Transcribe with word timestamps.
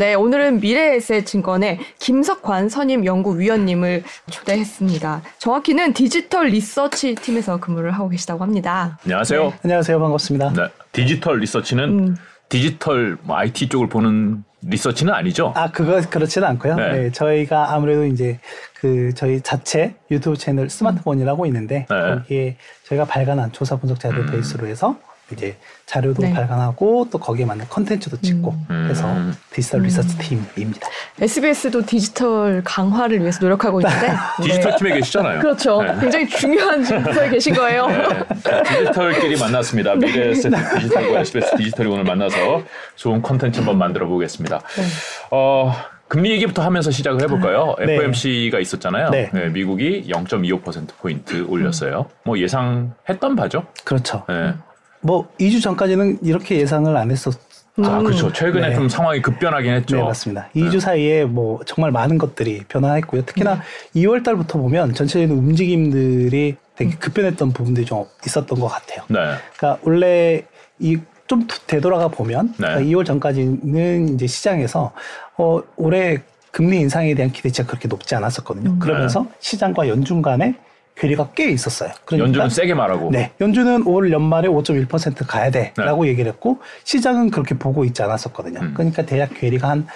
네, 0.00 0.14
오늘은 0.14 0.60
미래에셋증권의 0.60 1.80
김석환 1.98 2.68
선임 2.68 3.04
연구위원님을 3.04 4.04
초대했습니다. 4.30 5.22
정확히는 5.38 5.92
디지털 5.92 6.46
리서치 6.46 7.16
팀에서 7.16 7.56
근무를 7.58 7.90
하고 7.90 8.08
계시다고 8.08 8.44
합니다. 8.44 8.96
안녕하세요. 9.02 9.42
네. 9.42 9.58
안녕하세요. 9.64 9.98
반갑습니다. 9.98 10.52
네, 10.52 10.68
디지털 10.92 11.40
리서치는 11.40 11.84
음. 11.98 12.16
디지털 12.48 13.18
뭐 13.24 13.38
IT 13.38 13.70
쪽을 13.70 13.88
보는 13.88 14.44
리서치는 14.62 15.12
아니죠? 15.12 15.52
아, 15.56 15.72
그거 15.72 16.00
그렇지는 16.08 16.46
않고요. 16.46 16.76
네. 16.76 16.92
네, 16.92 17.10
저희가 17.10 17.74
아무래도 17.74 18.06
이제 18.06 18.38
그 18.74 19.12
저희 19.16 19.40
자체 19.40 19.96
유튜브 20.12 20.36
채널 20.36 20.70
스마트머니라고 20.70 21.44
있는데 21.46 21.86
네. 21.90 22.14
거기에 22.14 22.56
저희가 22.84 23.04
발간한 23.04 23.50
조사 23.50 23.74
분석 23.76 23.98
자료 23.98 24.20
음. 24.20 24.26
베이스로 24.30 24.68
해서 24.68 24.96
이제 25.32 25.56
자료도 25.86 26.22
네. 26.22 26.32
발간하고 26.32 27.08
또 27.10 27.18
거기에 27.18 27.44
맞는 27.44 27.66
컨텐츠도 27.68 28.20
찍고 28.20 28.54
음. 28.70 28.86
해서 28.90 29.06
음. 29.12 29.34
디지털 29.50 29.82
리서치 29.82 30.16
팀입니다. 30.18 30.88
SBS도 31.20 31.84
디지털 31.84 32.62
강화를 32.64 33.20
위해서 33.20 33.38
노력하고 33.40 33.80
있는데 33.80 34.12
디지털 34.42 34.70
네. 34.72 34.76
팀에 34.76 34.94
계시잖아요. 34.94 35.40
그렇죠. 35.40 35.82
네. 35.82 35.96
굉장히 36.00 36.28
중요한 36.28 36.82
부서에 36.82 37.28
계신 37.30 37.54
거예요. 37.54 37.86
네, 37.88 38.62
디지털끼리 38.62 39.38
만났습니다. 39.38 39.94
네. 39.94 40.06
미래 40.06 40.30
에셋 40.30 40.52
디지털과 40.76 41.20
SBS 41.20 41.56
디지털이 41.56 41.90
오늘 41.90 42.04
만나서 42.04 42.62
좋은 42.96 43.20
콘텐츠 43.20 43.58
한번 43.58 43.78
만들어 43.78 44.06
보겠습니다. 44.06 44.60
네. 44.60 44.82
어, 45.30 45.74
금리 46.08 46.30
얘기부터 46.32 46.62
하면서 46.62 46.90
시작을 46.90 47.22
해볼까요? 47.22 47.76
네. 47.78 47.94
FOMC가 47.94 48.58
있었잖아요. 48.60 49.10
네. 49.10 49.30
미국이 49.52 50.06
0.25%포인트 50.08 51.44
올렸어요. 51.46 52.06
뭐 52.24 52.38
예상했던 52.38 53.36
바죠? 53.36 53.66
그렇죠. 53.84 54.24
네. 54.26 54.54
뭐 55.00 55.28
2주 55.40 55.62
전까지는 55.62 56.18
이렇게 56.22 56.56
예상을 56.58 56.94
안 56.96 57.10
했었 57.10 57.34
아, 57.80 57.98
음. 57.98 58.04
그렇죠. 58.04 58.32
최근에 58.32 58.70
네. 58.70 58.74
좀 58.74 58.88
상황이 58.88 59.22
급변하긴 59.22 59.72
했죠. 59.72 59.96
네, 59.96 60.02
맞습니다. 60.02 60.48
2주 60.56 60.80
사이에 60.80 61.24
뭐 61.24 61.60
정말 61.64 61.92
많은 61.92 62.18
것들이 62.18 62.64
변화했고요. 62.66 63.24
특히나 63.24 63.62
2월 63.94 64.24
달부터 64.24 64.58
보면 64.58 64.94
전체적인 64.94 65.30
움직임들이 65.30 66.56
되게 66.74 66.90
급변했던 66.96 67.52
부분들이 67.52 67.86
좀 67.86 68.04
있었던 68.26 68.58
것 68.58 68.66
같아요. 68.66 69.04
네. 69.08 69.36
그러니까 69.56 69.78
원래 69.84 70.42
이 70.80 70.98
좀 71.28 71.46
되돌아가 71.66 72.08
보면 72.08 72.54
네. 72.56 72.66
그러니까 72.66 72.90
2월 72.90 73.04
전까지는 73.04 74.14
이제 74.14 74.26
시장에서 74.26 74.92
어 75.36 75.60
올해 75.76 76.22
금리 76.50 76.80
인상에 76.80 77.14
대한 77.14 77.30
기대치가 77.30 77.68
그렇게 77.68 77.86
높지 77.86 78.14
않았었거든요. 78.14 78.70
음. 78.70 78.78
그러면서 78.78 79.26
시장과 79.38 79.88
연준 79.88 80.22
간의 80.22 80.54
괴리가 80.98 81.30
꽤 81.34 81.50
있었어요. 81.50 81.90
그러니까 82.04 82.26
연준은 82.26 82.50
세게 82.50 82.74
말하고. 82.74 83.10
네, 83.10 83.30
연준은 83.40 83.86
올 83.86 84.10
연말에 84.10 84.48
5.1% 84.48 85.26
가야 85.26 85.50
돼라고 85.50 86.06
얘기를 86.06 86.30
했고 86.30 86.58
시장은 86.84 87.30
그렇게 87.30 87.56
보고 87.56 87.84
있지 87.84 88.02
않았었거든요. 88.02 88.60
네. 88.60 88.66
음. 88.66 88.74
그러니까 88.74 89.06
대략 89.06 89.34
괴리가 89.34 89.68
한 89.68 89.86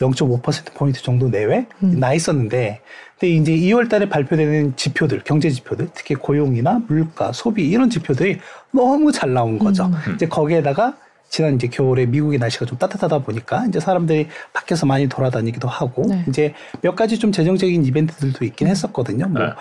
0.5% 0.00 0.74
포인트 0.74 1.02
정도 1.02 1.28
내외 1.28 1.66
음. 1.82 1.98
나 1.98 2.14
있었는데 2.14 2.80
근데 3.18 3.34
이제 3.34 3.52
2월 3.52 3.88
달에 3.88 4.08
발표되는 4.08 4.74
지표들, 4.76 5.22
경제 5.24 5.50
지표들, 5.50 5.88
특히 5.94 6.14
고용이나 6.14 6.80
물가, 6.88 7.32
소비 7.32 7.68
이런 7.68 7.88
지표들이 7.90 8.38
너무 8.72 9.12
잘 9.12 9.32
나온 9.32 9.58
거죠. 9.58 9.86
음. 9.86 10.14
이제 10.14 10.26
거기에다가 10.26 10.96
지난 11.32 11.54
이제 11.54 11.66
겨울에 11.66 12.04
미국의 12.04 12.38
날씨가 12.38 12.66
좀 12.66 12.76
따뜻하다 12.76 13.20
보니까 13.20 13.64
이제 13.66 13.80
사람들이 13.80 14.28
밖에서 14.52 14.84
많이 14.84 15.08
돌아다니기도 15.08 15.66
하고 15.66 16.04
네. 16.06 16.24
이제 16.28 16.52
몇 16.82 16.94
가지 16.94 17.18
좀 17.18 17.32
재정적인 17.32 17.86
이벤트들도 17.86 18.44
있긴 18.44 18.66
했었거든요. 18.66 19.28
뭐 19.28 19.42
네. 19.42 19.52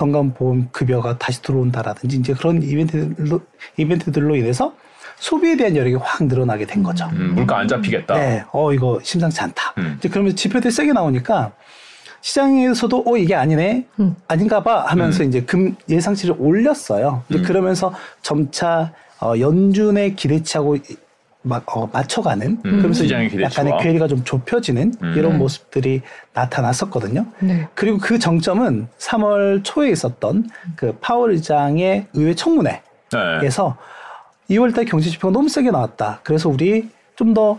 건강보험 0.00 0.68
급여가 0.72 1.18
다시 1.18 1.42
들어온다라든지 1.42 2.16
이제 2.16 2.32
그런 2.32 2.62
이벤트들로 2.62 3.40
이벤트들로 3.76 4.34
인해서 4.36 4.72
소비에 5.18 5.56
대한 5.56 5.76
여력이 5.76 5.96
확 5.96 6.24
늘어나게 6.24 6.64
된 6.64 6.82
거죠. 6.82 7.06
음, 7.12 7.34
물가 7.34 7.58
안 7.58 7.68
잡히겠다. 7.68 8.14
네, 8.14 8.42
어 8.52 8.72
이거 8.72 8.98
심상치 9.02 9.38
않다. 9.42 9.74
음. 9.76 9.96
이제 9.98 10.08
그러면 10.08 10.34
지표들이 10.34 10.72
세게 10.72 10.94
나오니까 10.94 11.52
시장에서도 12.22 13.04
어 13.06 13.16
이게 13.18 13.34
아니네, 13.34 13.86
음. 14.00 14.16
아닌가봐 14.28 14.86
하면서 14.86 15.22
음. 15.22 15.28
이제 15.28 15.42
금 15.42 15.76
예상치를 15.90 16.36
올렸어요. 16.38 17.22
이제 17.28 17.38
음. 17.40 17.44
그러면서 17.44 17.92
점차 18.22 18.92
어, 19.20 19.34
연준의 19.38 20.16
기대치하고 20.16 20.76
이- 20.76 20.80
막 21.42 21.64
어, 21.76 21.88
맞춰가는 21.92 22.62
그러면서 22.62 23.02
시장의 23.02 23.30
기대치와. 23.30 23.66
약간의 23.66 23.82
괴리가 23.82 24.08
좀 24.08 24.22
좁혀지는 24.24 24.94
음. 25.02 25.14
이런 25.16 25.32
네. 25.32 25.38
모습들이 25.38 26.02
나타났었거든요. 26.34 27.26
네. 27.40 27.68
그리고 27.74 27.98
그 27.98 28.18
정점은 28.18 28.88
3월 28.98 29.62
초에 29.64 29.90
있었던 29.90 30.50
그 30.76 30.96
파월 31.00 31.32
의장의 31.32 32.06
의회 32.12 32.34
청문회 32.34 32.82
네. 33.12 33.46
에서 33.46 33.76
2월달 34.50 34.86
경제 34.88 35.08
지표가 35.08 35.32
너무 35.32 35.48
세게 35.48 35.70
나왔다. 35.70 36.20
그래서 36.24 36.48
우리 36.48 36.88
좀 37.16 37.34
더 37.34 37.58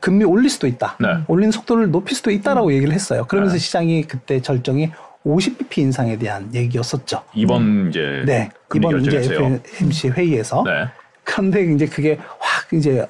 금리 0.00 0.24
올릴 0.24 0.50
수도 0.50 0.66
있다. 0.66 0.96
네. 1.00 1.08
올리는 1.26 1.50
속도를 1.50 1.90
높일 1.90 2.16
수도 2.16 2.30
있다라고 2.30 2.72
얘기를 2.72 2.92
했어요. 2.94 3.24
그러면서 3.26 3.54
네. 3.54 3.58
시장이 3.58 4.02
그때 4.04 4.40
절정이 4.40 4.92
50bp 5.24 5.78
인상에 5.78 6.16
대한 6.16 6.54
얘기였었죠. 6.54 7.22
이번 7.34 7.88
이제 7.88 8.22
네. 8.24 8.48
이번 8.74 9.00
이제. 9.00 9.18
FOMC 9.18 10.10
회의에서 10.10 10.62
네. 10.64 10.86
그런데 11.26 11.64
이제 11.74 11.86
그게 11.86 12.18
확 12.38 12.72
이제 12.72 13.06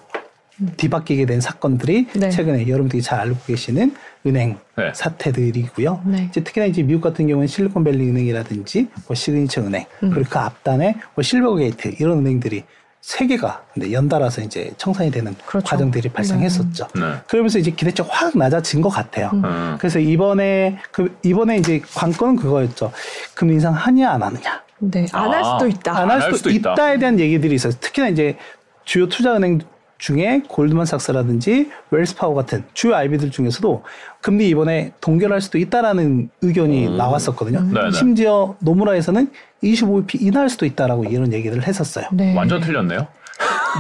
뒤바뀌게 0.79 1.27
된 1.27 1.41
사건들이 1.41 2.07
네. 2.15 2.31
최근에 2.31 2.67
여러분들이 2.67 3.03
잘 3.03 3.21
알고 3.21 3.37
계시는 3.47 3.95
은행 4.27 4.59
네. 4.77 4.91
사태들이고요. 4.95 6.03
네. 6.07 6.27
이제 6.31 6.43
특히나 6.43 6.67
이제 6.67 6.83
미국 6.83 7.03
같은 7.03 7.29
경우는 7.29 7.47
실리콘밸리 7.47 8.09
은행이라든지 8.09 8.89
뭐 9.07 9.15
시그니처 9.15 9.61
은행 9.61 9.85
그리고 10.01 10.25
그 10.29 10.39
앞단에 10.39 10.97
뭐 11.15 11.23
실버게이트 11.23 11.97
이런 12.01 12.19
은행들이 12.19 12.65
세 13.03 13.27
개가 13.27 13.65
근데 13.73 13.93
연달아서 13.93 14.41
이제 14.41 14.73
청산이 14.79 15.11
되는 15.13 15.37
그렇죠. 15.47 15.69
과정들이 15.69 16.09
발생했었죠. 16.09 16.89
네. 16.97 17.03
그러면서 17.29 17.59
이제 17.59 17.71
기대치가 17.71 18.09
확 18.11 18.37
낮아진 18.37 18.81
것 18.81 18.89
같아요. 18.89 19.31
음. 19.35 19.77
그래서 19.79 20.01
이번에 20.01 20.79
그 20.91 21.17
이번에 21.23 21.59
이제 21.59 21.81
관건은 21.95 22.37
그거였죠. 22.37 22.91
금리 23.35 23.55
인상 23.55 23.75
하냐 23.75 24.11
안 24.11 24.23
하느냐. 24.23 24.66
네. 24.79 25.07
안할 25.13 25.43
아. 25.43 25.45
수도 25.59 25.67
있다. 25.69 25.99
안 25.99 26.11
할 26.11 26.33
수도, 26.35 26.51
있다. 26.51 26.93
에 26.93 26.99
대한 26.99 27.19
얘기들이 27.19 27.55
있어요. 27.55 27.73
특히나 27.81 28.09
이제 28.09 28.37
주요 28.85 29.09
투자은행 29.09 29.61
중에 29.99 30.43
골드만삭스라든지 30.49 31.71
웰스파고 31.91 32.35
같은 32.35 32.65
주요 32.75 32.95
IB들 32.95 33.31
중에서도 33.31 33.83
금리 34.21 34.49
이번에 34.51 34.93
동결할 35.01 35.41
수도 35.41 35.57
있다라는 35.59 36.29
의견이 36.43 36.87
음. 36.89 36.97
나왔었거든요. 36.99 37.63
네네. 37.73 37.91
심지어 37.93 38.57
노무라에서는 38.61 39.31
25bp 39.63 40.21
인하할 40.21 40.51
수도 40.51 40.67
있다라고 40.67 41.05
이런 41.05 41.33
얘기를 41.33 41.67
했었어요. 41.67 42.07
네. 42.13 42.35
완전 42.37 42.61
틀렸네요. 42.61 43.07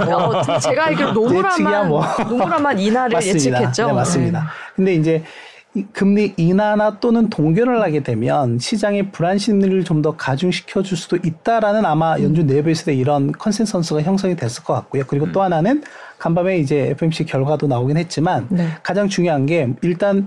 어, 0.08 0.58
제가 0.60 0.86
알기로 0.86 1.12
노무라만 1.14 1.88
뭐. 1.88 2.04
노무라만 2.28 2.78
인하를 2.78 3.22
예측했죠. 3.22 3.86
네, 3.88 3.92
맞습니다. 3.92 4.50
근데 4.74 4.94
이제 4.94 5.16
이 5.16 5.55
금리 5.92 6.34
인하나 6.36 6.98
또는 7.00 7.28
동결을 7.28 7.82
하게 7.82 8.02
되면 8.02 8.58
시장의 8.58 9.10
불안 9.12 9.38
심리를 9.38 9.84
좀 9.84 10.02
더 10.02 10.14
가중시켜 10.16 10.82
줄 10.82 10.98
수도 10.98 11.16
있다라는 11.16 11.84
아마 11.86 12.18
연준 12.20 12.46
내부에서도 12.46 12.90
이런 12.92 13.32
consensus가 13.32 14.02
형성이 14.02 14.36
됐을 14.36 14.62
것 14.62 14.74
같고요. 14.74 15.04
그리고 15.06 15.32
또 15.32 15.42
하나는 15.42 15.82
간밤에 16.18 16.58
이제 16.58 16.88
FMC 16.90 17.24
결과도 17.24 17.66
나오긴 17.66 17.96
했지만 17.96 18.46
네. 18.50 18.68
가장 18.82 19.08
중요한 19.08 19.46
게 19.46 19.68
일단 19.82 20.26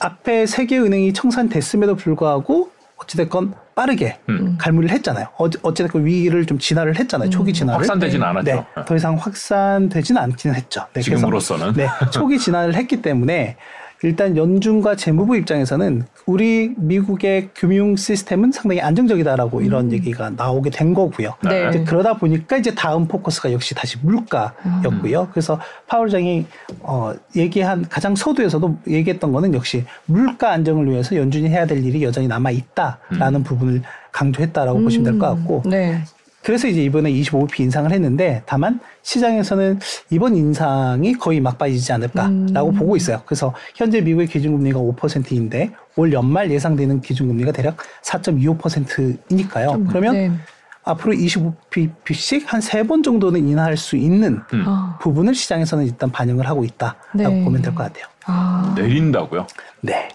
앞에 0.00 0.46
세 0.46 0.66
개 0.66 0.78
은행이 0.78 1.12
청산됐음에도 1.12 1.94
불구하고 1.94 2.70
어찌됐건 2.96 3.54
빠르게 3.74 4.18
음. 4.28 4.56
갈무리를 4.60 4.94
했잖아요. 4.96 5.28
어, 5.38 5.46
어찌됐건 5.62 6.04
위기를 6.04 6.44
좀 6.46 6.58
진화를 6.58 6.98
했잖아요. 6.98 7.30
초기 7.30 7.52
진화를. 7.52 7.78
확산되진 7.80 8.20
네. 8.20 8.26
않았죠. 8.26 8.44
네, 8.44 8.84
더 8.84 8.96
이상 8.96 9.14
확산되지는 9.16 10.20
않기는 10.20 10.54
했죠. 10.56 10.86
네, 10.92 11.00
지금으로서는. 11.00 11.72
네, 11.74 11.88
초기 12.12 12.38
진화를 12.38 12.74
했기 12.74 13.00
때문에 13.00 13.56
일단 14.04 14.36
연준과 14.36 14.96
재무부 14.96 15.36
입장에서는 15.36 16.04
우리 16.26 16.74
미국의 16.76 17.50
금융 17.54 17.94
시스템은 17.96 18.50
상당히 18.50 18.80
안정적이다라고 18.80 19.60
이런 19.60 19.92
얘기가 19.92 20.30
나오게 20.30 20.70
된 20.70 20.92
거고요. 20.92 21.34
네. 21.44 21.68
이제 21.68 21.84
그러다 21.84 22.14
보니까 22.16 22.56
이제 22.56 22.74
다음 22.74 23.06
포커스가 23.06 23.52
역시 23.52 23.74
다시 23.74 23.98
물가였고요. 24.02 25.28
그래서 25.30 25.60
파월장이 25.86 26.46
어 26.80 27.12
얘기한 27.36 27.86
가장 27.88 28.16
서두에서도 28.16 28.78
얘기했던 28.88 29.32
거는 29.32 29.54
역시 29.54 29.84
물가 30.06 30.50
안정을 30.50 30.90
위해서 30.90 31.14
연준이 31.16 31.48
해야 31.48 31.66
될 31.66 31.84
일이 31.84 32.02
여전히 32.02 32.26
남아 32.26 32.50
있다라는 32.50 33.42
부분을 33.44 33.82
강조했다라고 34.10 34.80
보시면 34.80 35.04
될 35.04 35.18
것 35.18 35.26
같고 35.28 35.62
네. 35.66 36.02
그래서 36.42 36.66
이제 36.68 36.82
이번에 36.82 37.10
25p 37.12 37.60
인상을 37.60 37.90
했는데 37.92 38.42
다만 38.46 38.80
시장에서는 39.02 39.78
이번 40.10 40.36
인상이 40.36 41.12
거의 41.14 41.40
막바지지 41.40 41.92
않을까라고 41.92 42.70
음. 42.70 42.74
보고 42.74 42.96
있어요. 42.96 43.22
그래서 43.26 43.54
현재 43.76 44.00
미국의 44.00 44.26
기준금리가 44.26 44.78
5%인데 44.80 45.70
올 45.96 46.12
연말 46.12 46.50
예상되는 46.50 47.00
기준금리가 47.00 47.52
대략 47.52 47.76
4.25%니까요. 48.02 49.84
그러면 49.88 50.12
네. 50.14 50.32
앞으로 50.84 51.12
25pp씩 51.14 52.44
한 52.46 52.60
세 52.60 52.82
번 52.82 53.02
정도는 53.04 53.46
인하할 53.48 53.76
수 53.76 53.96
있는 53.96 54.40
음. 54.52 54.64
아. 54.66 54.98
부분을 55.00 55.34
시장에서는 55.34 55.84
일단 55.86 56.10
반영을 56.10 56.48
하고 56.48 56.64
있다라고 56.64 56.98
네. 57.14 57.44
보면 57.44 57.62
될 57.62 57.72
것 57.74 57.84
같아요. 57.84 58.06
아. 58.26 58.74
내린다고요? 58.76 59.46
네. 59.82 60.08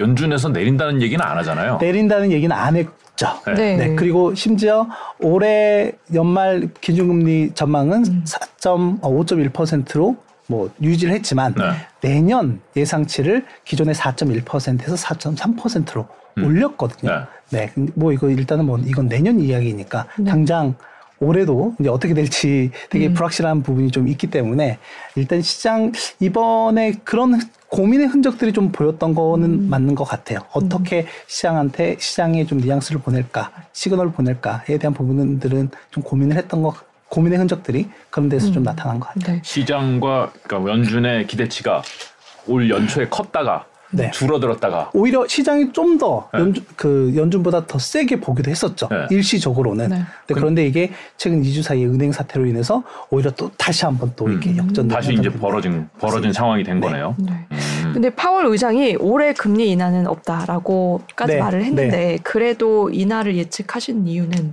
연준에서 0.00 0.48
내린다는 0.48 1.02
얘기는 1.02 1.24
안 1.24 1.36
하잖아요. 1.38 1.78
내린다는 1.80 2.32
얘기는 2.32 2.54
안 2.54 2.76
했죠. 2.76 3.28
네. 3.46 3.76
네. 3.76 3.94
그리고 3.94 4.34
심지어 4.34 4.88
올해 5.20 5.92
연말 6.12 6.68
기준금리 6.80 7.52
전망은 7.54 8.24
4.5.1%로 8.24 10.16
뭐 10.46 10.70
유지를 10.82 11.14
했지만 11.14 11.54
네. 11.54 11.70
내년 12.00 12.60
예상치를 12.76 13.46
기존의 13.64 13.94
4.1%에서 13.94 14.94
4.3%로 14.96 16.06
음. 16.38 16.44
올렸거든요. 16.44 17.26
네. 17.50 17.70
근데 17.74 17.92
뭐 17.94 18.12
이거 18.12 18.28
일단은 18.28 18.66
뭐 18.66 18.78
이건 18.78 19.08
내년 19.08 19.40
이야기니까 19.40 20.06
네. 20.18 20.24
당장 20.24 20.74
올해도 21.24 21.74
이제 21.80 21.88
어떻게 21.88 22.14
될지 22.14 22.70
되게 22.90 23.08
음. 23.08 23.14
불확실한 23.14 23.62
부분이 23.62 23.90
좀 23.90 24.08
있기 24.08 24.28
때문에 24.28 24.78
일단 25.16 25.42
시장 25.42 25.92
이번에 26.20 26.94
그런 27.04 27.40
고민의 27.68 28.06
흔적들이 28.06 28.52
좀 28.52 28.70
보였던 28.70 29.14
거는 29.14 29.44
음. 29.44 29.68
맞는 29.68 29.94
것 29.96 30.04
같아요. 30.04 30.40
어떻게 30.52 31.06
시장한테 31.26 31.96
시장에 31.98 32.46
좀 32.46 32.58
뉘앙스를 32.58 33.00
보낼까, 33.00 33.50
시그널을 33.72 34.12
보낼까에 34.12 34.78
대한 34.78 34.94
부분들은 34.94 35.70
좀 35.90 36.02
고민을 36.04 36.36
했던 36.36 36.62
거, 36.62 36.74
고민의 37.08 37.38
흔적들이 37.38 37.88
그런 38.10 38.28
데서 38.28 38.52
좀 38.52 38.62
음. 38.62 38.64
나타난 38.64 39.00
것 39.00 39.08
같아요. 39.08 39.36
네. 39.36 39.42
시장과 39.44 40.32
그러니까 40.44 40.72
연준의 40.72 41.26
기대치가 41.26 41.82
올 42.46 42.70
연초에 42.70 43.08
컸다가 43.08 43.66
네. 43.96 44.10
줄어들었다가 44.10 44.90
오히려 44.92 45.26
시장이 45.26 45.72
좀더 45.72 46.28
네. 46.32 46.40
연준, 46.40 46.64
그 46.76 47.12
연준보다 47.16 47.66
더 47.66 47.78
세게 47.78 48.20
보기도 48.20 48.50
했었죠. 48.50 48.88
네. 48.90 49.06
일시적으로는. 49.10 49.88
네. 49.88 50.02
근데 50.26 50.40
그런데 50.40 50.66
이게 50.66 50.90
최근 51.16 51.42
2주 51.42 51.62
사이에 51.62 51.86
은행 51.86 52.12
사태로 52.12 52.46
인해서 52.46 52.82
오히려 53.10 53.30
또 53.32 53.50
다시 53.56 53.84
한번 53.84 54.12
또 54.16 54.28
이렇게 54.28 54.50
음. 54.50 54.58
역전. 54.58 54.88
다시 54.88 55.14
이제 55.14 55.30
벌어진 55.30 55.88
벌어진 55.98 56.32
상황이 56.32 56.62
된 56.62 56.80
네. 56.80 56.86
거네요. 56.86 57.14
네. 57.18 57.46
음. 57.50 57.90
근데 57.94 58.10
파월 58.10 58.46
의장이 58.46 58.96
올해 58.96 59.32
금리 59.32 59.70
인하는 59.70 60.06
없다라고까지 60.06 61.34
네, 61.34 61.40
말을 61.40 61.62
했는데 61.64 62.18
그래도 62.22 62.90
인하를 62.90 63.36
예측하신 63.36 64.06
이유는 64.06 64.52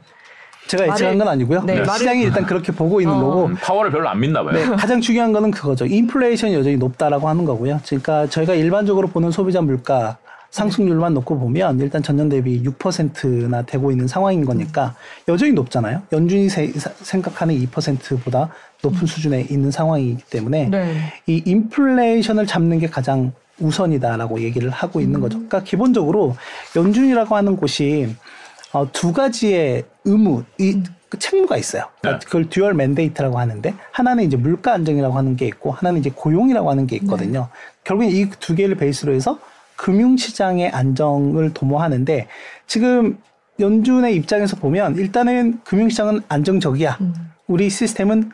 제가 0.72 0.88
예측한 0.94 1.18
건 1.18 1.28
아니고요. 1.28 1.64
네, 1.64 1.82
말을- 1.84 1.98
시장이 1.98 2.24
일단 2.24 2.46
그렇게 2.46 2.72
보고 2.72 3.02
있는 3.02 3.14
어. 3.16 3.20
거고 3.20 3.46
음, 3.48 3.56
파워를 3.62 3.92
별로 3.92 4.08
안 4.08 4.20
믿나 4.20 4.42
봐요. 4.44 4.54
네, 4.54 4.66
가장 4.78 5.02
중요한 5.02 5.34
거는 5.34 5.52
그거죠. 5.52 5.86
인플레이션이 5.86 6.54
여전히 6.54 6.78
높다라고 6.78 7.28
하는 7.28 7.44
거고요. 7.46 7.82
그러니까 7.86 8.28
저희가 8.28 8.54
일반적으로 8.54 9.08
보는 9.10 9.32
소비자 9.32 9.62
물가 9.62 10.18
상승률만 10.52 11.14
놓고 11.14 11.40
보면 11.40 11.80
일단 11.80 12.02
전년 12.04 12.28
대비 12.30 12.62
6%나 12.64 13.62
되고 13.64 13.92
있는 13.92 14.08
상황인 14.08 14.44
거니까 14.46 14.96
여전히 15.28 15.52
높잖아요. 15.54 16.02
연준이 16.12 16.50
세- 16.50 16.72
사- 16.74 16.92
생각하는 17.02 17.56
2%보다 17.56 18.50
높은 18.84 19.08
수준에 19.08 19.46
있는 19.50 19.72
상황이기 19.72 20.24
때문에 20.30 20.70
네. 20.70 20.96
이 21.28 21.42
인플레이션을 21.46 22.48
잡는 22.48 22.80
게 22.80 22.88
가장 22.88 23.32
우선이다라고 23.60 24.42
얘기를 24.42 24.70
하고 24.72 25.00
있는 25.02 25.20
거죠. 25.20 25.38
그러니까 25.38 25.62
기본적으로 25.64 26.36
연준이라고 26.76 27.36
하는 27.36 27.56
곳이 27.58 28.14
어, 28.74 28.90
두 28.92 29.12
가지의 29.14 29.84
의무, 30.06 30.44
이그 30.58 31.20
책무가 31.20 31.58
있어요. 31.58 31.86
그러니까 32.02 32.20
네. 32.20 32.26
그걸 32.26 32.50
dual 32.50 32.74
mandate라고 32.74 33.38
하는데 33.38 33.74
하나는 33.92 34.24
이제 34.24 34.38
물가 34.38 34.74
안정이라고 34.74 35.16
하는 35.18 35.36
게 35.36 35.46
있고 35.48 35.72
하나는 35.72 36.00
이제 36.00 36.10
고용이라고 36.14 36.70
하는 36.70 36.88
게 36.88 36.96
있거든요. 36.98 37.50
결국엔 37.84 38.12
이 38.12 38.30
두 38.40 38.56
개를 38.56 38.76
베이스로 38.76 39.14
해서 39.14 39.40
금융시장의 39.76 40.70
안정을 40.70 41.54
도모하는데 41.54 42.28
지금 42.68 43.18
연준의 43.60 44.16
입장에서 44.16 44.56
보면 44.56 44.96
일단은 44.98 45.60
금융시장은 45.64 46.22
안정적이야. 46.30 46.98
음. 47.02 47.14
우리 47.48 47.70
시스템은 47.70 48.32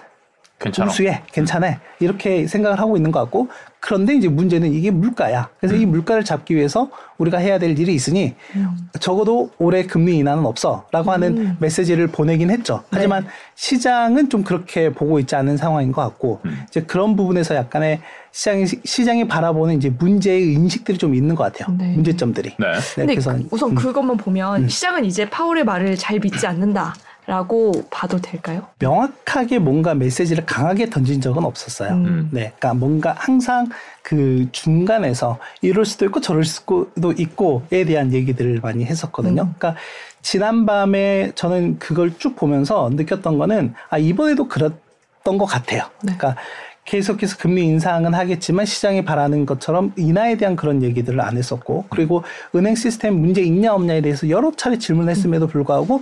괜찮아. 0.59 0.89
우수해, 0.89 1.21
괜찮아. 1.31 1.79
이렇게 1.99 2.47
생각을 2.47 2.79
하고 2.79 2.97
있는 2.97 3.11
것 3.11 3.19
같고, 3.21 3.47
그런데 3.79 4.15
이제 4.15 4.27
문제는 4.27 4.73
이게 4.73 4.89
물가야. 4.89 5.49
그래서 5.59 5.75
이 5.75 5.85
물가를 5.85 6.23
잡기 6.23 6.55
위해서 6.55 6.89
우리가 7.19 7.37
해야 7.37 7.59
될 7.59 7.77
일이 7.77 7.93
있으니, 7.93 8.33
음. 8.55 8.75
적어도 8.99 9.51
올해 9.59 9.83
금리 9.83 10.17
인하는 10.17 10.45
없어. 10.47 10.85
라고 10.91 11.11
하는 11.11 11.37
음. 11.37 11.57
메시지를 11.59 12.07
보내긴 12.07 12.49
했죠. 12.49 12.83
하지만 12.89 13.23
네. 13.23 13.29
시장은 13.53 14.29
좀 14.29 14.43
그렇게 14.43 14.91
보고 14.91 15.19
있지 15.19 15.35
않은 15.35 15.57
상황인 15.57 15.91
것 15.91 16.01
같고, 16.01 16.41
음. 16.45 16.63
이제 16.67 16.81
그런 16.81 17.15
부분에서 17.15 17.53
약간의 17.55 17.99
시장이, 18.31 18.65
시장이 18.83 19.27
바라보는 19.27 19.77
이제 19.77 19.89
문제의 19.91 20.53
인식들이 20.53 20.97
좀 20.97 21.13
있는 21.13 21.35
것 21.35 21.43
같아요. 21.53 21.75
네. 21.77 21.93
문제점들이. 21.93 22.55
네. 22.57 22.65
네, 22.71 22.79
근데 22.95 23.13
그래서 23.13 23.33
그- 23.35 23.47
우선 23.51 23.71
음. 23.71 23.75
그것만 23.75 24.17
보면 24.17 24.63
음. 24.63 24.67
시장은 24.67 25.05
이제 25.05 25.29
파월의 25.29 25.63
말을 25.65 25.95
잘 25.97 26.19
믿지 26.19 26.47
않는다 26.47 26.95
라고 27.27 27.73
봐도 27.91 28.19
될까요? 28.19 28.65
명확하게 28.79 29.59
뭔가 29.59 29.93
메시지를 29.93 30.45
강하게 30.45 30.89
던진 30.89 31.19
적은 31.19 31.43
없었어요. 31.43 31.91
음. 31.91 32.29
네, 32.31 32.53
그러니까 32.57 32.73
뭔가 32.73 33.15
항상 33.17 33.67
그 34.01 34.47
중간에서 34.53 35.37
이럴 35.61 35.83
수도 35.83 36.05
있고 36.05 36.21
저럴 36.21 36.45
수도 36.45 37.11
있고에 37.17 37.83
대한 37.83 38.13
얘기들을 38.13 38.61
많이 38.61 38.85
했었거든요. 38.85 39.41
음. 39.41 39.53
그러니까 39.57 39.75
지난 40.21 40.65
밤에 40.65 41.33
저는 41.35 41.79
그걸 41.79 42.17
쭉 42.17 42.37
보면서 42.37 42.89
느꼈던 42.93 43.37
거는 43.37 43.73
아 43.89 43.97
이번에도 43.97 44.47
그랬던 44.47 45.37
것 45.37 45.45
같아요. 45.45 45.83
네. 46.03 46.15
그러니까 46.17 46.41
계속해서 46.87 47.35
금리 47.37 47.65
인상은 47.65 48.13
하겠지만 48.13 48.65
시장이 48.65 49.03
바라는 49.03 49.45
것처럼 49.45 49.91
인하에 49.97 50.37
대한 50.37 50.55
그런 50.55 50.81
얘기들을 50.81 51.19
안 51.19 51.35
했었고 51.35 51.85
그리고 51.89 52.23
은행 52.55 52.75
시스템 52.75 53.19
문제 53.19 53.41
있냐 53.41 53.73
없냐에 53.73 53.99
대해서 53.99 54.29
여러 54.29 54.51
차례 54.55 54.77
질문했음에도 54.77 55.47
불구하고 55.47 56.01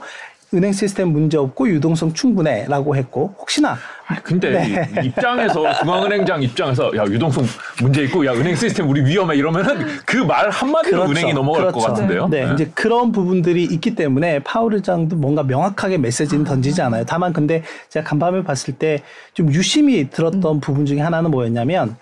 은행 0.53 0.71
시스템 0.71 1.09
문제 1.09 1.37
없고 1.37 1.67
유동성 1.67 2.13
충분해라고 2.13 2.95
했고 2.95 3.33
혹시나 3.39 3.77
아, 4.07 4.15
근데 4.21 4.51
네. 4.51 5.01
이 5.03 5.07
입장에서 5.07 5.73
중앙은행장 5.79 6.41
입장에서 6.43 6.95
야 6.95 7.03
유동성 7.05 7.43
문제 7.81 8.03
있고 8.03 8.25
야 8.25 8.33
은행 8.33 8.55
시스템 8.55 8.87
우리 8.87 9.03
위험해 9.03 9.35
이러면은 9.35 9.85
그 10.05 10.25
말 10.25 10.49
한마디로 10.49 10.97
그렇죠. 10.97 11.11
은행이 11.11 11.33
넘어갈 11.33 11.65
것 11.71 11.71
그렇죠. 11.79 11.87
같은데요. 11.87 12.27
네, 12.29 12.49
이제 12.53 12.71
그런 12.73 13.11
부분들이 13.11 13.63
있기 13.63 13.95
때문에 13.95 14.39
파월 14.39 14.75
의장도 14.75 15.15
뭔가 15.17 15.43
명확하게 15.43 15.97
메시지는 15.97 16.43
던지지 16.45 16.81
않아요. 16.83 17.03
다만 17.05 17.33
근데 17.33 17.63
제가 17.89 18.07
간밤에 18.07 18.43
봤을 18.43 18.73
때 18.75 19.01
좀 19.33 19.51
유심히 19.51 20.09
들었던 20.09 20.61
부분 20.61 20.85
중에 20.85 21.01
하나는 21.01 21.29
뭐였냐면 21.29 21.97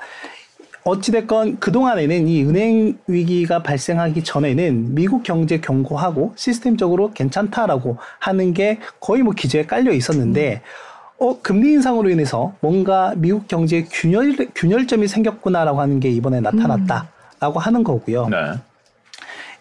어찌됐건 0.85 1.59
그동안에는 1.59 2.27
이 2.27 2.43
은행 2.43 2.97
위기가 3.07 3.63
발생하기 3.63 4.23
전에는 4.23 4.95
미국 4.95 5.23
경제 5.23 5.59
경고하고 5.59 6.33
시스템적으로 6.35 7.11
괜찮다라고 7.13 7.97
하는 8.19 8.53
게 8.53 8.79
거의 8.99 9.23
뭐 9.23 9.33
기저에 9.33 9.65
깔려 9.65 9.93
있었는데 9.93 10.61
어, 11.19 11.39
금리 11.41 11.71
인상으로 11.71 12.09
인해서 12.09 12.53
뭔가 12.59 13.13
미국 13.15 13.47
경제에 13.47 13.85
균열, 13.89 14.35
균열점이 14.55 15.07
생겼구나라고 15.07 15.79
하는 15.79 15.99
게 16.01 16.09
이번에 16.09 16.41
나타났다라고 16.41 17.59
하는 17.59 17.83
거고요. 17.83 18.27
네. 18.27 18.37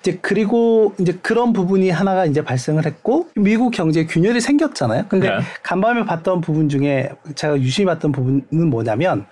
이제 0.00 0.18
그리고 0.20 0.94
이제 0.98 1.16
그런 1.22 1.52
부분이 1.52 1.90
하나가 1.90 2.26
이제 2.26 2.42
발생을 2.42 2.84
했고 2.84 3.28
미국 3.36 3.70
경제에 3.70 4.06
균열이 4.06 4.40
생겼잖아요. 4.40 5.04
근데 5.08 5.30
네. 5.30 5.38
간밤에 5.62 6.04
봤던 6.04 6.40
부분 6.40 6.68
중에 6.68 7.10
제가 7.36 7.60
유심히 7.60 7.86
봤던 7.86 8.10
부분은 8.10 8.68
뭐냐면 8.68 9.26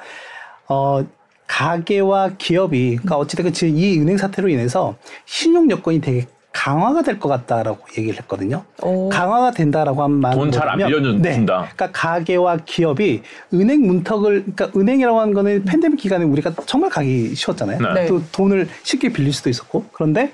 어 0.68 1.04
가계와 1.50 2.30
기업이 2.38 2.90
그러니까 2.97 3.16
어찌됐건 3.16 3.52
지금 3.52 3.76
이 3.76 3.99
은행 3.99 4.16
사태로 4.16 4.49
인해서 4.49 4.95
신용 5.26 5.69
여건이 5.69 6.00
되게 6.00 6.26
강화가 6.52 7.02
될 7.02 7.19
것 7.19 7.28
같다라고 7.28 7.80
얘기를 7.99 8.19
했거든요. 8.21 8.64
오. 8.83 9.09
강화가 9.09 9.50
된다라고 9.50 10.02
한 10.02 10.12
말은 10.12 10.37
돈잘안 10.38 10.78
뭐냐면 10.78 11.02
빌려준다. 11.23 11.61
네, 11.61 11.69
그러니까 11.75 11.90
가계와 11.92 12.59
기업이 12.64 13.23
은행 13.54 13.85
문턱을 13.87 14.45
그러니까 14.54 14.78
은행이라고 14.78 15.21
하는 15.21 15.35
거는 15.35 15.64
팬데믹 15.64 15.99
기간에 15.99 16.25
우리가 16.25 16.52
정말 16.66 16.90
가기 16.90 17.35
쉬웠잖아요. 17.35 17.78
네. 17.80 17.95
네. 18.02 18.07
또 18.07 18.23
돈을 18.30 18.69
쉽게 18.85 19.12
빌릴 19.12 19.33
수도 19.33 19.50
있었고 19.50 19.87
그런데 19.92 20.33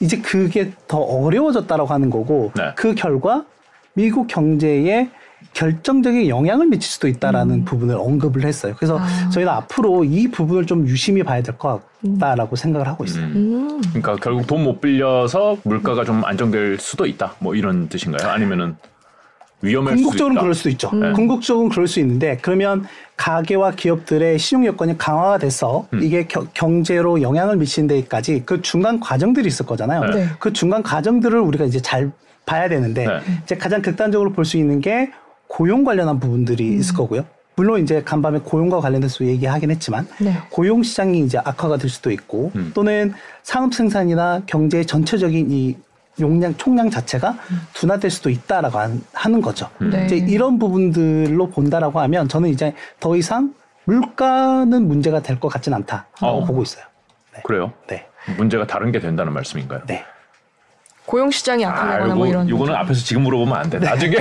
이제 0.00 0.18
그게 0.18 0.72
더 0.86 0.98
어려워졌다라고 0.98 1.88
하는 1.88 2.10
거고 2.10 2.52
네. 2.56 2.72
그 2.76 2.94
결과 2.94 3.44
미국 3.94 4.26
경제에 4.26 5.08
결정적인 5.52 6.28
영향을 6.28 6.66
미칠 6.66 6.90
수도 6.90 7.08
있다라는 7.08 7.64
부분을 7.64 7.96
언급을 7.96 8.44
했어요. 8.44 8.74
그래서 8.78 8.98
아. 8.98 9.30
저희는 9.30 9.52
앞으로 9.52 10.04
이 10.04 10.28
부분을 10.28 10.66
좀 10.66 10.86
유심히 10.86 11.22
봐야 11.22 11.42
될 11.42 11.56
것 11.58 11.82
같다라고 12.02 12.56
생각을 12.56 12.86
하고 12.88 13.04
있어요. 13.04 13.24
음. 13.24 13.32
음. 13.70 13.82
그러니까 13.90 14.16
결국 14.16 14.46
돈 14.46 14.62
못 14.62 14.80
빌려서 14.80 15.58
물가가 15.64 16.04
좀 16.04 16.24
안정될 16.24 16.78
수도 16.78 17.04
있다. 17.06 17.34
뭐 17.40 17.54
이런 17.54 17.88
뜻인가요? 17.88 18.30
아니면은 18.30 18.76
위험할 19.64 19.96
수도 19.96 20.02
궁극적으로는 20.08 20.34
있다. 20.34 20.40
그럴 20.42 20.54
수도 20.54 20.68
있죠. 20.70 20.90
네. 20.92 21.12
궁극적으로는 21.12 21.70
그럴 21.70 21.86
수 21.86 22.00
있는데 22.00 22.36
그러면 22.42 22.84
가계와 23.16 23.72
기업들의 23.72 24.38
신용 24.38 24.66
여건이 24.66 24.98
강화가 24.98 25.38
돼서 25.38 25.86
음. 25.92 26.02
이게 26.02 26.26
겨- 26.26 26.46
경제로 26.52 27.22
영향을 27.22 27.56
미치는 27.58 27.86
데까지 27.86 28.42
그 28.44 28.60
중간 28.62 28.98
과정들이 28.98 29.46
있을 29.46 29.64
거잖아요. 29.66 30.00
네. 30.06 30.10
네. 30.24 30.26
그 30.40 30.52
중간 30.52 30.82
과정들을 30.82 31.38
우리가 31.38 31.64
이제 31.64 31.80
잘 31.80 32.10
봐야 32.44 32.68
되는데 32.68 33.06
네. 33.06 33.20
이제 33.44 33.56
가장 33.56 33.82
극단적으로 33.82 34.32
볼 34.32 34.44
수 34.44 34.56
있는 34.56 34.80
게 34.80 35.12
고용 35.52 35.84
관련한 35.84 36.18
부분들이 36.18 36.76
있을 36.78 36.94
거고요. 36.94 37.26
물론 37.56 37.82
이제 37.82 38.02
간밤에 38.02 38.38
고용과 38.38 38.80
관련해서 38.80 39.22
얘기하긴 39.26 39.70
했지만 39.70 40.08
네. 40.18 40.34
고용 40.48 40.82
시장이 40.82 41.20
이제 41.20 41.36
악화가 41.36 41.76
될 41.76 41.90
수도 41.90 42.10
있고 42.10 42.50
음. 42.56 42.72
또는 42.74 43.12
산업 43.42 43.74
생산이나 43.74 44.40
경제의 44.46 44.86
전체적인 44.86 45.50
이 45.50 45.76
용량 46.20 46.56
총량 46.56 46.88
자체가 46.88 47.36
둔화될 47.74 48.10
수도 48.10 48.30
있다라고 48.30 48.78
한- 48.78 49.02
하는 49.12 49.42
거죠. 49.42 49.68
네. 49.78 50.06
이제 50.06 50.16
이런 50.16 50.58
부분들로 50.58 51.50
본다라고 51.50 52.00
하면 52.00 52.28
저는 52.28 52.48
이제 52.48 52.72
더 52.98 53.14
이상 53.14 53.52
물가는 53.84 54.88
문제가 54.88 55.20
될 55.20 55.38
것 55.38 55.48
같진 55.48 55.74
않다라고 55.74 56.06
어. 56.26 56.44
보고 56.46 56.62
있어요. 56.62 56.84
그래요? 57.44 57.72
네, 57.88 58.06
문제가 58.38 58.66
다른 58.66 58.90
게 58.92 59.00
된다는 59.00 59.34
말씀인가요? 59.34 59.82
네. 59.86 60.02
고용 61.12 61.30
시장이 61.30 61.62
아, 61.66 61.68
악화되거나 61.68 62.04
요거, 62.04 62.14
뭐 62.14 62.26
이런. 62.26 62.48
요거는 62.48 62.74
앞에서 62.74 63.04
지금 63.04 63.24
물어보면 63.24 63.54
안 63.54 63.68
돼. 63.68 63.78
나중에 63.78 64.16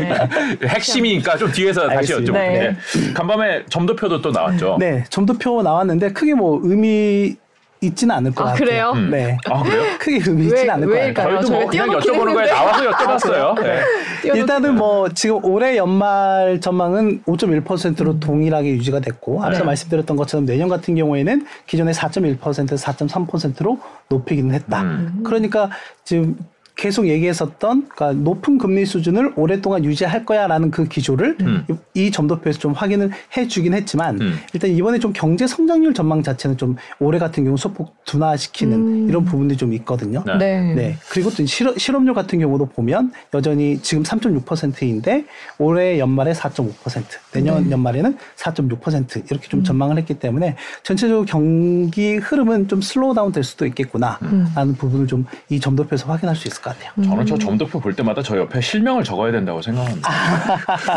핵심이니까 0.66 1.36
좀 1.36 1.52
뒤에서 1.52 1.82
다시 1.88 2.14
알겠습니다. 2.14 2.32
여쭤볼게요. 2.32 2.52
네. 2.52 2.70
네. 2.70 3.12
간밤에 3.12 3.66
점도표도 3.68 4.22
또 4.22 4.30
나왔죠. 4.30 4.78
네, 4.80 5.04
점도표 5.10 5.60
나왔는데 5.60 6.14
크게 6.14 6.32
뭐 6.32 6.58
의미 6.62 7.36
있지는 7.82 8.14
않을 8.16 8.32
것 8.32 8.42
아, 8.42 8.46
같아요. 8.52 8.64
그래요? 8.64 8.92
음. 8.94 9.10
네. 9.10 9.36
아 9.50 9.62
그래요? 9.62 9.82
크게 9.98 10.20
의미 10.26 10.42
왜- 10.42 10.48
있지는 10.48 10.70
않을 10.74 10.88
것? 10.88 11.14
같아요. 11.14 11.40
저희도 11.40 11.50
뭐 11.50 11.66
그냥 11.66 11.88
여쭤보는 11.90 12.34
거에. 12.34 12.46
나와서 12.46 12.90
여쭤봤어요. 12.90 13.60
네. 13.62 13.80
띄워놓긴 14.22 14.36
일단은 14.36 14.74
뭐 14.76 15.08
지금 15.10 15.44
올해 15.44 15.76
연말 15.76 16.60
전망은 16.60 17.22
5.1%로 17.24 18.20
동일하게 18.20 18.70
유지가 18.70 19.00
됐고 19.00 19.42
앞서 19.44 19.60
네. 19.60 19.64
말씀드렸던 19.66 20.16
것처럼 20.16 20.46
내년 20.46 20.68
같은 20.68 20.94
경우에는 20.94 21.44
기존의 21.66 21.94
4.1%에서 21.94 22.92
4.3%로 22.92 23.78
높이기는 24.08 24.54
했다. 24.54 24.82
음. 24.82 25.20
그러니까 25.24 25.70
지금 26.04 26.36
계속 26.76 27.06
얘기했었던 27.08 27.88
그러니까 27.88 28.12
높은 28.12 28.58
금리 28.58 28.84
수준을 28.86 29.32
오랫동안 29.36 29.84
유지할 29.84 30.24
거야라는 30.24 30.70
그 30.70 30.88
기조를 30.88 31.36
음. 31.40 31.66
이 31.94 32.10
점도표에서 32.10 32.58
좀 32.58 32.72
확인을 32.72 33.10
해주긴 33.36 33.74
했지만 33.74 34.20
음. 34.20 34.38
일단 34.52 34.70
이번에 34.70 34.98
좀 34.98 35.12
경제 35.12 35.46
성장률 35.46 35.94
전망 35.94 36.22
자체는 36.22 36.56
좀 36.56 36.76
올해 36.98 37.18
같은 37.18 37.44
경우 37.44 37.56
소폭 37.56 38.04
둔화시키는 38.04 38.74
음. 38.74 39.08
이런 39.08 39.24
부분들이 39.24 39.56
좀 39.56 39.72
있거든요. 39.74 40.24
네. 40.26 40.36
네. 40.38 40.74
네. 40.74 40.96
그리고 41.10 41.30
또 41.30 41.44
실업, 41.46 41.78
실업률 41.78 42.14
같은 42.14 42.38
경우도 42.38 42.66
보면 42.66 43.12
여전히 43.34 43.80
지금 43.82 44.02
3.6%인데 44.02 45.24
올해 45.58 45.98
연말에 45.98 46.32
4.5%, 46.32 47.04
내년 47.32 47.64
네. 47.64 47.70
연말에는 47.70 48.16
4.6% 48.36 49.30
이렇게 49.30 49.48
좀 49.48 49.62
전망을 49.62 49.98
했기 49.98 50.14
때문에 50.14 50.56
전체적으로 50.82 51.26
경기 51.26 52.16
흐름은 52.16 52.68
좀 52.68 52.80
slow 52.80 53.14
down 53.14 53.32
될 53.32 53.44
수도 53.44 53.66
있겠구나 53.66 54.18
음. 54.22 54.46
라는 54.54 54.74
부분을 54.74 55.06
좀 55.06 55.26
이 55.48 55.60
점도표에서 55.60 56.06
확인할 56.06 56.36
수 56.36 56.48
있을 56.48 56.62
것 56.62 56.70
같아요. 56.70 56.71
저는 57.04 57.26
저 57.26 57.36
점도표 57.36 57.80
볼 57.80 57.94
때마다 57.94 58.22
저 58.22 58.36
옆에 58.36 58.60
실명을 58.60 59.04
적어야 59.04 59.32
된다고 59.32 59.60
생각합니다. 59.62 60.08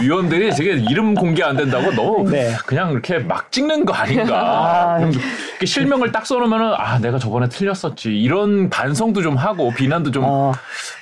위원들이 0.02 0.52
되게 0.52 0.74
이름 0.74 1.14
공개 1.16 1.44
안 1.44 1.56
된다고 1.56 1.92
너무 1.92 2.30
네. 2.30 2.54
그냥 2.66 2.92
이렇게 2.92 3.20
막 3.20 3.52
찍는 3.52 3.86
거 3.86 3.94
아닌가. 3.94 4.96
아. 4.96 5.00
이렇게 5.00 5.66
실명을 5.66 6.12
딱 6.12 6.26
써놓으면은 6.26 6.74
아 6.78 7.00
내가 7.00 7.18
저번에 7.18 7.48
틀렸었지 7.50 8.10
이런 8.10 8.70
반성도 8.70 9.22
좀 9.22 9.36
하고 9.38 9.72
비난도 9.72 10.12
좀 10.12 10.24
어, 10.26 10.52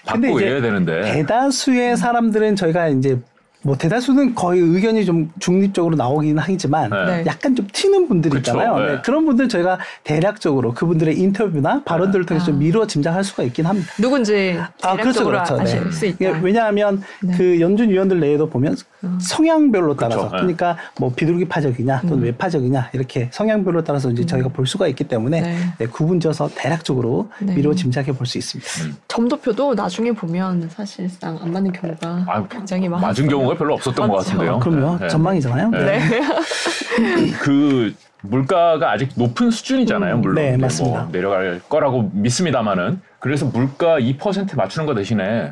받고 0.05 0.39
이래야 0.39 0.61
되는데. 0.61 1.01
대다수의 1.01 1.97
사람들은 1.97 2.55
저희가 2.55 2.87
이제 2.89 3.17
뭐 3.63 3.77
대다수는 3.77 4.35
거의 4.35 4.59
의견이 4.61 5.05
좀 5.05 5.31
중립적으로 5.39 5.95
나오긴 5.95 6.37
하지만 6.37 6.89
네. 6.89 7.23
약간 7.25 7.55
좀 7.55 7.65
튀는 7.71 8.07
분들이 8.07 8.35
그쵸, 8.35 8.51
있잖아요. 8.51 8.77
네. 8.77 8.91
네, 8.95 9.01
그런 9.03 9.25
분들 9.25 9.47
저희가 9.47 9.79
대략적으로 10.03 10.73
그분들의 10.73 11.17
인터뷰나 11.17 11.81
발언들을 11.83 12.25
통해서 12.25 12.47
좀 12.47 12.55
아. 12.55 12.57
미루어 12.59 12.85
짐작할 12.85 13.23
수가 13.23 13.43
있긴 13.43 13.65
합니다. 13.65 13.89
누군지 13.99 14.57
아, 14.81 14.95
그렇죠, 14.97 14.97
대략적으로 15.23 15.31
그렇죠. 15.37 15.61
아실 15.61 15.83
네. 15.85 15.91
수 15.91 16.05
있다. 16.05 16.15
이게 16.19 16.39
왜냐하면 16.41 17.01
네. 17.21 17.35
그 17.37 17.59
연준 17.61 17.89
위원들 17.89 18.19
내에도 18.19 18.49
보면 18.49 18.75
성향별로 19.19 19.95
따라서. 19.95 20.23
네. 20.23 20.29
그러니까 20.29 20.77
뭐 20.99 21.11
비둘기 21.15 21.45
파적이냐 21.45 22.01
또는 22.01 22.17
음. 22.19 22.23
외파적이냐 22.23 22.89
이렇게 22.93 23.29
성향별로 23.31 23.83
따라서 23.83 24.09
이제 24.11 24.25
저희가 24.25 24.49
볼 24.49 24.67
수가 24.67 24.87
있기 24.87 25.05
때문에 25.05 25.41
네. 25.41 25.57
네, 25.77 25.85
구분져서 25.87 26.49
대략적으로 26.55 27.29
네. 27.39 27.55
미루어 27.55 27.73
짐작해 27.73 28.11
볼 28.11 28.23
수 28.27 28.37
있습니다. 28.37 28.97
점도표도 29.09 29.75
나중에 29.75 30.11
보면 30.13 30.69
사실상 30.69 31.37
안 31.41 31.51
맞는 31.51 31.73
경우가 31.73 32.23
아유, 32.25 32.45
굉장히 32.49 32.87
많아요. 32.87 33.07
맞은 33.07 33.27
경우가 33.27 33.52
별로 33.55 33.73
없었던 33.75 34.07
것 34.07 34.15
맞죠. 34.15 34.25
같은데요. 34.29 34.55
아, 34.55 34.59
그럼요. 34.59 34.97
네. 34.99 35.07
전망이잖아요. 35.07 35.69
네. 35.71 35.79
네. 35.99 37.31
그 37.41 37.93
물가가 38.21 38.91
아직 38.91 39.09
높은 39.15 39.51
수준이잖아요. 39.51 40.17
물론 40.17 40.35
네, 40.35 40.51
근데 40.51 40.61
맞습니다. 40.63 41.01
뭐 41.03 41.11
내려갈 41.11 41.61
거라고 41.67 42.09
믿습니다만은 42.13 43.01
그래서 43.19 43.45
물가 43.45 43.99
2% 43.99 44.55
맞추는 44.55 44.85
거 44.85 44.95
대신에 44.95 45.51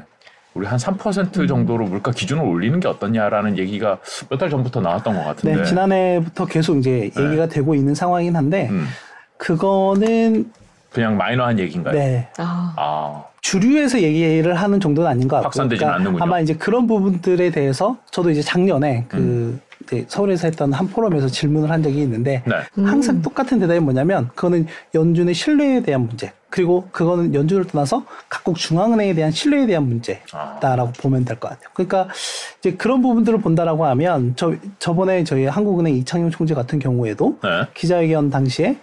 우리 0.54 0.68
한 0.68 0.78
3% 0.78 1.48
정도로 1.48 1.86
물가 1.86 2.12
기준을 2.12 2.44
올리는 2.44 2.78
게 2.80 2.88
어떻냐라는 2.88 3.58
얘기가 3.58 4.00
몇 4.30 4.38
달 4.38 4.50
전부터 4.50 4.82
나왔던 4.82 5.16
것 5.16 5.24
같은데. 5.24 5.58
네, 5.58 5.64
지난해부터 5.64 6.46
계속 6.46 6.78
이제 6.78 7.10
네. 7.16 7.24
얘기가 7.24 7.48
되고 7.48 7.74
있는 7.76 7.96
상황이긴 7.96 8.36
한데 8.36 8.68
음, 8.70 8.86
그거는 9.38 10.52
그냥 10.94 11.18
마이너한 11.18 11.58
얘기인가요? 11.60 11.94
네. 11.94 12.28
아, 12.38 12.74
아, 12.78 13.24
주류에서 13.42 14.02
얘기를 14.02 14.54
하는 14.54 14.80
정도는 14.80 15.10
아닌 15.10 15.28
것 15.28 15.38
같고 15.38 15.48
확산되지는 15.48 15.92
않는군요. 15.94 16.24
아마 16.24 16.40
이제 16.40 16.54
그런 16.54 16.86
부분들에 16.88 17.50
대해서 17.50 17.98
저도 18.12 18.30
이제 18.30 18.42
작년에 18.42 19.06
그 19.08 19.18
음. 19.18 19.62
이제 19.84 20.06
서울에서 20.08 20.48
했던 20.48 20.74
한 20.74 20.88
포럼에서 20.90 21.28
질문을 21.28 21.72
한 21.72 21.82
적이 21.82 22.02
있는데 22.04 22.44
네. 22.46 22.56
음. 22.78 22.86
항상 22.86 23.22
똑같은 23.22 23.60
대답이 23.60 23.80
뭐냐면 23.80 24.30
그거는 24.36 24.68
연준의 24.94 25.34
신뢰에 25.34 25.82
대한 25.82 26.06
문제 26.08 26.32
그리고 26.50 26.88
그거는 26.92 27.34
연준을 27.34 27.66
떠나서 27.66 28.06
각국 28.30 28.58
중앙은행에 28.58 29.14
대한 29.16 29.32
신뢰에 29.32 29.66
대한 29.66 29.88
문제다라고 29.88 30.90
아. 30.90 30.94
보면 31.02 31.24
될 31.26 31.40
것 31.40 31.50
같아요. 31.50 31.70
그러니까 31.74 32.10
이제 32.60 32.74
그런 32.76 33.02
부분들을 33.02 33.40
본다라고 33.40 33.86
하면 33.86 34.34
저 34.36 34.54
저번에 34.78 35.24
저희 35.24 35.46
한국은행 35.46 35.96
이창용 35.96 36.30
총재 36.30 36.54
같은 36.54 36.78
경우에도 36.78 37.40
네. 37.42 37.50
기자회견 37.74 38.30
당시에 38.30 38.76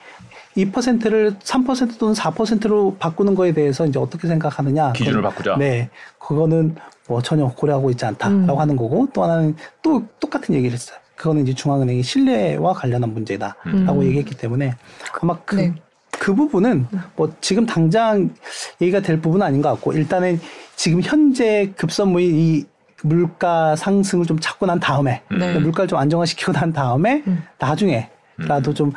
2%를 0.65 1.35
3% 1.39 1.99
또는 1.99 2.15
4%로 2.15 2.97
바꾸는 2.99 3.35
거에 3.35 3.53
대해서 3.53 3.87
이제 3.87 3.99
어떻게 3.99 4.27
생각하느냐. 4.29 4.93
기준을 4.93 5.21
그건- 5.21 5.31
바꾸자. 5.31 5.57
네. 5.57 5.89
그거는 6.19 6.75
뭐 7.09 7.23
전혀 7.23 7.47
고려하고 7.49 7.91
있지 7.91 8.05
않다라고 8.05 8.55
음. 8.55 8.59
하는 8.59 8.77
거고 8.77 9.09
또 9.13 9.23
하나는 9.23 9.57
또 9.83 10.05
똑같은 10.21 10.55
얘기를 10.55 10.75
했어요. 10.75 10.99
그거는 11.17 11.43
이제 11.43 11.55
중앙은행의 11.55 12.03
신뢰와 12.03 12.75
관련한 12.75 13.13
문제다라고 13.15 13.57
음. 13.67 14.03
얘기했기 14.05 14.35
때문에 14.37 14.75
아마 15.21 15.39
그, 15.45 15.57
네. 15.57 15.75
그 16.13 16.35
부분은 16.35 16.87
뭐 17.17 17.33
지금 17.41 17.65
당장 17.67 18.31
얘기가 18.81 19.01
될 19.01 19.21
부분은 19.21 19.45
아닌 19.47 19.63
것 19.63 19.71
같고 19.71 19.93
일단은 19.95 20.41
지금 20.77 21.01
현재 21.03 21.73
급선무인 21.77 22.35
이 22.37 22.65
물가 23.03 23.75
상승을 23.77 24.27
좀 24.27 24.39
잡고 24.39 24.67
난 24.67 24.79
다음에 24.81 25.23
음. 25.33 25.39
네. 25.39 25.59
물가를 25.59 25.89
좀 25.89 25.99
안정화시키고 25.99 26.53
난 26.53 26.73
다음에 26.73 27.23
음. 27.27 27.43
나중에라도 27.59 28.75
좀 28.75 28.93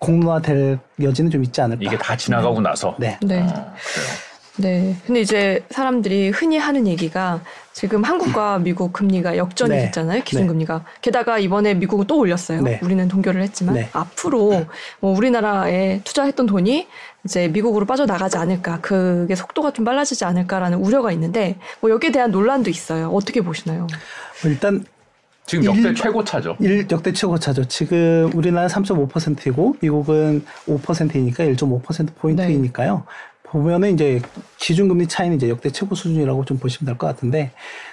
공론화될 0.00 0.78
여지는 1.00 1.30
좀 1.30 1.44
있지 1.44 1.60
않을까. 1.60 1.82
이게 1.84 1.96
다 1.96 2.16
지나가고 2.16 2.60
나서. 2.60 2.96
네. 2.98 3.18
네. 3.22 3.40
어, 3.40 3.46
그래요. 3.46 4.30
네. 4.56 4.96
근데 5.06 5.20
이제 5.20 5.64
사람들이 5.70 6.30
흔히 6.30 6.58
하는 6.58 6.86
얘기가 6.86 7.40
지금 7.72 8.02
한국과 8.02 8.58
미국 8.58 8.92
금리가 8.92 9.36
역전이 9.36 9.70
네. 9.70 9.84
됐잖아요. 9.86 10.22
기준금리가. 10.22 10.84
게다가 11.00 11.38
이번에 11.38 11.74
미국은 11.74 12.06
또 12.06 12.18
올렸어요. 12.18 12.62
네. 12.62 12.80
우리는 12.82 13.06
동결을 13.08 13.42
했지만 13.42 13.76
네. 13.76 13.88
앞으로 13.92 14.66
뭐 15.00 15.16
우리나라에 15.16 16.00
투자했던 16.04 16.46
돈이 16.46 16.88
이제 17.24 17.48
미국으로 17.48 17.86
빠져나가지 17.86 18.36
않을까. 18.38 18.80
그게 18.80 19.34
속도가 19.34 19.72
좀 19.72 19.84
빨라지지 19.84 20.24
않을까라는 20.24 20.78
우려가 20.78 21.12
있는데 21.12 21.56
뭐 21.80 21.90
여기에 21.90 22.12
대한 22.12 22.30
논란도 22.30 22.70
있어요. 22.70 23.08
어떻게 23.10 23.40
보시나요? 23.40 23.86
일단 24.44 24.84
지금 25.50 25.64
역대 25.64 25.80
일- 25.88 25.94
최고차죠. 25.96 26.56
일 26.60 26.86
역대 26.92 27.12
최고차죠. 27.12 27.64
지금 27.64 28.30
우리나라는 28.34 28.68
3.5%이고 28.72 29.74
미국은 29.80 30.44
5%이니까 30.68 31.44
1.5% 31.44 32.14
포인트이니까요. 32.14 33.02
보면은 33.42 33.94
이제 33.94 34.20
기준금리 34.58 35.08
차이는 35.08 35.36
이제 35.36 35.48
역대 35.48 35.70
최고 35.70 35.96
수준이라고 35.96 36.44
좀 36.44 36.58
보시면 36.58 36.86
될 36.86 36.96
것 36.98 37.08
같은데, 37.08 37.50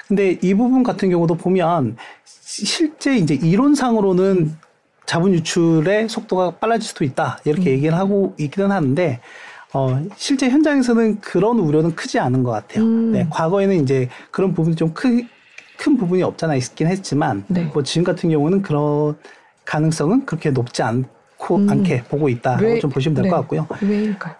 근데 0.07 0.37
이 0.43 0.53
부분 0.53 0.83
같은 0.83 1.09
경우도 1.09 1.33
보면 1.33 1.97
시- 2.25 2.63
실제 2.67 3.17
이제 3.17 3.33
이론상으로는 3.33 4.55
자본 5.07 5.33
유출의 5.33 6.09
속도가 6.09 6.51
빨라질 6.59 6.87
수도 6.89 7.05
있다 7.05 7.39
이렇게 7.45 7.71
얘기를 7.71 7.97
하고 7.97 8.35
있기는 8.37 8.71
하는데. 8.71 9.19
어, 9.73 10.01
실제 10.15 10.49
현장에서는 10.49 11.19
그런 11.19 11.59
우려는 11.59 11.93
크지 11.93 12.19
않은 12.19 12.41
것 12.41 12.51
같아요. 12.51 12.83
음. 12.85 13.11
네, 13.11 13.27
과거에는 13.29 13.83
이제 13.83 14.07
그런 14.31 14.53
부분이 14.53 14.75
좀 14.77 14.93
크, 14.93 15.23
큰 15.77 15.97
부분이 15.97 16.23
없잖아 16.23 16.55
있긴 16.55 16.87
했지만, 16.87 17.43
네. 17.47 17.63
뭐 17.73 17.83
지금 17.83 18.03
같은 18.03 18.29
경우는 18.29 18.61
그런 18.61 19.15
가능성은 19.65 20.25
그렇게 20.25 20.49
높지 20.51 20.81
않고 20.81 21.55
음. 21.57 21.69
않게 21.69 22.03
보고 22.05 22.29
있다라고 22.29 22.65
왜- 22.65 22.79
좀 22.79 22.89
보시면 22.89 23.15
될 23.15 23.23
네. 23.23 23.29
것 23.29 23.35
같고요. 23.37 23.67
왜일까요? 23.81 24.35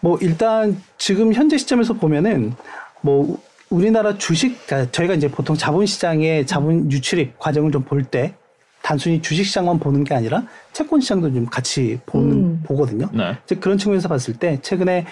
뭐 0.00 0.18
일단 0.20 0.80
지금 0.98 1.32
현재 1.32 1.56
시점에서 1.58 1.94
보면은 1.94 2.54
뭐 3.02 3.38
우리나라 3.70 4.18
주식 4.18 4.66
그러니까 4.66 4.90
저희가 4.92 5.14
이제 5.14 5.30
보통 5.30 5.56
자본시장의 5.56 6.46
자본 6.46 6.90
유출입 6.90 7.38
과정을 7.38 7.70
좀 7.72 7.84
볼 7.84 8.04
때 8.04 8.34
단순히 8.82 9.22
주식시장만 9.22 9.78
보는 9.78 10.02
게 10.02 10.12
아니라 10.14 10.42
채권시장도 10.72 11.32
좀 11.32 11.46
같이 11.46 12.00
보는 12.06 12.30
음. 12.32 12.62
보거든요. 12.66 13.08
네. 13.12 13.36
이제 13.44 13.54
그런 13.54 13.78
측면에서 13.78 14.08
봤을 14.08 14.34
때 14.34 14.58
최근에 14.60 15.06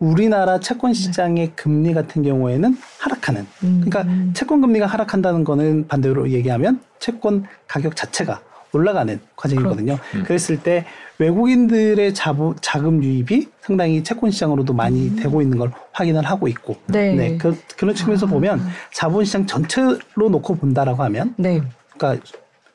우리나라 0.00 0.58
채권 0.58 0.92
시장의 0.92 1.52
금리 1.54 1.94
같은 1.94 2.22
경우에는 2.22 2.76
하락하는. 2.98 3.46
음. 3.62 3.82
그러니까 3.84 4.32
채권 4.34 4.60
금리가 4.60 4.86
하락한다는 4.86 5.44
거는 5.44 5.86
반대로 5.86 6.30
얘기하면 6.30 6.80
채권 6.98 7.44
가격 7.68 7.94
자체가 7.94 8.40
올라가는 8.72 9.20
과정이거든요. 9.36 9.98
음. 10.14 10.22
그랬을 10.24 10.62
때 10.62 10.84
외국인들의 11.18 12.14
자부, 12.14 12.54
자금 12.60 13.02
유입이 13.02 13.48
상당히 13.60 14.02
채권 14.02 14.30
시장으로도 14.30 14.72
많이 14.72 15.14
되고 15.16 15.42
있는 15.42 15.58
걸 15.58 15.70
확인을 15.92 16.24
하고 16.24 16.48
있고. 16.48 16.76
네. 16.86 17.36
그, 17.36 17.56
그런 17.76 17.94
측면에서 17.94 18.26
아. 18.26 18.30
보면 18.30 18.60
자본 18.92 19.24
시장 19.24 19.46
전체로 19.46 19.98
놓고 20.16 20.56
본다라고 20.56 21.02
하면 21.02 21.34
네. 21.36 21.60
그러니까 21.96 22.24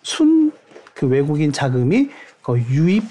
순 0.03 0.51
그 0.95 1.05
외국인 1.07 1.51
자금이 1.51 2.09
그 2.41 2.57
유입 2.71 3.03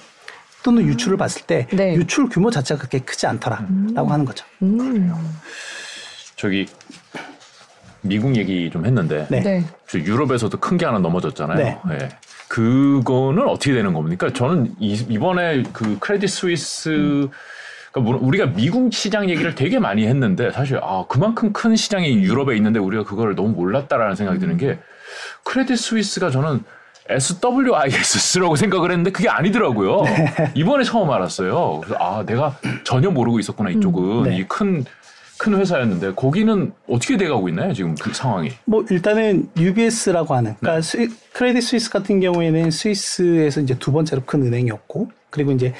또는 0.64 0.84
유출을 0.86 1.16
봤을 1.18 1.42
때 1.42 1.68
네. 1.70 1.94
유출 1.94 2.28
규모 2.28 2.50
자체가 2.50 2.78
그렇게 2.78 2.98
크지 2.98 3.26
않더라라고 3.26 4.08
하는 4.08 4.24
거죠. 4.24 4.44
음. 4.62 5.14
저기 6.36 6.66
미국 8.00 8.34
얘기 8.36 8.70
좀 8.70 8.86
했는데 8.86 9.26
네. 9.30 9.40
네. 9.40 9.64
저 9.86 9.98
유럽에서도 9.98 10.58
큰 10.58 10.76
게 10.78 10.86
하나 10.86 10.98
넘어졌잖아요. 10.98 11.58
네. 11.58 11.78
예. 11.92 12.08
그거는 12.48 13.46
어떻게 13.46 13.72
되는 13.74 13.92
겁니까? 13.92 14.32
저는 14.32 14.74
이, 14.80 15.18
번에그 15.18 15.98
크레딧 16.00 16.30
스위스 16.30 17.28
그러니까 17.92 18.00
물론 18.00 18.20
우리가 18.22 18.46
미국 18.46 18.92
시장 18.92 19.28
얘기를 19.28 19.54
되게 19.54 19.78
많이 19.78 20.06
했는데 20.06 20.50
사실 20.50 20.78
아 20.82 21.04
그만큼 21.08 21.52
큰 21.52 21.76
시장이 21.76 22.22
유럽에 22.22 22.56
있는데 22.56 22.80
우리가 22.80 23.04
그걸 23.04 23.34
너무 23.34 23.50
몰랐다라는 23.50 24.16
생각이 24.16 24.38
드는 24.38 24.56
게 24.56 24.78
크레딧 25.44 25.78
스위스가 25.78 26.30
저는 26.30 26.64
SWIS라고 27.08 28.56
생각을 28.56 28.90
했는데 28.90 29.10
그게 29.10 29.28
아니더라고요. 29.28 30.02
이번에 30.54 30.84
처음 30.84 31.10
알았어요. 31.10 31.80
그래서 31.84 31.96
아 32.02 32.24
내가 32.24 32.56
전혀 32.84 33.10
모르고 33.10 33.38
있었구나 33.40 33.70
이쪽은 33.70 34.22
네. 34.24 34.38
이큰 34.38 34.84
큰 35.36 35.54
회사였는데 35.58 36.12
거기는 36.14 36.72
어떻게 36.88 37.16
돼가고 37.16 37.48
있나요 37.48 37.72
지금 37.72 37.94
그 37.96 38.14
상황이? 38.14 38.52
뭐 38.64 38.84
일단은 38.88 39.48
UBS라고 39.58 40.34
하는 40.34 40.52
네. 40.52 40.56
그러니까 40.60 40.80
스위- 40.82 41.08
크레딧 41.32 41.62
스위스 41.62 41.90
같은 41.90 42.20
경우에는 42.20 42.70
스위스에서 42.70 43.60
이제 43.60 43.76
두 43.78 43.92
번째로 43.92 44.22
큰 44.24 44.42
은행이었고 44.46 45.10
그리고 45.30 45.52
이제 45.52 45.74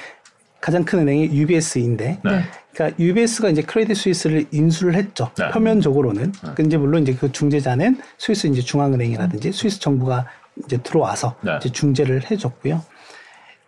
가장 0.59 0.83
큰 0.83 0.99
은행이 0.99 1.29
UBS인데 1.31 2.19
네. 2.23 2.41
그러니까 2.73 2.97
UBS가 3.01 3.49
이제 3.49 3.61
크레딧 3.61 3.95
스위스를 3.95 4.45
인수를 4.51 4.95
했죠. 4.95 5.31
네. 5.37 5.49
표면적으로는. 5.49 6.33
그 6.55 6.61
이제 6.61 6.75
물론 6.77 7.03
이제 7.03 7.13
그 7.15 7.31
중재자는 7.31 7.97
스위스 8.17 8.47
이제 8.47 8.61
중앙은행이라든지 8.61 9.53
스위스 9.53 9.79
정부가 9.79 10.25
이제 10.63 10.77
들어와서 10.77 11.35
네. 11.41 11.57
이제 11.59 11.69
중재를 11.69 12.29
해줬고요. 12.29 12.81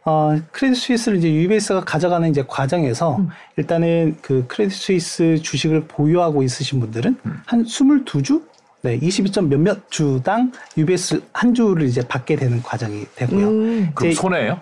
어, 0.05 0.39
크레딧 0.51 0.81
스위스를 0.81 1.17
이제 1.17 1.29
UBS가 1.29 1.81
가져가는 1.81 2.29
이제 2.29 2.43
과정에서 2.47 3.19
일단은 3.57 4.17
그 4.21 4.45
크레딧 4.47 4.81
스위스 4.81 5.41
주식을 5.41 5.85
보유하고 5.87 6.43
있으신 6.43 6.79
분들은 6.79 7.17
한 7.45 7.65
22주? 7.65 8.41
네, 8.83 8.97
22점 8.99 9.47
몇몇 9.47 9.89
주당 9.89 10.51
UBS 10.77 11.23
한 11.33 11.53
주를 11.53 11.87
이제 11.87 12.07
받게 12.07 12.37
되는 12.37 12.63
과정이 12.63 13.05
되고요. 13.15 13.47
음. 13.47 13.91
그럼 13.93 14.13
손해예요? 14.13 14.61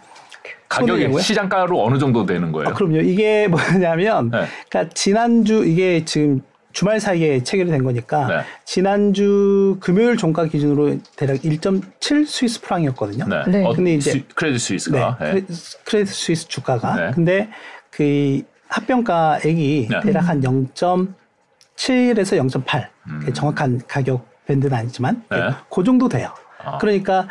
가격이? 0.67 1.21
시장가로 1.21 1.83
어느 1.83 1.99
정도 1.99 2.25
되는 2.25 2.51
거예요? 2.51 2.69
아, 2.69 2.73
그럼요. 2.73 3.01
이게 3.01 3.47
뭐냐면, 3.49 4.31
네. 4.31 4.45
그러니까 4.69 4.93
지난주 4.93 5.63
이게 5.65 6.03
지금 6.05 6.41
주말 6.75 6.99
사이에 6.99 7.41
체결이 7.41 7.71
된 7.71 7.85
거니까 7.85 8.27
네. 8.27 8.41
지난주 8.65 9.77
금요일 9.79 10.17
종가 10.17 10.43
기준으로 10.47 10.97
대략 11.15 11.37
1.7 11.37 12.25
스위스 12.27 12.59
프랑이었거든요. 12.61 13.25
네. 13.29 13.43
네. 13.47 13.63
어, 13.65 13.71
근데 13.73 13.93
이제- 13.93 14.11
스- 14.11 14.23
크레딧 14.35 14.53
네, 14.59 14.59
스위스가 14.59 15.17
네. 15.21 15.31
크레- 15.31 15.45
크레딧 15.85 16.13
스위스 16.13 16.47
주가가. 16.49 16.95
네. 16.97 17.11
근데 17.15 17.49
그 17.91 18.41
합병가액이 18.67 19.87
네. 19.89 19.99
대략 20.01 20.27
한 20.27 20.41
0.7에서 20.41 22.35
0.8. 22.37 22.89
음. 23.07 23.33
정확한 23.33 23.79
가격 23.87 24.27
밴드는 24.45 24.77
아니지만 24.77 25.23
네. 25.31 25.37
그 25.73 25.81
정도 25.81 26.09
돼요. 26.09 26.33
아. 26.61 26.77
그러니까 26.79 27.29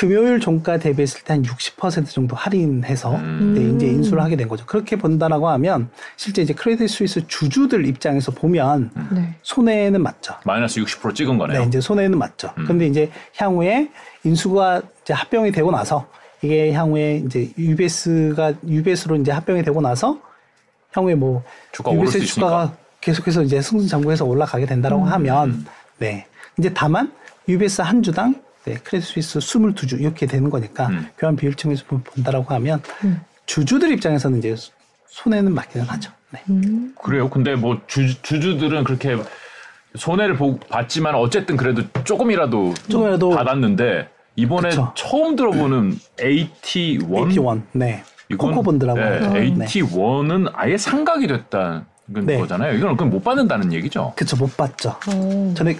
금요일 0.00 0.40
종가 0.40 0.78
대비했을 0.78 1.24
때 1.24 1.34
한 1.34 1.42
60% 1.42 2.08
정도 2.08 2.34
할인해서 2.34 3.16
음. 3.16 3.52
네, 3.54 3.76
이제 3.76 3.86
인수를 3.86 4.22
하게 4.22 4.34
된 4.34 4.48
거죠. 4.48 4.64
그렇게 4.64 4.96
본다라고 4.96 5.50
하면 5.50 5.90
실제 6.16 6.40
이제 6.40 6.54
크레딧 6.54 6.88
스위스 6.88 7.26
주주들 7.26 7.84
입장에서 7.84 8.32
보면 8.32 8.90
네. 9.12 9.34
손해는 9.42 10.02
맞죠. 10.02 10.34
마이너스 10.46 10.80
60% 10.80 11.14
찍은 11.14 11.36
거네요. 11.36 11.60
네, 11.60 11.66
이제 11.66 11.82
손해는 11.82 12.16
맞죠. 12.18 12.50
음. 12.56 12.64
근데 12.66 12.86
이제 12.86 13.10
향후에 13.36 13.90
인수가 14.24 14.80
이제 15.02 15.12
합병이 15.12 15.52
되고 15.52 15.70
나서 15.70 16.06
이게 16.40 16.72
향후에 16.72 17.22
이제 17.26 17.50
UBS가 17.58 18.54
UBS로 18.66 19.16
이제 19.16 19.30
합병이 19.32 19.62
되고 19.62 19.82
나서 19.82 20.18
향후에 20.92 21.14
뭐 21.14 21.44
주가 21.72 21.90
오를 21.90 22.06
수 22.06 22.16
UBS 22.16 22.34
주가가 22.34 22.62
있으니까. 22.64 22.80
계속해서 23.02 23.42
이제 23.42 23.60
승승장구해서 23.60 24.24
올라가게 24.24 24.64
된다라고 24.64 25.02
음. 25.02 25.12
하면 25.12 25.66
네. 25.98 26.26
이제 26.58 26.72
다만 26.72 27.12
UBS 27.46 27.82
한 27.82 28.02
주당 28.02 28.34
네, 28.64 28.74
크레딧 28.74 29.08
스위스 29.08 29.38
22주 29.38 30.00
이렇게 30.00 30.26
되는 30.26 30.50
거니까 30.50 30.88
음. 30.88 31.08
교환 31.18 31.36
비율층에서 31.36 31.84
본다라고 31.86 32.54
하면 32.54 32.82
음. 33.04 33.20
주주들 33.46 33.90
입장에서는 33.92 34.38
이제 34.38 34.54
손해는 35.08 35.54
맞기는 35.54 35.86
하죠. 35.86 36.12
네. 36.30 36.42
음. 36.50 36.94
그래요. 37.00 37.28
근데 37.30 37.56
뭐 37.56 37.80
주, 37.86 38.22
주주들은 38.22 38.84
그렇게 38.84 39.16
손해를 39.96 40.36
보, 40.36 40.58
봤지만 40.58 41.14
어쨌든 41.14 41.56
그래도 41.56 41.82
조금이라도, 42.04 42.74
조금이라도 42.88 43.30
받았는데 43.30 44.08
이번에 44.36 44.68
그쵸. 44.68 44.92
처음 44.94 45.36
들어보는 45.36 45.98
AT1 46.18 47.00
AT1 47.00 47.62
네. 47.72 48.04
코코본드라고 48.36 49.00
하죠. 49.00 49.32
네, 49.32 49.50
네. 49.50 49.64
AT1은 49.64 50.52
아예 50.54 50.76
상각이 50.76 51.26
됐다는 51.26 51.84
네. 52.06 52.38
거잖아요. 52.38 52.74
이건 52.76 52.96
그럼 52.96 53.10
못 53.10 53.24
받는다는 53.24 53.72
얘기죠. 53.72 54.12
그쵸 54.16 54.36
못 54.36 54.56
봤죠. 54.56 54.96
어. 55.08 55.54
전에 55.56 55.76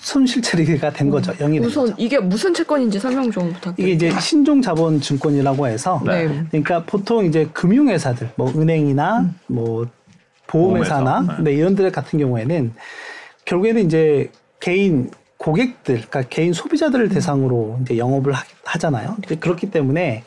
손실 0.00 0.42
처리가 0.42 0.90
된 0.90 1.10
거죠. 1.10 1.32
영이 1.38 1.58
된 1.58 1.68
우선 1.68 1.86
거죠. 1.86 1.96
이게 1.98 2.18
무슨 2.18 2.54
채권인지 2.54 2.98
설명 2.98 3.30
좀 3.30 3.52
부탁드립니다. 3.52 3.82
이게 3.82 3.92
이제 3.92 4.20
신종 4.20 4.62
자본 4.62 5.00
증권이라고 5.00 5.66
해서 5.66 6.02
네. 6.06 6.28
그러니까 6.50 6.84
보통 6.84 7.24
이제 7.26 7.48
금융회사들 7.52 8.30
뭐 8.36 8.50
은행이나 8.54 9.30
뭐 9.46 9.86
보험회사나 10.46 11.20
보험회사, 11.20 11.42
네. 11.42 11.52
이런 11.52 11.74
들 11.74 11.90
같은 11.90 12.18
경우에는 12.18 12.72
결국에는 13.44 13.84
이제 13.86 14.30
개인 14.60 15.10
고객들, 15.36 15.96
그러니까 15.96 16.22
개인 16.22 16.52
소비자들을 16.52 17.08
대상으로 17.10 17.78
이제 17.82 17.96
영업을 17.96 18.32
하, 18.32 18.42
하잖아요. 18.64 19.16
이제 19.24 19.36
그렇기 19.36 19.70
때문에 19.70 20.24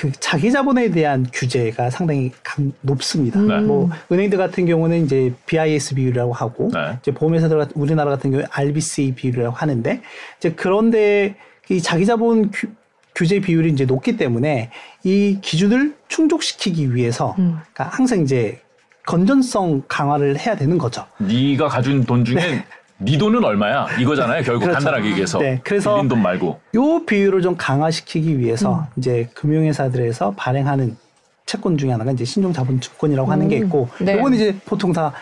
그 0.00 0.10
자기 0.12 0.50
자본에 0.50 0.90
대한 0.90 1.26
규제가 1.30 1.90
상당히 1.90 2.30
강, 2.42 2.72
높습니다. 2.80 3.38
음. 3.38 3.66
뭐 3.66 3.90
은행들 4.10 4.38
같은 4.38 4.64
경우는 4.64 5.04
이제 5.04 5.34
BIS 5.44 5.94
비율이라고 5.94 6.32
하고 6.32 6.70
네. 6.72 6.96
이제 7.02 7.12
보험회사들 7.12 7.58
같은 7.58 7.72
우리나라 7.76 8.10
같은 8.12 8.30
경우에 8.30 8.46
RBC 8.50 9.12
비율이라고 9.14 9.54
하는데 9.54 10.00
이제 10.38 10.54
그런데 10.56 11.36
이 11.68 11.82
자기 11.82 12.06
자본 12.06 12.50
규, 12.50 12.68
규제 13.14 13.40
비율이 13.40 13.72
이제 13.72 13.84
높기 13.84 14.16
때문에 14.16 14.70
이 15.04 15.36
기준을 15.42 15.94
충족시키기 16.08 16.94
위해서 16.94 17.36
음. 17.38 17.58
그러니까 17.74 17.94
항상 17.94 18.22
이제 18.22 18.58
건전성 19.04 19.82
강화를 19.86 20.38
해야 20.38 20.56
되는 20.56 20.78
거죠. 20.78 21.04
네가 21.18 21.68
가진 21.68 22.04
돈 22.04 22.24
중에 22.24 22.36
네, 22.36 22.64
돈은 23.18 23.44
얼마야? 23.44 23.86
이거잖아요. 23.98 24.42
결국 24.42 24.62
그렇죠. 24.64 24.74
간단하게 24.78 25.10
얘기해서 25.10 25.38
네, 25.38 25.60
그래서 25.64 25.94
빌린 25.94 26.08
돈 26.08 26.22
말고. 26.22 26.60
요 26.74 27.04
비율을 27.06 27.42
좀 27.42 27.56
강화시키기 27.56 28.38
위해서 28.38 28.80
음. 28.80 28.84
이제 28.96 29.28
금융회사들에서 29.34 30.34
발행하는 30.36 30.96
채권 31.46 31.78
중에 31.78 31.90
하나가 31.90 32.12
이제 32.12 32.24
신종자본 32.24 32.80
증권이라고 32.80 33.30
하는 33.30 33.48
게 33.48 33.58
음. 33.58 33.64
있고 33.64 33.88
네. 34.00 34.14
요건 34.14 34.34
이제 34.34 34.56
보통 34.66 34.92
다 34.92 35.12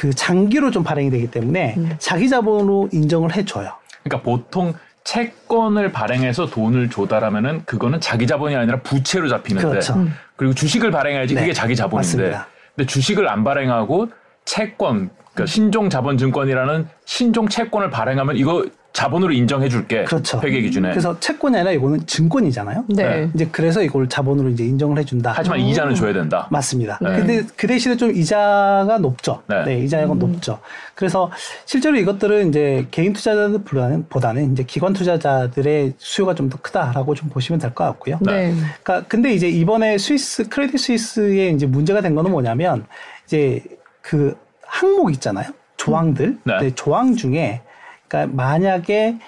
그 0.00 0.14
장기로 0.14 0.70
좀 0.70 0.82
발행이 0.82 1.10
되기 1.10 1.30
때문에 1.30 1.74
음. 1.76 1.94
자기 1.98 2.28
자본으로 2.28 2.88
인정을 2.90 3.36
해줘요. 3.36 3.74
그러니까 4.02 4.24
보통 4.24 4.72
채권을 5.04 5.92
발행해서 5.92 6.46
돈을 6.46 6.88
조달하면은 6.88 7.64
그거는 7.66 8.00
자기 8.00 8.26
자본이 8.26 8.56
아니라 8.56 8.80
부채로 8.80 9.28
잡히는데 9.28 9.68
그렇죠. 9.68 9.94
음. 9.94 10.14
그리고 10.36 10.54
주식을 10.54 10.90
발행해야지 10.90 11.34
네, 11.34 11.40
그게 11.42 11.52
자기 11.52 11.76
자본인데 11.76 11.96
맞습니다. 12.16 12.46
근데 12.74 12.86
주식을 12.86 13.28
안 13.28 13.44
발행하고 13.44 14.08
채권 14.50 15.10
그러니까 15.32 15.46
신종 15.46 15.88
자본증권이라는 15.88 16.88
신종 17.04 17.48
채권을 17.48 17.90
발행하면 17.90 18.36
이거 18.36 18.66
자본으로 18.92 19.32
인정해 19.32 19.68
줄게 19.68 20.02
그렇죠. 20.02 20.40
회계 20.42 20.60
기준에 20.62 20.90
그래서 20.90 21.18
채권이 21.20 21.56
아니라 21.56 21.70
이거는 21.70 22.04
증권이잖아요. 22.04 22.86
네. 22.88 23.04
네. 23.04 23.30
이제 23.32 23.48
그래서 23.52 23.80
이걸 23.80 24.08
자본으로 24.08 24.48
이제 24.48 24.64
인정을 24.64 24.98
해 24.98 25.04
준다. 25.04 25.32
하지만 25.36 25.60
이자는 25.60 25.94
줘야 25.94 26.12
된다 26.12 26.48
맞습니다. 26.50 26.98
네. 27.00 27.10
근데 27.16 27.44
그 27.54 27.68
대신에 27.68 27.96
좀 27.96 28.10
이자가 28.10 28.98
높죠. 28.98 29.40
네. 29.46 29.62
네, 29.64 29.78
이자가 29.84 30.12
높죠. 30.14 30.58
그래서 30.96 31.30
실제로 31.64 31.96
이것들은 31.96 32.48
이제 32.48 32.88
개인 32.90 33.12
투자자들보다는 33.12 34.06
보다는 34.08 34.52
이제 34.52 34.64
기관 34.64 34.92
투자자들의 34.92 35.94
수요가 35.98 36.34
좀 36.34 36.50
더 36.50 36.58
크다라고 36.60 37.14
좀 37.14 37.28
보시면 37.28 37.60
될 37.60 37.72
것 37.72 37.84
같고요. 37.84 38.18
네. 38.22 38.52
그러니까 38.82 39.06
근데 39.06 39.32
이제 39.32 39.48
이번에 39.48 39.96
스위스 39.98 40.48
크레딧 40.48 40.80
스위스에 40.80 41.50
이제 41.50 41.66
문제가 41.66 42.00
된 42.00 42.16
거는 42.16 42.32
뭐냐면 42.32 42.84
이제 43.26 43.62
그 44.02 44.36
항목 44.64 45.12
있잖아요. 45.12 45.50
조항들. 45.76 46.38
네. 46.44 46.58
네, 46.60 46.74
조항 46.74 47.16
중에 47.16 47.62
그러니까 48.08 48.34
만약에 48.36 49.18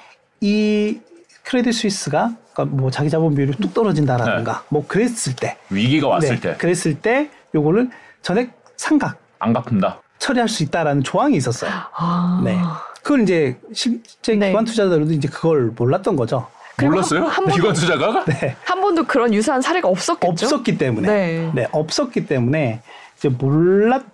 이 0.41 1.01
크레딧 1.45 1.73
스위스가 1.75 2.33
그러니까 2.53 2.77
뭐 2.77 2.91
자기 2.91 3.09
자본 3.11 3.35
비율이 3.35 3.53
뚝 3.59 3.73
떨어진다라든가 3.75 4.65
뭐 4.69 4.85
그랬을 4.87 5.35
때 5.37 5.57
위기가 5.71 6.07
네. 6.09 6.13
왔을 6.13 6.29
네, 6.37 6.41
때안 6.41 6.59
그랬을 6.59 7.01
때 7.01 7.31
요거를 7.55 7.91
전액 8.23 8.51
상각 8.77 9.19
갚는다 9.39 10.01
처리할 10.19 10.49
수 10.49 10.63
있다라는 10.63 11.03
조항이 11.03 11.37
있었어요. 11.37 11.71
아. 11.97 12.41
네. 12.45 12.57
그걸 13.03 13.23
이제 13.23 13.59
실제 13.73 14.37
네. 14.37 14.49
기관 14.49 14.65
투자자들도 14.65 15.13
이제 15.13 15.29
그걸 15.29 15.73
몰랐던 15.75 16.15
거죠. 16.17 16.47
몰랐어요? 16.81 17.23
한- 17.25 17.31
한 17.31 17.45
번도- 17.47 17.55
기관 17.55 17.73
투자가가 17.75 18.25
네. 18.27 18.57
한 18.65 18.81
번도 18.81 19.05
그런 19.05 19.35
유사한 19.35 19.61
사례가 19.61 19.89
없었겠죠? 19.89 20.47
없었기 20.47 20.79
때문에. 20.79 21.09
네. 21.09 21.51
네, 21.55 21.69
없었기 21.73 22.27
때문에 22.27 22.81
이제 23.17 23.29
몰랐 23.29 24.05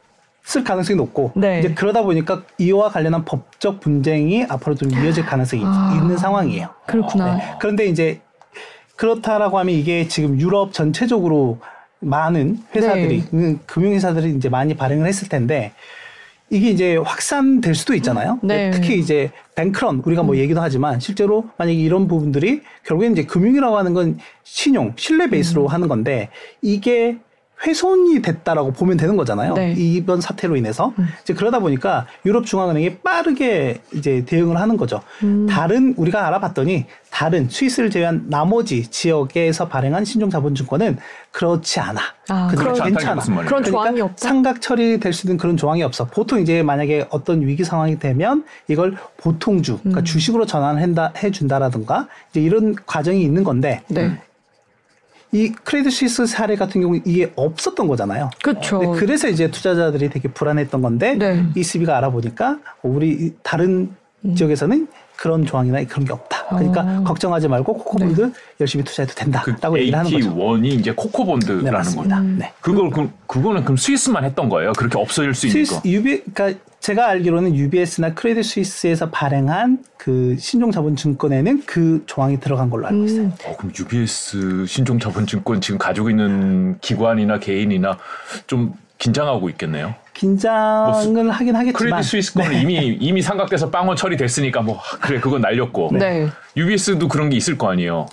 을 0.57 0.65
가능성이 0.65 0.97
높고 0.97 1.33
네. 1.37 1.59
이제 1.61 1.75
그러다 1.75 2.03
보니까 2.03 2.43
이와 2.57 2.89
관련한 2.89 3.25
법적 3.27 3.81
분쟁이 3.81 4.45
앞으로 4.49 4.75
좀 4.77 4.91
이어질 4.91 5.27
가능성이 5.27 5.61
있- 5.63 5.67
아. 5.69 5.93
있는 6.01 6.17
상황이에요. 6.17 6.69
그렇구나. 6.87 7.37
네. 7.37 7.43
그런데 7.61 7.85
이제 7.87 8.21
그렇다라고 8.97 9.59
하면 9.59 9.75
이게 9.75 10.09
지금 10.09 10.41
유럽 10.41 10.73
전체적으로 10.73 11.59
많은 12.01 12.59
회사들이 12.75 13.25
음, 13.35 13.61
금융회사들이 13.67 14.31
이제 14.37 14.49
많이 14.49 14.75
발행을 14.75 15.07
했을 15.07 15.29
텐데 15.29 15.73
이게 16.51 16.71
이제 16.71 16.97
확산될 16.97 17.75
수도 17.75 17.95
있잖아요. 17.95 18.39
네. 18.43 18.71
특히 18.71 18.99
이제 18.99 19.31
뱅크런 19.55 20.01
우리가 20.03 20.23
뭐 20.23 20.37
얘기도 20.39 20.63
하지만 20.63 20.99
실제로 20.99 21.45
만약에 21.59 21.77
이런 21.79 22.09
부분들이 22.09 22.63
결국엔 22.87 23.13
이제 23.13 23.25
금융이라고 23.25 23.77
하는 23.77 23.93
건 23.93 24.19
신용, 24.45 24.95
신뢰 24.97 25.29
베이스로 25.29 25.65
음. 25.65 25.67
하는 25.67 25.89
건데 25.89 26.31
이게 26.63 27.19
훼손이 27.67 28.23
됐다라고 28.23 28.73
보면 28.73 28.97
되는 28.97 29.17
거잖아요. 29.17 29.55
네. 29.55 29.75
이번 29.77 30.21
사태로 30.21 30.57
인해서 30.57 30.93
이제 31.23 31.35
그러다 31.35 31.59
보니까 31.59 32.07
유럽 32.25 32.47
중앙은행이 32.47 32.99
빠르게 32.99 33.81
이제 33.93 34.25
대응을 34.25 34.59
하는 34.61 34.77
거죠. 34.77 35.01
음. 35.23 35.47
다른 35.49 35.95
우리가 35.97 36.27
알아봤더니 36.27 36.87
다른 37.11 37.49
스위스를 37.49 37.91
제외한 37.91 38.25
나머지 38.29 38.87
지역에서 38.89 39.69
발행한 39.69 40.05
신종 40.05 40.31
자본증권은 40.31 40.99
그렇지 41.31 41.81
않아. 41.81 42.01
아, 42.29 42.49
그렇지 42.49 42.83
괜찮아. 42.83 43.23
그런 43.23 43.45
그러니까 43.47 43.71
조항이 43.71 44.01
없다. 44.01 44.17
상각 44.17 44.61
처리될 44.61 45.13
수 45.13 45.27
있는 45.27 45.37
그런 45.37 45.57
조항이 45.57 45.83
없어. 45.83 46.05
보통 46.05 46.41
이제 46.41 46.63
만약에 46.63 47.07
어떤 47.11 47.47
위기 47.47 47.65
상황이 47.65 47.99
되면 47.99 48.45
이걸 48.69 48.97
보통주, 49.17 49.75
음. 49.75 49.79
그러니까 49.83 50.03
주식으로 50.05 50.47
전환한다 50.47 51.13
해준다라든가 51.23 52.09
이제 52.31 52.41
이런 52.41 52.75
과정이 52.87 53.23
있는 53.23 53.43
건데 53.45 53.83
네. 53.89 54.21
이 55.33 55.51
크레딧 55.51 55.93
스위스 55.93 56.27
사례 56.27 56.57
같은 56.57 56.81
경우 56.81 56.95
는 56.95 57.03
이게 57.05 57.31
없었던 57.37 57.87
거잖아요. 57.87 58.31
그렇죠. 58.43 58.79
네, 58.79 58.87
그래서 58.99 59.29
이제 59.29 59.51
투자자들이 59.51 60.09
되게 60.09 60.29
불안했던 60.29 60.81
건데 60.81 61.15
네. 61.15 61.45
ECB가 61.55 61.97
알아보니까 61.99 62.59
우리 62.83 63.11
이 63.11 63.33
다른 63.43 63.95
지역에서는 64.35 64.89
그런 65.17 65.45
조항이나 65.45 65.83
그런 65.85 66.05
게 66.05 66.13
없다. 66.13 66.47
그러니까 66.47 66.83
음. 66.83 67.01
어. 67.01 67.05
걱정하지 67.05 67.49
말고 67.49 67.75
코코본드 67.75 68.33
열심히 68.61 68.85
투자해도 68.85 69.15
된다라고 69.15 69.79
얘기를 69.79 69.99
하는 69.99 70.11
거죠. 70.11 70.31
AT1이 70.33 70.67
이제 70.67 70.93
코코본드라는 70.93 71.65
네. 71.65 71.71
맞습니다. 71.71 72.21
음. 72.21 72.37
네. 72.39 72.53
그걸 72.61 72.91
그, 72.91 73.11
그거는 73.27 73.65
그럼 73.65 73.77
스위스만 73.77 74.25
했던 74.25 74.49
거예요. 74.49 74.73
그렇게 74.75 74.97
없어질 74.97 75.35
수 75.35 75.49
있는 75.49 75.65
스위스 75.65 75.83
거. 75.83 75.89
UB 75.89 76.23
그러니까 76.33 76.61
제가 76.81 77.09
알기로는 77.09 77.55
UBS나 77.55 78.15
크레딧 78.15 78.45
스위스에서 78.45 79.11
발행한 79.11 79.85
그 79.97 80.37
신종자본증권에는 80.39 81.65
그 81.67 82.05
조항이 82.07 82.41
들어간 82.41 82.71
걸로 82.71 82.87
알고 82.87 83.05
있어요. 83.05 83.23
음. 83.23 83.33
어, 83.45 83.57
그럼 83.57 83.73
UBS 83.79 84.67
신종자본증권 84.67 85.61
지금 85.61 85.79
가지고 85.79 86.09
있는 86.11 86.79
기관이나 86.81 87.39
개인이나 87.41 87.99
좀 88.47 88.75
긴장하고 88.99 89.49
있겠네요. 89.51 89.95
긴장을 90.15 91.31
하긴 91.31 91.55
하겠지만 91.55 91.73
크레딧 91.73 92.11
스위스 92.11 92.35
거는 92.35 92.51
네. 92.51 92.63
이미 92.63 92.97
이미 93.01 93.23
삼각돼서 93.23 93.71
빵원 93.71 93.97
처리됐으니까 93.97 94.63
뭐 94.63 94.81
그래 95.01 95.21
그건 95.21 95.41
날렸고 95.43 95.91
네. 95.93 96.29
UBS도 96.57 97.07
그런 97.09 97.31
게 97.31 97.37
있을 97.37 97.57
거 97.57 97.71
아니에요. 97.71 98.07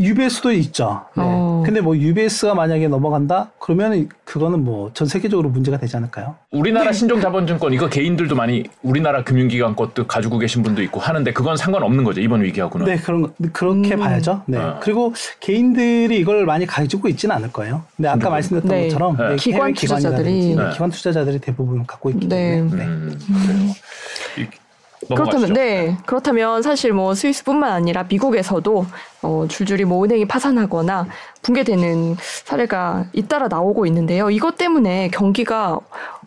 UBS도 0.00 0.52
있죠. 0.52 1.02
네. 1.16 1.22
어. 1.26 1.62
근데 1.66 1.80
뭐 1.80 1.96
UBS가 1.96 2.54
만약에 2.54 2.86
넘어간다 2.88 3.50
그러면 3.58 4.08
그거는 4.24 4.64
뭐 4.64 4.90
전 4.94 5.06
세계적으로 5.08 5.48
문제가 5.50 5.76
되지 5.76 5.96
않을까요? 5.96 6.36
우리나라 6.50 6.92
신종 6.92 7.20
자본증권 7.20 7.72
이거 7.72 7.88
개인들도 7.88 8.34
많이 8.36 8.64
우리나라 8.82 9.22
금융기관 9.24 9.74
것도 9.76 10.06
가지고 10.06 10.38
계신 10.38 10.62
분도 10.62 10.82
있고 10.82 11.00
하는데 11.00 11.30
그건 11.32 11.56
상관없는 11.56 12.04
거죠 12.04 12.20
이번 12.20 12.42
위기하고는. 12.42 12.86
네, 12.86 12.96
그런 12.96 13.22
거- 13.22 13.30
그렇게 13.52 13.94
음. 13.94 13.98
봐야죠. 14.00 14.42
네. 14.46 14.58
어. 14.58 14.78
그리고 14.80 15.12
개인들이 15.40 16.18
이걸 16.18 16.46
많이 16.46 16.64
가지고 16.64 17.08
있지는 17.08 17.34
않을 17.36 17.52
거예요. 17.52 17.82
근데 17.96 18.08
아까 18.08 18.28
음. 18.28 18.32
말씀드렸던 18.32 18.70
네. 18.70 18.82
것처럼 18.88 19.16
네. 19.16 19.28
네, 19.30 19.36
기관 19.36 19.74
투자자들이. 19.74 20.30
기관이라든지 20.32 20.56
네. 20.56 20.70
기관 20.74 20.90
투자자들이 20.90 21.38
대부분 21.40 21.84
갖고 21.86 22.10
있기 22.10 22.28
네. 22.28 22.52
때문에 22.56 22.84
네. 22.84 22.88
음, 22.88 23.18
그래요. 23.26 23.58
이- 24.38 24.42
넘어가시죠. 24.42 24.67
그렇다면 25.14 25.52
네 25.52 25.96
그렇다면 26.06 26.62
사실 26.62 26.92
뭐 26.92 27.14
스위스뿐만 27.14 27.72
아니라 27.72 28.04
미국에서도 28.08 28.86
어, 29.22 29.46
줄줄이 29.48 29.84
뭐 29.84 30.04
은행이 30.04 30.26
파산하거나 30.26 31.06
붕괴되는 31.42 32.16
사례가 32.44 33.06
잇따라 33.12 33.48
나오고 33.48 33.86
있는데요. 33.86 34.30
이것 34.30 34.56
때문에 34.56 35.08
경기가 35.08 35.78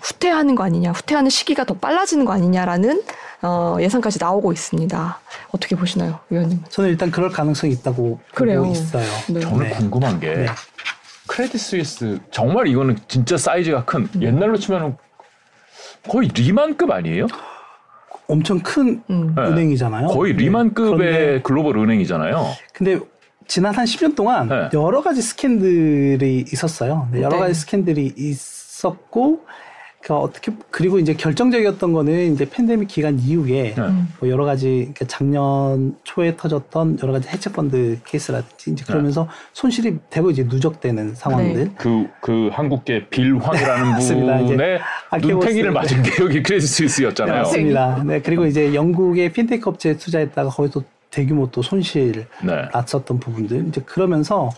후퇴하는 0.01 0.55
거 0.55 0.63
아니냐, 0.63 0.91
후퇴하는 0.91 1.29
시기가 1.29 1.63
더 1.65 1.73
빨라지는 1.75 2.25
거 2.25 2.33
아니냐라는 2.33 3.03
어, 3.43 3.77
예상까지 3.79 4.19
나오고 4.19 4.51
있습니다. 4.51 5.19
어떻게 5.51 5.75
보시나요, 5.75 6.19
위원님? 6.29 6.63
저는 6.69 6.89
일단 6.89 7.11
그럴 7.11 7.29
가능성이 7.29 7.73
있다고 7.73 8.19
그래요. 8.33 8.61
보고 8.61 8.73
있어요. 8.73 9.05
네. 9.29 9.39
저는 9.39 9.67
네. 9.67 9.69
궁금한 9.71 10.19
게 10.19 10.33
네. 10.35 10.45
크레딧 11.27 11.59
스위스 11.59 12.19
정말 12.31 12.67
이거는 12.67 12.97
진짜 13.07 13.37
사이즈가 13.37 13.85
큰 13.85 14.09
옛날로 14.21 14.57
치면 14.57 14.97
거의 16.09 16.27
리만급 16.29 16.91
아니에요? 16.91 17.27
엄청 18.31 18.59
큰 18.59 19.03
음. 19.09 19.33
네. 19.35 19.41
은행이잖아요. 19.41 20.07
거의 20.07 20.35
네. 20.35 20.43
리만급의 20.43 20.97
그런데, 20.97 21.41
글로벌 21.43 21.77
은행이잖아요. 21.77 22.45
근데 22.73 22.99
지난 23.47 23.73
한 23.73 23.85
10년 23.85 24.15
동안 24.15 24.47
네. 24.47 24.69
여러 24.73 25.01
가지 25.01 25.21
스캔들이 25.21 26.45
있었어요. 26.51 27.09
네, 27.11 27.21
여러 27.21 27.35
네. 27.35 27.39
가지 27.39 27.53
스캔들이 27.53 28.13
있었고 28.15 29.45
그 30.03 30.15
어떻게 30.15 30.51
그리고 30.71 30.97
이제 30.97 31.13
결정적이었던 31.13 31.93
거는 31.93 32.33
이제 32.33 32.49
팬데믹 32.49 32.87
기간 32.87 33.19
이후에 33.19 33.75
네. 33.75 33.83
뭐 34.19 34.29
여러 34.29 34.45
가지 34.45 34.89
그러니까 34.93 35.05
작년 35.05 35.95
초에 36.03 36.35
터졌던 36.35 36.97
여러 37.03 37.13
가지 37.13 37.29
해체 37.29 37.51
펀드 37.51 37.99
케이스라든지 38.05 38.71
이제 38.71 38.83
그러면서 38.85 39.27
손실이 39.53 39.99
대거 40.09 40.31
이제 40.31 40.43
누적되는 40.43 41.13
상황들. 41.13 41.71
그, 41.77 42.07
그 42.19 42.49
한국계 42.51 43.09
빌황이라는 43.09 43.99
네. 43.99 44.45
분의 44.47 44.79
아케고스. 45.11 45.33
눈탱이를 45.33 45.71
맞은 45.71 46.01
게 46.01 46.11
여기 46.23 46.41
크레딧 46.41 46.67
네, 46.67 46.75
스위스였잖아요. 46.75 47.37
맞습니다. 47.43 48.03
네, 48.03 48.21
그리고 48.21 48.47
이제 48.47 48.73
영국의 48.73 49.31
핀테크 49.31 49.69
업체에 49.69 49.97
투자했다가 49.97 50.49
거기서 50.49 50.83
대규모 51.11 51.51
또 51.51 51.61
손실 51.61 52.25
네. 52.43 52.67
났었던 52.73 53.19
부분들 53.19 53.67
이제 53.67 53.81
그러면서 53.85 54.49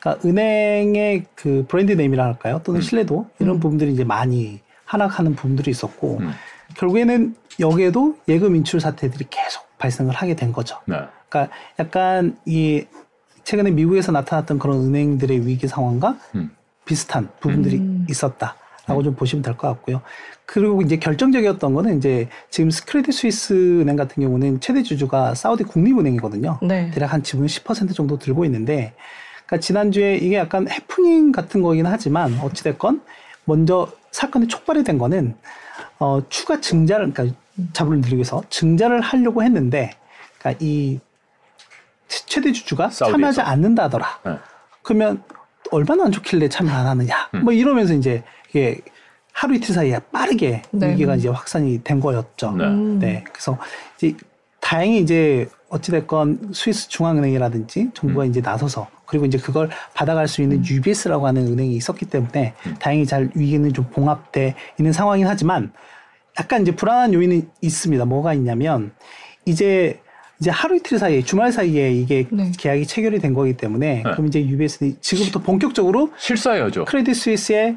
그러니까 0.00 0.28
은행의 0.28 1.24
그 1.34 1.64
brand 1.66 1.92
name이라 1.92 2.24
할까요? 2.24 2.60
또는 2.62 2.80
음. 2.80 2.82
신뢰도 2.82 3.26
이런 3.38 3.58
부분들이 3.58 3.92
이제 3.92 4.04
많이 4.04 4.60
하락하는 4.92 5.34
부분들이 5.34 5.70
있었고 5.70 6.18
음. 6.20 6.32
결국에는 6.76 7.34
여기에도 7.60 8.16
예금 8.28 8.56
인출 8.56 8.80
사태들이 8.80 9.26
계속 9.30 9.66
발생을 9.78 10.14
하게 10.14 10.36
된 10.36 10.52
거죠. 10.52 10.78
네. 10.86 10.96
그러니까 11.28 11.54
약간 11.78 12.36
이 12.44 12.84
최근에 13.44 13.70
미국에서 13.70 14.12
나타났던 14.12 14.58
그런 14.58 14.76
은행들의 14.80 15.46
위기 15.46 15.66
상황과 15.66 16.18
음. 16.34 16.50
비슷한 16.84 17.28
부분들이 17.40 17.76
음. 17.78 18.06
있었다라고 18.08 19.02
좀 19.02 19.14
보시면 19.14 19.42
될 19.42 19.56
것 19.56 19.68
같고요. 19.68 20.02
그리고 20.44 20.82
이제 20.82 20.96
결정적이었던 20.96 21.72
거는 21.72 21.96
이제 21.96 22.28
지금 22.50 22.70
크레딧 22.86 23.14
스위스 23.14 23.80
은행 23.80 23.96
같은 23.96 24.22
경우는 24.22 24.60
최대 24.60 24.82
주주가 24.82 25.34
사우디 25.34 25.64
국립은행이거든요. 25.64 26.58
네. 26.62 26.90
대략 26.90 27.12
한 27.12 27.22
지분 27.22 27.46
10% 27.46 27.94
정도 27.94 28.18
들고 28.18 28.44
있는데, 28.44 28.92
그러니까 29.46 29.58
지난주에 29.60 30.16
이게 30.16 30.36
약간 30.36 30.68
해프닝 30.68 31.32
같은 31.32 31.62
거긴 31.62 31.86
하지만 31.86 32.38
어찌됐건 32.42 33.00
먼저 33.44 33.88
사건이 34.12 34.46
촉발이 34.46 34.84
된 34.84 34.98
거는 34.98 35.36
어, 35.98 36.20
추가 36.28 36.60
증자를, 36.60 37.12
그러니까 37.12 37.36
자본을 37.72 37.98
늘리기 37.98 38.16
위해서 38.16 38.42
증자를 38.50 39.00
하려고 39.00 39.42
했는데, 39.42 39.90
그러니까 40.38 40.64
이 40.64 41.00
최- 42.08 42.24
최대 42.26 42.52
주주가 42.52 42.88
사우디에서. 42.90 43.12
참여하지 43.12 43.40
않는다더라. 43.40 44.20
네. 44.24 44.38
그러면 44.82 45.22
얼마나 45.70 46.04
안 46.04 46.12
좋길래 46.12 46.48
참여 46.48 46.70
안 46.70 46.86
하느냐. 46.86 47.28
음. 47.34 47.44
뭐 47.44 47.52
이러면서 47.52 47.94
이제 47.94 48.22
이게 48.50 48.80
하루 49.32 49.54
이틀 49.54 49.74
사이에 49.74 49.98
빠르게 50.12 50.62
네. 50.72 50.90
위기가 50.92 51.14
이제 51.14 51.28
확산이 51.28 51.82
된 51.82 52.00
거였죠. 52.00 52.52
네. 52.52 52.64
음. 52.64 52.98
네. 52.98 53.24
그래서 53.32 53.58
이제 53.96 54.14
다행히 54.72 55.00
이제 55.00 55.46
어찌됐건 55.68 56.52
스위스 56.54 56.88
중앙은행이라든지 56.88 57.90
정부가 57.92 58.24
음. 58.24 58.30
이제 58.30 58.40
나서서 58.40 58.88
그리고 59.04 59.26
이제 59.26 59.36
그걸 59.36 59.68
받아갈 59.92 60.26
수 60.28 60.40
있는 60.40 60.64
UBS라고 60.64 61.26
하는 61.26 61.46
은행이 61.46 61.76
있었기 61.76 62.06
때문에 62.06 62.54
음. 62.66 62.76
다행히 62.80 63.04
잘 63.04 63.30
위기는 63.34 63.70
좀 63.74 63.84
봉합돼 63.90 64.54
있는 64.78 64.94
상황이긴 64.94 65.28
하지만 65.28 65.74
약간 66.40 66.62
이제 66.62 66.74
불안한 66.74 67.12
요인이 67.12 67.42
있습니다. 67.60 68.02
뭐가 68.06 68.32
있냐면 68.32 68.92
이제 69.44 70.00
이제 70.40 70.50
하루 70.50 70.76
이틀 70.76 70.98
사이에 70.98 71.20
주말 71.20 71.52
사이에 71.52 71.92
이게 71.92 72.26
네. 72.30 72.50
계약이 72.56 72.86
체결이 72.86 73.18
된 73.18 73.34
거기 73.34 73.54
때문에 73.54 74.04
그럼 74.04 74.28
이제 74.28 74.40
UBS는 74.40 74.96
지금부터 75.02 75.40
본격적으로 75.40 76.12
실사해야죠. 76.16 76.86
크레딧 76.86 77.14
스위스의 77.14 77.76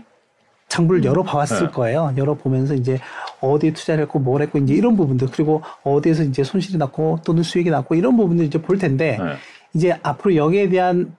장부를 0.68 1.04
열어봐왔을 1.04 1.68
네. 1.68 1.72
거예요. 1.72 2.14
열어보면서 2.18 2.74
이제 2.74 3.00
어디에 3.40 3.74
투자를 3.74 4.04
했고 4.04 4.20
뭘 4.20 4.42
했고 4.42 4.58
이제 4.60 4.74
이런 4.74 4.98
부분들 4.98 5.30
그리고 5.32 5.62
어디에서 5.84 6.24
이제 6.24 6.44
손실이 6.44 6.78
났고 6.78 7.20
또는 7.26 7.44
수익이 7.44 7.70
났고 7.70 7.96
이런 7.96 8.18
부분들 8.18 8.46
이제 8.46 8.62
볼 8.62 8.78
텐데 8.78 9.18
네. 9.22 9.36
이제 9.74 9.98
앞으로 10.04 10.36
여기에 10.36 10.70
대한 10.70 11.16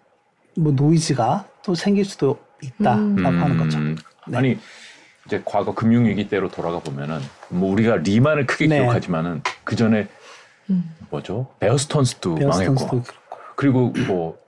뭐 0.57 0.73
노이즈가 0.73 1.47
또 1.63 1.75
생길 1.75 2.05
수도 2.05 2.39
있다라고 2.63 3.01
음. 3.01 3.25
하는 3.25 3.57
거죠. 3.59 3.79
음, 3.79 3.97
네. 4.27 4.39
아니 4.39 4.59
이제 5.27 5.43
과거 5.45 5.75
금융위기 5.75 6.29
때로 6.29 6.49
돌아가 6.49 6.79
보면은 6.79 7.21
뭐 7.49 7.73
우리가 7.73 7.97
리만을 7.97 8.47
크게 8.47 8.67
네. 8.67 8.81
기억하지만은 8.81 9.43
그 9.65 9.77
전에 9.77 10.09
음. 10.71 10.91
뭐죠 11.11 11.49
베어스턴스도 11.61 12.37
베어스턴스도 12.37 12.97
망했고 12.97 13.03
그렇고. 13.03 13.39
그리고 13.55 13.93
뭐 14.07 14.39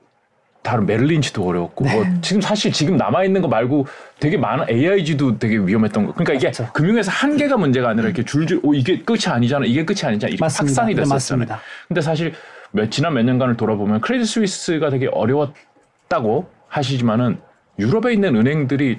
다른 0.62 0.86
메릴린치도 0.86 1.46
어려웠고 1.46 1.84
뭐 1.84 2.04
네. 2.04 2.14
지금 2.20 2.40
사실 2.42 2.72
지금 2.72 2.96
남아 2.96 3.24
있는 3.24 3.40
거 3.40 3.48
말고 3.48 3.86
되게 4.20 4.36
많은 4.36 4.68
AIG도 4.68 5.38
되게 5.38 5.56
위험했던 5.56 6.06
거. 6.06 6.12
그러니까 6.12 6.34
이게 6.34 6.50
그렇죠. 6.50 6.70
금융에서 6.72 7.10
한계가 7.10 7.56
문제가 7.56 7.88
아니라 7.90 8.06
이렇게 8.06 8.24
줄줄 8.24 8.60
오 8.62 8.74
이게 8.74 8.98
끝이 8.98 9.20
아니잖아. 9.28 9.64
이게 9.64 9.84
끝이 9.84 10.00
아니잖아. 10.04 10.30
이게 10.30 10.36
맞습니다. 10.40 10.70
확산이 10.82 10.94
네, 10.94 11.02
됐었잖아요. 11.02 11.14
맞습니다. 11.14 11.60
근데 11.86 12.00
사실 12.00 12.34
몇 12.72 12.90
지난 12.90 13.14
몇 13.14 13.22
년간을 13.22 13.56
돌아보면 13.56 14.00
크레딧 14.00 14.26
스위스가 14.28 14.90
되게 14.90 15.06
어려웠다고 15.06 16.48
하시지만은 16.68 17.38
유럽에 17.78 18.12
있는 18.12 18.36
은행들이 18.36 18.98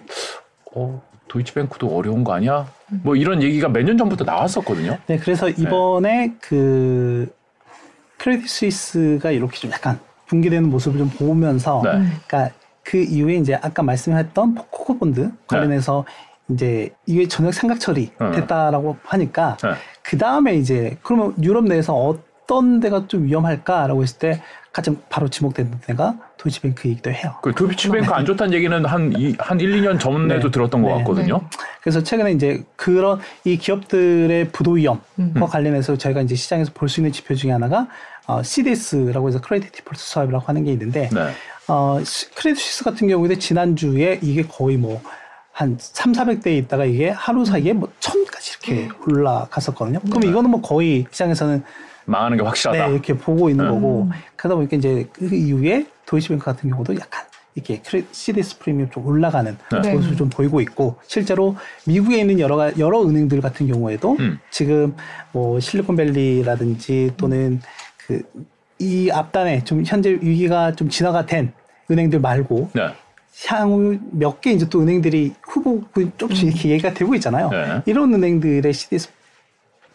어 0.74 1.04
도이치뱅크도 1.28 1.96
어려운 1.96 2.24
거 2.24 2.34
아니야? 2.34 2.66
뭐 3.04 3.16
이런 3.16 3.44
얘기가 3.44 3.68
몇 3.70 3.84
년 3.84 3.98
전부터 3.98 4.24
나왔었거든요. 4.24 4.98
네, 5.06 5.18
그래서 5.18 5.50
이번에 5.50 6.34
그 6.42 7.32
크레딧 8.18 8.50
스위스가 8.50 9.30
이렇게 9.32 9.58
좀 9.60 9.72
약간 9.72 10.00
붕괴되는 10.30 10.70
모습을 10.70 11.00
좀 11.00 11.10
보면서, 11.10 11.82
네. 11.84 11.92
그러니까 12.28 12.56
그 12.84 12.98
이후에 12.98 13.36
이제 13.36 13.56
아까 13.56 13.84
말씀했던 13.84 14.56
CoCo 14.56 14.98
bond 14.98 15.32
관련해서 15.48 16.06
이제 16.50 16.90
이게 17.06 17.28
전혀 17.28 17.52
상각 17.52 17.80
처리 17.80 18.12
네. 18.20 18.32
됐다라고 18.32 18.98
하니까 19.04 19.58
네. 19.62 19.74
그 20.02 20.18
다음에 20.18 20.56
이제 20.56 20.98
그러면 21.04 21.36
유럽 21.44 21.66
내에서 21.66 21.94
어떤 21.94 22.80
데가 22.80 23.08
좀 23.08 23.26
위험할까라고 23.26 24.02
했을 24.02 24.18
때 24.18 24.42
가장 24.80 24.96
바로 25.10 25.28
지목되는 25.28 25.72
데가 25.88 26.16
도이치뱅크 26.38 26.88
이기도 26.88 27.12
해요. 27.12 27.36
그 27.42 27.54
도이치뱅크 27.54 28.14
안 28.14 28.24
좋다는 28.26 28.54
얘기는 28.54 28.86
한, 28.86 29.12
이, 29.18 29.36
한 29.38 29.60
1, 29.60 29.82
2년 29.82 30.00
전에도 30.00 30.48
네. 30.48 30.52
들었던 30.52 30.82
것 30.82 30.88
네. 30.88 30.98
같거든요. 31.00 31.42
그래서 31.82 32.02
최근에 32.02 32.32
이제 32.32 32.64
그런 32.78 33.20
이 33.44 33.58
기업들의 33.58 34.48
부도 34.54 34.72
위험과 34.72 35.04
음. 35.20 35.34
관련해서 35.42 35.98
저희가 35.98 36.22
이제 36.22 36.36
시장에서 36.36 36.72
볼 36.74 36.88
수 36.88 37.02
있는 37.02 37.12
지표 37.12 37.36
중에 37.36 37.52
하나가 37.52 37.88
어, 38.26 38.42
CDS라고 38.42 39.28
해서 39.28 39.42
credit 39.42 39.74
default 39.74 40.00
swap이라고 40.02 40.46
하는 40.46 40.64
게 40.64 40.72
있는데 40.72 41.10
네. 41.12 41.34
어, 41.68 42.02
시- 42.06 42.32
크레딧 42.32 42.58
스위스 42.64 42.84
같은 42.86 43.10
경우에 43.10 43.36
지난주에 43.38 44.20
이게 44.22 44.44
거의 44.44 44.78
뭐한 44.78 45.76
3, 45.78 46.14
400대에 46.14 46.58
있다가 46.60 46.86
이게 46.86 47.10
하루 47.10 47.44
사이에 47.44 47.74
뭐 47.74 47.90
1000까지 48.00 48.64
이렇게 48.66 48.90
올라갔었거든요. 49.06 50.00
그럼 50.10 50.24
이거는 50.24 50.50
뭐 50.52 50.62
거의 50.62 51.06
시장에서는 51.12 51.64
망하는 52.06 52.38
게 52.38 52.44
확실하다. 52.44 52.88
네, 52.88 52.94
이렇게 52.94 53.14
보고 53.14 53.50
있는 53.50 53.66
네. 53.66 53.72
거고 53.72 54.10
그러다 54.36 54.56
보니까 54.56 54.78
이제 54.78 55.08
그 55.14 55.34
이후에 55.34 55.86
도이치뱅크 56.06 56.44
같은 56.46 56.70
경우도 56.70 56.96
약간 56.96 57.24
이렇게 57.56 57.82
크레 57.82 58.04
CDS 58.12 58.58
프리미엄 58.60 58.90
좀 58.90 59.06
올라가는 59.06 59.58
네. 59.84 59.94
모습을 59.94 60.16
좀 60.18 60.30
보이고 60.30 60.62
있고 60.62 60.96
실제로 61.08 61.56
미국에 61.86 62.20
있는 62.20 62.40
여러 62.40 62.56
가- 62.56 62.72
여러 62.78 63.02
은행들 63.04 63.42
같은 63.42 63.68
경우에도 63.68 64.16
음. 64.20 64.40
지금 64.50 64.96
뭐 65.32 65.60
실리콘밸리라든지 65.60 67.12
또는 67.18 67.60
그 68.06 68.22
이 68.82 69.12
앞단에 69.12 69.66
좀 69.66 69.84
현재 69.86 70.12
위기가 70.22 70.72
좀 70.74 70.88
진화가 70.88 71.26
된 71.26 71.52
은행들 71.92 72.22
말고 72.22 72.70
네. 72.74 72.88
향후 73.46 73.98
몇 74.12 74.40
개 74.40 74.52
이제 74.54 74.70
또 74.70 74.82
은행들이 74.82 75.34
후보 75.44 75.84
조금씩 76.18 76.48
이렇게 76.48 76.70
얘기가 76.70 76.94
되고 76.94 77.14
있잖아요. 77.16 77.50
네. 77.50 77.82
이런 77.86 78.14
은행들의 78.14 78.72
CDS 78.72 79.10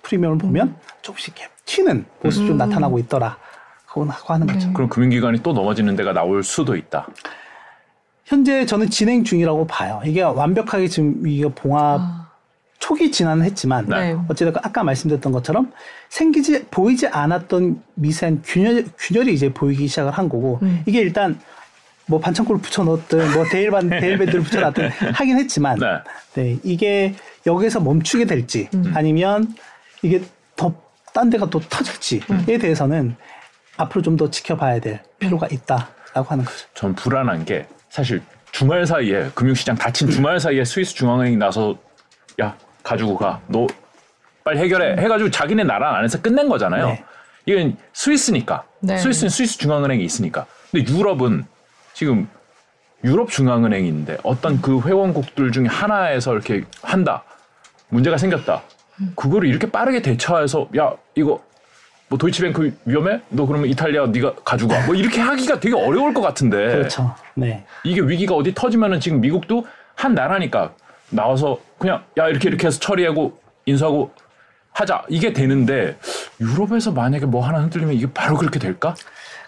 프리미엄을 0.02 0.36
보면 0.36 0.76
조금씩 1.00 1.34
이렇게 1.38 1.50
튀는 1.64 2.04
모습이 2.22 2.46
좀 2.46 2.56
음. 2.56 2.58
나타나고 2.58 2.98
있더라. 3.00 3.36
그건 3.86 4.08
하고 4.08 4.34
하는 4.34 4.46
거죠. 4.46 4.66
네. 4.66 4.72
그럼 4.74 4.88
금융기관이 4.88 5.42
또 5.42 5.52
넘어지는 5.52 5.94
데가 5.96 6.12
나올 6.12 6.42
수도 6.42 6.76
있다. 6.76 7.06
현재 8.24 8.66
저는 8.66 8.90
진행 8.90 9.22
중이라고 9.22 9.66
봐요. 9.66 10.00
이게 10.04 10.22
완벽하게 10.22 10.88
지금 10.88 11.26
이게 11.26 11.46
봉합 11.48 12.00
아, 12.00 12.30
초기 12.78 13.10
진화는 13.10 13.44
했지만 13.44 13.86
네. 13.86 14.16
어쨌든 14.28 14.52
아까 14.62 14.82
말씀드렸던 14.82 15.32
것처럼 15.32 15.72
생기지 16.08 16.66
보이지 16.70 17.06
않았던 17.06 17.82
미세한 17.94 18.42
균열 18.44 18.86
균열이 18.98 19.32
이제 19.32 19.52
보이기 19.52 19.86
시작을 19.86 20.10
한 20.10 20.28
거고 20.28 20.58
음. 20.62 20.82
이게 20.86 21.00
일단 21.00 21.38
뭐 22.06 22.20
반창고를 22.20 22.60
붙여 22.60 22.84
넣었든 22.84 23.32
뭐 23.32 23.44
대일 23.44 23.70
반 23.70 23.88
대일 23.88 24.18
밴드를 24.18 24.42
붙여 24.42 24.60
놨든 24.60 24.88
하긴 25.14 25.38
했지만 25.38 25.78
네. 25.78 25.86
네 26.34 26.58
이게 26.62 27.14
여기서 27.46 27.80
멈추게 27.80 28.24
될지 28.24 28.68
음. 28.74 28.92
아니면 28.94 29.54
이게 30.02 30.20
더 30.56 30.74
딴 31.14 31.30
데가 31.30 31.48
또 31.48 31.60
터질지에 31.60 32.20
음. 32.30 32.44
대해서는 32.44 33.16
앞으로 33.78 34.02
좀 34.02 34.16
더 34.16 34.28
지켜봐야 34.30 34.80
될 34.80 35.00
필요가 35.18 35.46
있다라고 35.50 36.24
하는 36.28 36.44
거죠. 36.44 36.66
전 36.74 36.94
불안한 36.94 37.44
게 37.44 37.66
사실 37.88 38.20
주말 38.52 38.84
사이에 38.86 39.30
금융시장 39.34 39.76
닫힌 39.76 40.10
주말 40.10 40.38
사이에 40.38 40.64
스위스 40.64 40.94
중앙은행이 40.94 41.36
나서 41.36 41.76
야 42.40 42.56
가지고 42.82 43.16
가 43.16 43.40
너 43.46 43.66
빨리 44.44 44.58
해결해 44.58 45.00
해가지고 45.02 45.30
자기네 45.30 45.64
나라 45.64 45.96
안에서 45.96 46.20
끝낸 46.20 46.48
거잖아요. 46.48 46.88
네. 46.88 47.04
이건 47.46 47.76
스위스니까 47.92 48.64
네. 48.80 48.98
스위스는 48.98 49.30
스위스 49.30 49.56
중앙은행이 49.58 50.04
있으니까. 50.04 50.46
근데 50.70 50.92
유럽은 50.92 51.44
지금 51.94 52.28
유럽 53.04 53.30
중앙은행인데 53.30 54.18
어떤 54.22 54.60
그 54.60 54.80
회원국들 54.82 55.52
중에 55.52 55.66
하나에서 55.66 56.32
이렇게 56.32 56.64
한다 56.82 57.22
문제가 57.88 58.18
생겼다. 58.18 58.62
그거를 59.14 59.48
이렇게 59.48 59.70
빠르게 59.70 60.02
대처해서 60.02 60.68
야 60.76 60.92
이거 61.14 61.42
뭐 62.08 62.18
도이치뱅크 62.18 62.76
위험해? 62.84 63.20
너 63.30 63.46
그러면 63.46 63.68
이탈리아 63.68 64.06
네가 64.06 64.28
와. 64.28 64.86
뭐 64.86 64.94
이렇게 64.94 65.20
하기가 65.20 65.60
되게 65.60 65.74
어려울 65.74 66.14
것 66.14 66.20
같은데. 66.20 66.56
그렇죠. 66.56 67.14
네. 67.34 67.64
이게 67.82 68.00
위기가 68.00 68.34
어디 68.34 68.54
터지면은 68.54 69.00
지금 69.00 69.20
미국도 69.20 69.66
한 69.94 70.14
나라니까 70.14 70.72
나와서 71.10 71.58
그냥 71.78 72.02
야 72.18 72.28
이렇게 72.28 72.48
이렇게 72.48 72.66
해서 72.66 72.78
처리하고 72.78 73.38
인수하고 73.66 74.10
하자 74.72 75.04
이게 75.08 75.32
되는데 75.32 75.96
유럽에서 76.40 76.92
만약에 76.92 77.26
뭐 77.26 77.46
하나 77.46 77.60
흔들리면 77.60 77.94
이게 77.94 78.06
바로 78.12 78.36
그렇게 78.36 78.58
될까? 78.58 78.94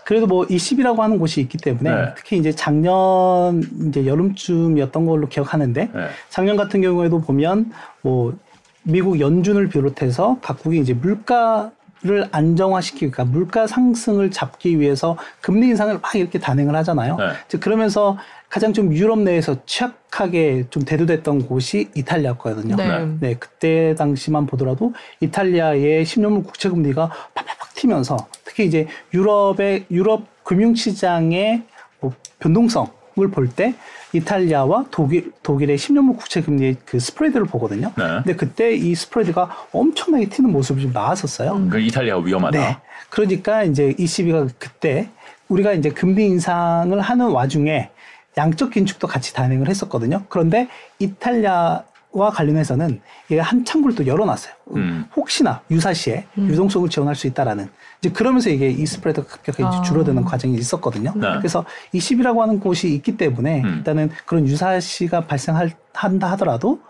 그래도 0.05 0.29
뭐 0.29 0.47
20이라고 0.47 0.99
하는 0.99 1.19
곳이 1.19 1.41
있기 1.41 1.59
때문에 1.59 1.91
네. 1.91 2.15
특히 2.17 2.39
이제 2.39 2.53
작년 2.53 3.61
이제 3.89 4.07
여름쯤이었던 4.07 5.05
걸로 5.05 5.29
기억하는데 5.29 5.91
네. 5.93 6.09
작년 6.29 6.57
같은 6.57 6.81
경우에도 6.81 7.21
보면 7.21 7.73
뭐 8.03 8.39
미국 8.87 9.21
연준을 9.21 9.69
비롯해서 9.69 10.39
각국이 10.41 10.79
이제 10.79 10.95
물가 10.95 11.73
를 12.03 12.29
안정화시키기, 12.31 13.11
그러니까 13.11 13.25
물가 13.25 13.67
상승을 13.67 14.31
잡기 14.31 14.79
위해서 14.79 15.17
금리 15.41 15.69
인상을 15.69 15.99
막 15.99 16.15
이렇게 16.15 16.39
단행을 16.39 16.77
하잖아요. 16.77 17.17
네. 17.17 17.25
즉 17.49 17.61
그러면서 17.61 18.19
가장 18.51 18.75
좀 18.75 18.93
유럽 18.93 19.19
내에서 19.21 19.57
취약하게 19.65 20.67
좀 20.69 20.85
대두됐던 20.85 21.47
곳이 21.47 21.89
이탈리아였거든요. 21.95 22.77
네. 22.77 22.87
네. 22.87 23.17
네, 23.21 23.35
그때 23.39 23.95
당시만 23.97 24.47
보더라도 24.47 24.93
이탈리아의 25.21 26.05
10년물 26.05 26.45
국채 26.45 26.69
금리가 26.69 27.11
팍팍팍 27.35 27.75
튀면서 27.75 28.19
특히 28.45 28.67
이제 28.67 28.87
유럽의 29.15 29.87
유럽 29.91 30.27
금융 30.45 30.75
시장의 30.75 31.63
뭐 32.01 32.13
변동성을 32.39 33.31
볼 33.33 33.49
때 33.49 33.75
이탈리아와 34.13 34.87
독일 34.91 35.33
독일의 35.43 35.77
10년물 35.77 36.17
국채 36.17 36.41
금리의 36.41 36.77
그 36.85 36.99
스프레드를 36.99 37.47
보거든요. 37.47 37.93
네. 37.97 38.05
근데 38.23 38.37
그때 38.37 38.75
이 38.75 38.95
스프레드가 38.95 39.67
엄청나게 39.73 40.29
튀는 40.29 40.51
모습이 40.51 40.83
좀 40.83 40.93
나왔었어요. 40.93 41.69
그 41.71 41.79
이탈리아가 41.81 42.23
위험하다. 42.23 42.59
네. 42.59 42.77
그러니까 43.11 43.65
이제 43.65 43.95
ECB가 43.99 44.47
그때 44.59 45.11
우리가 45.49 45.73
이제 45.73 45.91
금리 45.91 46.27
인상을 46.27 46.99
하는 47.01 47.27
와중에 47.31 47.91
양적 48.37 48.71
긴축도 48.71 49.07
같이 49.07 49.35
단행을 49.35 49.69
했었거든요. 49.69 50.25
그런데 50.29 50.69
이탈리아 50.99 51.85
와 52.17 52.31
관련해서는 52.31 53.01
이게 53.29 53.41
한 53.41 53.63
창구를 53.63 53.95
또 53.95 54.07
열어놨어요. 54.07 54.55
음. 54.77 55.05
혹시나 55.15 55.61
유사시에 55.71 56.25
음. 56.39 56.49
유동성을 56.49 56.89
지원할 56.89 57.15
수 57.15 57.27
있다라는 57.27 57.69
이제 58.01 58.09
그러면서 58.09 58.49
이게 58.49 58.71
이 58.71 58.87
스프레드가 58.87 59.27
급격하게 59.27 59.69
이제 59.69 59.79
아. 59.79 59.83
줄어드는 59.83 60.25
과정이 60.25 60.55
있었거든요. 60.57 61.13
네. 61.15 61.29
그래서 61.37 61.67
20이라고 61.93 62.39
하는 62.39 62.59
곳이 62.59 62.95
있기 62.95 63.19
때문에 63.19 63.61
음. 63.61 63.69
일단은 63.69 64.11
그런 64.25 64.47
유사시가 64.49 65.27
발생한다 65.27 66.31
하더라도 66.33 66.81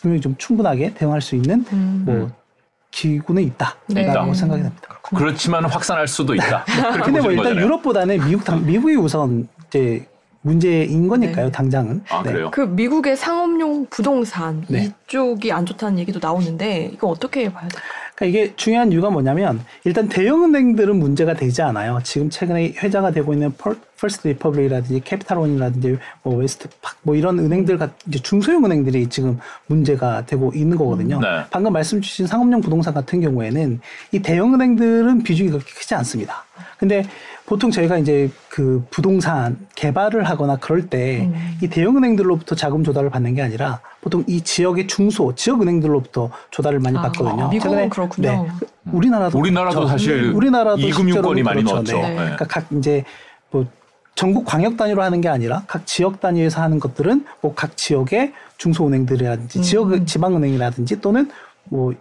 분명히 0.00 0.22
좀 0.22 0.34
충분하게 0.38 0.94
대응할 0.94 1.20
수 1.20 1.36
있는 1.36 1.62
음. 1.74 2.02
뭐 2.06 2.30
기구는 2.90 3.42
네. 3.88 4.00
있다라고 4.00 4.32
생각이 4.32 4.62
됩니다. 4.62 4.88
그렇지만 5.14 5.66
확산할 5.66 6.08
수도 6.08 6.34
있다. 6.34 6.64
근데 7.04 7.20
뭐 7.20 7.30
일단 7.30 7.44
거잖아요. 7.44 7.64
유럽보다는 7.64 8.26
미국 8.26 8.44
당, 8.44 8.64
미국이 8.64 8.96
우선 8.96 9.46
이제 9.68 10.06
문제인 10.42 11.06
거니까요, 11.08 11.46
네. 11.46 11.52
당장은. 11.52 12.02
아 12.08 12.22
네. 12.22 12.32
그래요? 12.32 12.50
그 12.50 12.62
미국의 12.62 13.16
상업용 13.16 13.86
부동산 13.90 14.64
네. 14.68 14.90
이쪽이 15.06 15.52
안 15.52 15.66
좋다는 15.66 15.98
얘기도 15.98 16.18
나오는데 16.22 16.90
이거 16.94 17.08
어떻게 17.08 17.52
봐야 17.52 17.68
될까요? 17.68 17.82
그러니까 18.14 18.38
이게 18.38 18.54
중요한 18.56 18.92
이유가 18.92 19.08
뭐냐면 19.10 19.60
일단 19.84 20.08
대형 20.08 20.44
은행들은 20.44 20.96
문제가 20.98 21.34
되지 21.34 21.62
않아요. 21.62 22.00
지금 22.04 22.28
최근에 22.30 22.74
회자가 22.82 23.10
되고 23.12 23.32
있는 23.32 23.52
펄- 23.56 23.78
퍼스트 23.98 24.28
리퍼블릭이라든지 24.28 25.00
캐피탈원이라든지 25.04 25.98
뭐 26.22 26.36
웨스트팍 26.36 26.96
뭐 27.02 27.14
이런 27.16 27.38
은행들 27.38 27.76
같 27.76 27.92
이제 28.08 28.18
중소형 28.18 28.64
은행들이 28.64 29.08
지금 29.08 29.38
문제가 29.66 30.24
되고 30.24 30.52
있는 30.54 30.76
거거든요. 30.78 31.18
네. 31.20 31.26
방금 31.50 31.72
말씀 31.74 32.00
주신 32.00 32.26
상업용 32.26 32.62
부동산 32.62 32.94
같은 32.94 33.20
경우에는 33.20 33.80
이 34.12 34.18
대형 34.20 34.54
은행들은 34.54 35.22
비중이 35.22 35.50
그렇게 35.50 35.70
크지 35.74 35.94
않습니다. 35.96 36.44
근데 36.78 37.04
보통 37.50 37.72
저희가 37.72 37.98
이제 37.98 38.30
그 38.48 38.86
부동산 38.90 39.56
개발을 39.74 40.22
하거나 40.22 40.54
그럴 40.54 40.86
때이 40.88 41.22
음. 41.22 41.58
대형 41.68 41.96
은행들로부터 41.96 42.54
자금 42.54 42.84
조달을 42.84 43.10
받는 43.10 43.34
게 43.34 43.42
아니라 43.42 43.80
보통 44.00 44.22
이 44.28 44.40
지역의 44.40 44.86
중소 44.86 45.34
지역 45.34 45.60
은행들로부터 45.60 46.30
조달을 46.52 46.78
많이 46.78 46.96
아, 46.96 47.02
받거든요. 47.02 47.48
미국은 47.48 47.60
최근에 47.60 47.88
그렇군요. 47.88 48.30
네, 48.30 48.48
우리나라도 48.92 49.36
우리나라도 49.36 49.74
그렇죠. 49.80 49.90
사실 49.90 50.30
우리나라도 50.30 50.80
이금융권이 50.80 51.42
많이 51.42 51.64
그렇죠. 51.64 51.74
넣었죠. 51.74 51.96
네. 51.96 52.08
네. 52.10 52.14
그러니까 52.14 52.44
각 52.44 52.66
이제 52.70 53.02
뭐 53.50 53.66
전국 54.14 54.44
광역 54.44 54.76
단위로 54.76 55.02
하는 55.02 55.20
게 55.20 55.28
아니라 55.28 55.64
각 55.66 55.88
지역 55.88 56.20
단위에서 56.20 56.62
하는 56.62 56.78
것들은 56.78 57.24
뭐 57.40 57.52
각 57.56 57.76
지역의 57.76 58.32
중소은행들이라든지 58.58 59.58
음. 59.58 59.62
지역 59.62 60.06
지방은행이라든지 60.06 61.00
또는 61.00 61.28
뭐 61.64 61.94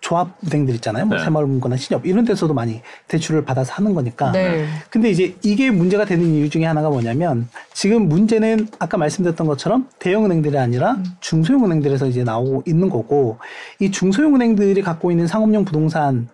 조합 0.00 0.36
은행들 0.46 0.74
있잖아요. 0.76 1.06
뭐 1.06 1.16
네. 1.18 1.24
새마을금고나 1.24 1.76
신협 1.76 2.06
이런 2.06 2.24
데서도 2.24 2.54
많이 2.54 2.80
대출을 3.08 3.44
받아서 3.44 3.72
하는 3.74 3.94
거니까. 3.94 4.30
네. 4.32 4.66
근데 4.90 5.10
이제 5.10 5.34
이게 5.42 5.70
문제가 5.70 6.04
되는 6.04 6.24
이유 6.24 6.48
중에 6.48 6.64
하나가 6.64 6.88
뭐냐면 6.88 7.48
지금 7.72 8.08
문제는 8.08 8.68
아까 8.78 8.96
말씀드렸던 8.96 9.46
것처럼 9.46 9.88
대형 9.98 10.24
은행들이 10.24 10.56
아니라 10.56 10.92
음. 10.92 11.04
중소형 11.20 11.64
은행들에서 11.64 12.06
이제 12.06 12.22
나오고 12.24 12.62
있는 12.66 12.88
거고 12.90 13.38
이 13.80 13.90
중소형 13.90 14.34
은행들이 14.36 14.80
갖고 14.82 15.10
있는 15.10 15.26
상업용 15.26 15.64
부동산 15.64 16.28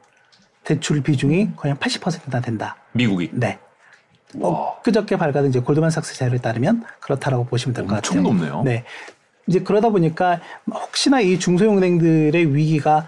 대출 0.63 1.03
비중이 1.03 1.51
거의 1.57 1.73
한 1.73 1.79
80%나 1.79 2.41
된다. 2.41 2.77
미국이. 2.93 3.31
네. 3.33 3.59
와. 4.39 4.49
어, 4.51 4.77
그저께 4.83 5.17
밝아든 5.17 5.49
이제 5.49 5.61
골드만삭스 5.61 6.17
자료에 6.17 6.39
따르면 6.39 6.85
그렇다라고 7.01 7.45
보시면 7.45 7.75
될 7.75 7.87
것 7.87 7.95
같아요. 7.97 8.19
엄청 8.21 8.23
높네요. 8.37 8.63
네. 8.65 8.85
이제 9.47 9.61
그러다 9.61 9.91
보니까 9.91 10.41
혹시나 10.71 11.21
이 11.21 11.39
중소형 11.39 11.77
은행들의 11.79 12.55
위기가 12.55 13.07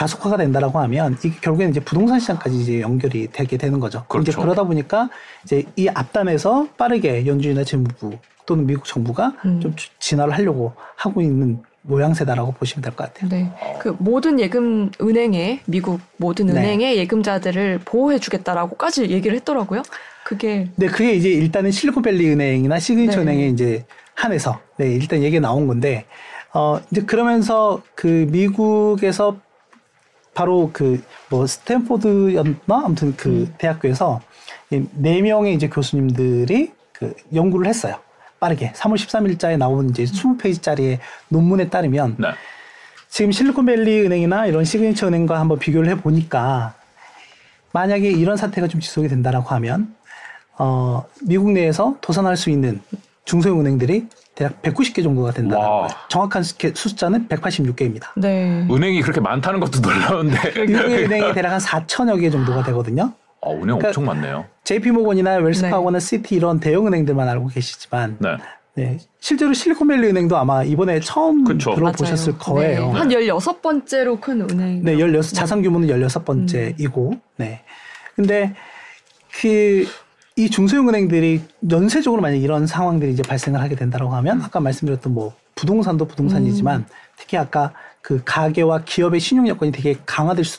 가속화가 0.00 0.36
된다라고 0.36 0.78
하면 0.80 1.16
이게 1.24 1.34
결국에는 1.40 1.70
이제 1.70 1.80
부동산 1.80 2.20
시장까지 2.20 2.60
이제 2.60 2.80
연결이 2.82 3.28
되게 3.32 3.56
되는 3.56 3.80
거죠. 3.80 4.04
그렇죠. 4.08 4.30
이제 4.30 4.38
그러다 4.42 4.64
보니까 4.64 5.08
이제 5.42 5.64
이 5.74 5.88
앞단에서 5.88 6.68
빠르게 6.76 7.26
연준이나 7.26 7.64
재무부 7.64 8.12
또는 8.44 8.66
미국 8.66 8.84
정부가 8.84 9.32
음. 9.46 9.58
좀 9.58 9.74
주- 9.74 9.88
진화를 9.98 10.34
하려고 10.34 10.74
하고 10.96 11.22
있는 11.22 11.62
모양새다라고 11.80 12.52
보시면 12.52 12.82
될 12.82 12.94
것 12.94 13.06
같아요. 13.10 13.30
네. 13.30 13.50
그 13.80 13.96
모든 13.98 14.38
예금 14.38 14.90
은행에 15.00 15.60
미국 15.64 15.98
모든 16.18 16.46
네. 16.46 16.52
은행의 16.52 16.98
예금자들을 16.98 17.80
보호해 17.86 18.18
주겠다라고까지 18.18 19.08
얘기를 19.08 19.34
했더라고요. 19.36 19.82
그게 20.24 20.68
네, 20.76 20.88
그게 20.88 21.14
이제 21.14 21.30
일단은 21.30 21.70
실리콘밸리 21.70 22.28
은행이나 22.32 22.78
시그니처 22.80 23.16
네. 23.16 23.22
은행에 23.22 23.48
이제 23.48 23.86
한해서 24.14 24.60
네, 24.76 24.92
일단 24.92 25.22
얘기 25.22 25.40
나온 25.40 25.66
건데 25.66 26.04
어 26.52 26.80
이제 26.90 27.00
그러면서 27.02 27.80
그 27.94 28.26
미국에서 28.30 29.38
바로 30.36 30.70
그 30.72 31.02
뭐 31.28 31.46
스탠포드였나 31.46 32.56
아무튼 32.68 33.16
그 33.16 33.28
음. 33.28 33.54
대학교에서 33.58 34.20
이네 34.70 35.22
명의 35.22 35.54
이제 35.54 35.68
교수님들이 35.68 36.72
그 36.92 37.14
연구를 37.34 37.66
했어요. 37.66 37.96
빠르게 38.38 38.72
3월 38.72 38.94
13일자에 38.94 39.56
나온 39.56 39.90
이제 39.90 40.04
20페이지짜리의 40.04 40.98
논문에 41.28 41.68
따르면 41.68 42.16
네. 42.18 42.28
지금 43.08 43.32
실리콘밸리 43.32 44.02
은행이나 44.02 44.46
이런 44.46 44.64
시그니처 44.64 45.08
은행과 45.08 45.40
한번 45.40 45.58
비교를 45.58 45.88
해 45.88 46.00
보니까 46.00 46.74
만약에 47.72 48.10
이런 48.10 48.36
사태가 48.36 48.68
좀 48.68 48.80
지속이 48.80 49.08
된다라고 49.08 49.48
하면 49.50 49.94
어 50.58 51.04
미국 51.22 51.50
내에서 51.52 51.96
도산할 52.00 52.36
수 52.36 52.50
있는 52.50 52.80
중소형 53.24 53.60
은행들이 53.60 54.06
대략 54.36 54.60
190개 54.62 55.02
정도가 55.02 55.32
된다는. 55.32 55.58
거예요. 55.64 55.88
정확한 56.08 56.42
수- 56.44 56.54
숫자는 56.74 57.26
186개입니다. 57.26 58.02
네. 58.16 58.66
은행이 58.70 59.00
그렇게 59.00 59.20
많다는 59.20 59.58
것도 59.60 59.80
놀라운데. 59.80 60.60
미국의 60.66 61.04
은행이 61.10 61.32
대략 61.32 61.52
한 61.52 61.58
4천여 61.58 62.20
개 62.20 62.30
정도가 62.30 62.62
되거든요. 62.64 63.12
아, 63.42 63.48
은행 63.50 63.62
그러니까 63.64 63.88
엄청 63.88 64.04
많네요. 64.04 64.44
JP 64.64 64.90
모건이나 64.90 65.38
네. 65.38 65.42
웰스파고나 65.42 65.98
시티 66.00 66.34
이런 66.36 66.60
대형 66.60 66.86
은행들만 66.86 67.26
알고 67.28 67.48
계시지만 67.48 68.18
네. 68.20 68.36
네, 68.74 68.98
실제로 69.20 69.54
실리콘밸리 69.54 70.06
은행도 70.08 70.36
아마 70.36 70.62
이번에 70.62 71.00
처음 71.00 71.44
그쵸. 71.44 71.74
들어보셨을 71.74 72.34
맞아요. 72.34 72.38
거예요. 72.54 72.92
네. 72.92 72.98
한 72.98 73.08
16번째로 73.08 74.20
큰 74.20 74.42
은행. 74.42 74.82
네, 74.84 74.98
16, 74.98 75.22
자산 75.32 75.62
규모는 75.62 75.88
16번째이고, 75.88 77.18
네. 77.38 77.62
근데 78.14 78.52
그, 79.40 79.86
이 80.38 80.50
중소형 80.50 80.88
은행들이 80.90 81.40
연쇄적으로 81.70 82.20
만약 82.20 82.36
이런 82.36 82.66
상황들이 82.66 83.12
이제 83.12 83.22
발생을 83.22 83.58
하게 83.60 83.74
된다고 83.74 84.14
하면, 84.16 84.42
아까 84.42 84.60
말씀드렸던 84.60 85.14
뭐, 85.14 85.34
부동산도 85.54 86.04
부동산이지만, 86.06 86.84
특히 87.16 87.38
아까 87.38 87.72
그 88.02 88.20
가계와 88.22 88.82
기업의 88.84 89.18
신용 89.18 89.48
여건이 89.48 89.72
되게 89.72 89.96
강화될 90.04 90.44
수, 90.44 90.58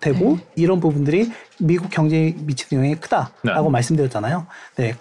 되고, 0.00 0.38
이런 0.56 0.80
부분들이 0.80 1.30
미국 1.58 1.90
경제에 1.90 2.34
미치는 2.38 2.82
영향이 2.82 3.00
크다라고 3.00 3.68
네. 3.68 3.70
말씀드렸잖아요. 3.70 4.46
네. 4.76 4.94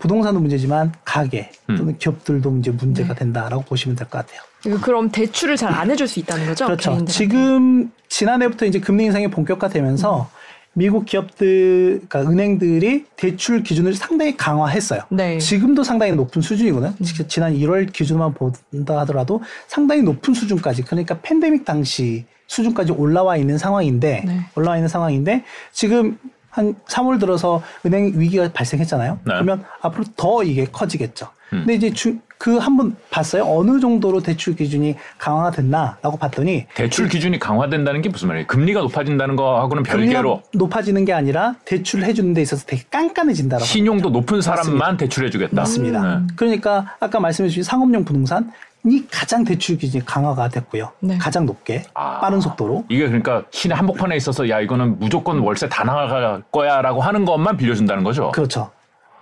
부동산도 0.00 0.40
문제지만, 0.40 0.92
가계 1.06 1.50
또는 1.66 1.96
기업들도 1.96 2.58
이제 2.58 2.70
문제가 2.70 3.14
된다라고 3.14 3.62
보시면 3.62 3.96
될 3.96 4.06
것 4.08 4.18
같아요. 4.26 4.42
그럼 4.82 5.10
대출을 5.10 5.56
잘 5.56 5.72
안 5.72 5.90
해줄 5.90 6.06
수 6.06 6.20
있다는 6.20 6.44
거죠? 6.46 6.66
그렇죠. 6.66 6.90
개인들한테. 6.90 7.12
지금 7.12 7.90
지난해부터 8.10 8.66
이제 8.66 8.80
금리 8.80 9.04
인상이 9.04 9.28
본격화되면서 9.28 10.30
미국 10.72 11.04
기업들, 11.04 12.00
그러니까 12.08 12.30
은행들이 12.30 13.04
대출 13.16 13.62
기준을 13.62 13.94
상당히 13.94 14.36
강화했어요. 14.36 15.02
네. 15.10 15.38
지금도 15.38 15.82
상당히 15.82 16.12
높은 16.12 16.40
수준이거든요. 16.42 16.94
지- 17.02 17.26
지난 17.26 17.54
1월 17.54 17.92
기준만 17.92 18.34
본다 18.34 19.00
하더라도 19.00 19.42
상당히 19.66 20.02
높은 20.02 20.32
수준까지, 20.32 20.82
그러니까 20.82 21.18
팬데믹 21.22 21.64
당시 21.64 22.24
수준까지 22.46 22.92
올라와 22.92 23.36
있는 23.36 23.58
상황인데, 23.58 24.22
네. 24.26 24.40
올라와 24.54 24.76
있는 24.76 24.88
상황인데, 24.88 25.44
지금 25.72 26.18
한 26.50 26.74
3월 26.88 27.18
들어서 27.20 27.62
은행 27.86 28.12
위기가 28.16 28.50
발생했잖아요. 28.52 29.20
네. 29.24 29.32
그러면 29.34 29.64
앞으로 29.82 30.04
더 30.16 30.42
이게 30.42 30.64
커지겠죠. 30.66 31.28
음. 31.52 31.64
근데 31.66 31.74
이제 31.74 31.90
그 32.38 32.58
한 32.58 32.76
번 32.78 32.96
봤어요. 33.10 33.44
어느 33.44 33.80
정도로 33.80 34.20
대출 34.22 34.56
기준이 34.56 34.96
강화가 35.18 35.50
됐나라고 35.50 36.16
봤더니 36.16 36.66
대출 36.74 37.06
기준이 37.08 37.38
강화된다는 37.38 38.00
게 38.00 38.08
무슨 38.08 38.28
말이에요? 38.28 38.46
금리가 38.46 38.80
높아진다는 38.80 39.36
거하고는 39.36 39.82
별개로 39.82 40.42
높아지는 40.54 41.04
게 41.04 41.12
아니라 41.12 41.56
대출을 41.66 42.04
해주는 42.06 42.32
데 42.32 42.40
있어서 42.40 42.64
되게 42.66 42.82
깐깐해진다라고. 42.90 43.66
신용도 43.66 44.08
높은 44.08 44.40
사람만 44.40 44.96
대출해주겠다. 44.96 45.54
맞습니다. 45.54 46.02
네. 46.20 46.26
그러니까 46.34 46.94
아까 46.98 47.20
말씀해주신 47.20 47.62
상업용 47.62 48.04
부동산 48.06 48.50
이 48.86 49.04
가장 49.10 49.44
대출 49.44 49.76
기준이 49.76 50.04
강화가 50.04 50.48
됐고요. 50.48 50.92
네. 51.00 51.18
가장 51.18 51.44
높게 51.46 51.84
아. 51.94 52.20
빠른 52.20 52.40
속도로. 52.40 52.84
이게 52.88 53.06
그러니까 53.06 53.44
신의 53.50 53.76
한복판에 53.76 54.16
있어서 54.16 54.48
야 54.48 54.60
이거는 54.60 54.98
무조건 54.98 55.38
월세 55.40 55.68
다 55.68 55.84
나갈 55.84 56.42
거야라고 56.50 57.02
하는 57.02 57.24
것만 57.24 57.56
빌려준다는 57.56 58.04
거죠. 58.04 58.30
그렇죠. 58.30 58.70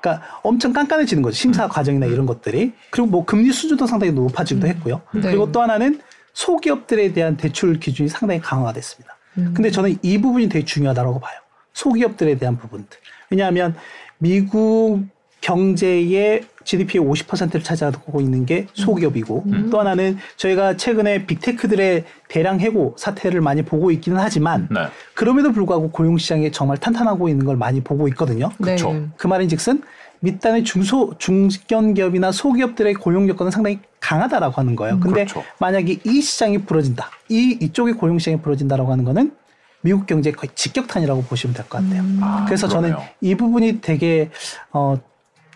그러니까 0.01 0.25
엄청 0.43 0.73
깐깐해지는 0.73 1.23
거죠. 1.23 1.35
심사 1.35 1.65
음. 1.65 1.69
과정이나 1.69 2.07
이런 2.07 2.25
것들이. 2.27 2.73
그리고 2.91 3.09
뭐 3.09 3.25
금리 3.25 3.51
수준도 3.51 3.87
상당히 3.87 4.13
높아지기도 4.13 4.69
했고요. 4.69 5.01
네. 5.13 5.21
그리고 5.23 5.51
또 5.51 5.61
하나는 5.61 6.01
소기업들에 6.35 7.13
대한 7.13 7.37
대출 7.37 7.81
기준이 7.81 8.09
상당히 8.09 8.41
강화가 8.41 8.73
됐습니다. 8.73 9.17
근데 9.55 9.71
저는 9.71 9.97
이 10.03 10.21
부분이 10.21 10.49
되게 10.49 10.65
중요하다고 10.65 11.21
봐요. 11.21 11.39
소기업들에 11.73 12.37
대한 12.39 12.59
부분들. 12.59 12.99
왜냐하면 13.31 13.77
미국 14.19 15.05
경제의 15.41 16.45
GDP의 16.69 17.03
50%를 17.03 17.63
차지하고 17.63 18.21
있는 18.21 18.45
게 18.45 18.67
소기업이고 18.75 19.45
또 19.71 19.81
하나는 19.81 20.19
저희가 20.37 20.77
최근에 20.77 21.25
빅테크들의 21.25 22.05
대량 22.29 22.61
해고 22.61 22.95
사태를 22.99 23.41
많이 23.41 23.63
보고 23.63 23.91
있기는 23.91 24.19
하지만 24.21 24.69
네. 24.71 24.89
그럼에도 25.15 25.51
불구하고 25.53 25.91
고용 25.91 26.19
시장이 26.19 26.53
정말 26.53 26.77
탄탄하고 26.77 27.31
있는 27.31 27.47
걸 27.47 27.57
많이 27.57 27.81
보고 27.81 28.07
있거든요. 28.09 28.51
네. 28.59 28.73
그쵸. 28.73 29.07
그 29.17 29.27
말인즉슨 29.27 29.81
밑단의 30.21 30.65
중소 30.65 31.15
중견 31.17 31.95
기업이나 31.95 32.33
소기업들의 32.33 32.95
고용 32.95 33.29
여건은 33.31 33.51
상당히 33.51 33.79
강하다라고 34.01 34.55
하는 34.61 34.77
거예요. 34.77 35.01
근데 35.01 35.25
그렇죠. 35.25 35.43
만약에 35.61 36.01
이 36.05 36.21
시장이 36.21 36.59
부러진다, 36.59 37.11
이 37.31 37.57
이쪽의 37.63 37.95
고용 37.95 38.19
시장이 38.19 38.43
부러진다라고 38.43 38.93
하는 38.93 39.05
거는 39.05 39.33
미국 39.81 40.07
경제의 40.07 40.35
거의 40.35 40.51
직격탄이라고 40.55 41.23
보시면 41.23 41.55
될 41.55 41.65
것 41.67 41.83
같아요. 41.83 42.03
아, 42.21 42.45
그래서 42.47 42.69
저는 42.69 42.91
그러네요. 42.91 43.09
이 43.23 43.35
부분이 43.37 43.81
되게 43.81 44.29
어, 44.73 44.97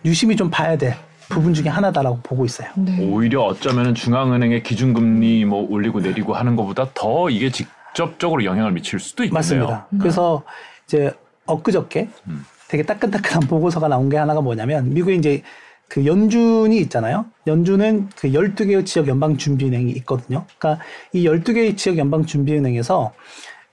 유심히 0.04 0.36
좀 0.36 0.50
봐야 0.50 0.76
될 0.76 0.94
부분 1.28 1.54
중에 1.54 1.68
하나다라고 1.68 2.20
보고 2.22 2.44
있어요. 2.44 2.68
네. 2.76 2.98
오히려 3.00 3.42
어쩌면 3.42 3.94
중앙은행의 3.94 4.62
기준금리 4.62 5.44
뭐 5.44 5.66
올리고 5.70 6.00
내리고 6.00 6.34
하는 6.34 6.56
것보다 6.56 6.90
더 6.94 7.30
이게 7.30 7.50
직접적으로 7.50 8.44
영향을 8.44 8.72
미칠 8.72 8.98
수도 8.98 9.24
있겠네요. 9.24 9.38
맞습니다. 9.38 9.86
그래서 9.98 10.42
이제 10.86 11.12
엊그저께 11.46 12.08
음. 12.26 12.44
되게 12.68 12.82
따끈따끈한 12.82 13.48
보고서가 13.48 13.88
나온 13.88 14.08
게 14.08 14.16
하나가 14.16 14.40
뭐냐면 14.40 14.92
미국에 14.92 15.14
이제 15.14 15.42
그 15.88 16.06
연준이 16.06 16.78
있잖아요. 16.78 17.26
연준은 17.46 18.08
그 18.16 18.28
12개의 18.28 18.86
지역 18.86 19.08
연방 19.08 19.36
준비은행이 19.36 19.92
있거든요. 19.92 20.46
그러니까 20.58 20.82
이 21.12 21.26
12개의 21.26 21.76
지역 21.76 21.98
연방 21.98 22.24
준비은행에서 22.24 23.12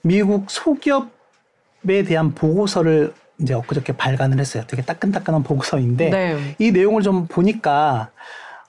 미국 0.01 0.51
소기업에 0.51 2.03
대한 2.05 2.35
보고서를 2.35 3.13
이제 3.41 3.53
엊그저께 3.53 3.93
발간을 3.93 4.39
했어요. 4.39 4.63
되게 4.67 4.81
따끈따끈한 4.81 5.43
보고서인데 5.43 6.09
네. 6.09 6.55
이 6.59 6.71
내용을 6.71 7.01
좀 7.01 7.27
보니까 7.27 8.09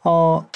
어 0.04 0.46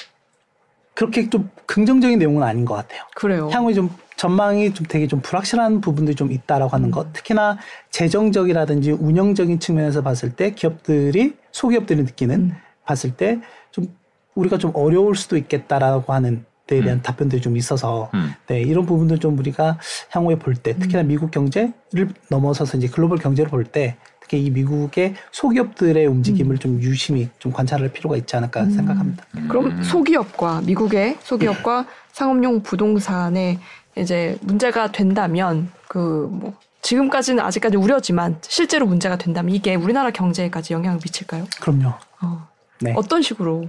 그렇게 0.95 1.29
좀 1.29 1.51
긍정적인 1.67 2.19
내용은 2.19 2.43
아닌 2.43 2.65
것 2.65 2.75
같아요. 2.75 3.03
그래요. 3.15 3.49
향후에 3.53 3.75
좀 3.75 3.91
전망이 4.17 4.73
좀 4.73 4.87
되게 4.89 5.09
좀 5.09 5.21
불확실한 5.21 5.81
부분들이 5.81 6.15
좀 6.15 6.31
있다라고 6.31 6.71
하는 6.71 6.91
것. 6.93 7.13
특히나 7.13 7.59
재정적이라든지 7.91 8.93
운영적인 8.93 9.59
측면에서 9.59 10.03
봤을 10.03 10.35
때 10.37 10.53
기업들이 10.53 11.37
소기업들이 11.51 12.03
느끼는 12.05 12.35
음. 12.41 12.57
봤을 12.85 13.17
때 13.17 13.41
좀 13.75 13.89
우리가 14.37 14.57
좀 14.57 14.71
어려울 14.75 15.17
수도 15.17 15.37
있겠다라고 15.37 16.13
하는 16.13 16.37
데 16.39 16.45
에 16.71 16.81
대한 16.81 16.99
음. 16.99 17.03
답변들이 17.03 17.43
좀 17.43 17.59
있어서 17.59 18.11
음. 18.15 18.33
네, 18.47 18.63
이런 18.63 18.87
부분들 18.87 19.19
좀 19.19 19.39
우리가 19.39 19.79
향후에 20.11 20.37
볼 20.37 20.55
때 20.55 20.75
특히나 20.79 21.03
음. 21.03 21.09
미국 21.09 21.31
경제를 21.31 22.09
넘어서서 22.31 22.79
이제 22.79 22.89
글로벌 22.89 23.19
경제를 23.19 23.51
볼 23.51 23.65
때 23.65 23.97
특히 24.21 24.43
이 24.43 24.49
미국의 24.51 25.15
소기업들의 25.31 26.07
움직임을 26.07 26.57
좀 26.57 26.81
유심히 26.81 27.29
좀 27.39 27.53
관찰할 27.53 27.91
필요가 27.93 28.17
있지 28.17 28.35
않을까 28.37 28.63
음. 28.63 28.71
생각합니다. 28.71 29.25
그럼 29.49 29.67
음. 29.67 29.83
소기업과 29.83 30.63
미국의 30.63 31.19
소기업과 31.23 31.85
상업용 32.13 32.63
부동산의 32.63 33.59
이제 33.97 34.39
문제가 34.41 34.91
된다면 34.91 35.71
그뭐 35.89 36.55
지금까지는 36.81 37.45
아직까지 37.45 37.77
우려지만 37.77 38.39
실제로 38.41 38.87
문제가 38.87 39.17
된다면 39.19 39.55
이게 39.55 39.75
우리나라 39.75 40.11
경제에까지 40.11 40.73
영향을 40.73 40.99
미칠까요? 41.05 41.45
그럼요. 41.61 41.93
어, 42.23 42.49
네. 42.81 42.95
어떤 42.97 43.21
식으로 43.21 43.67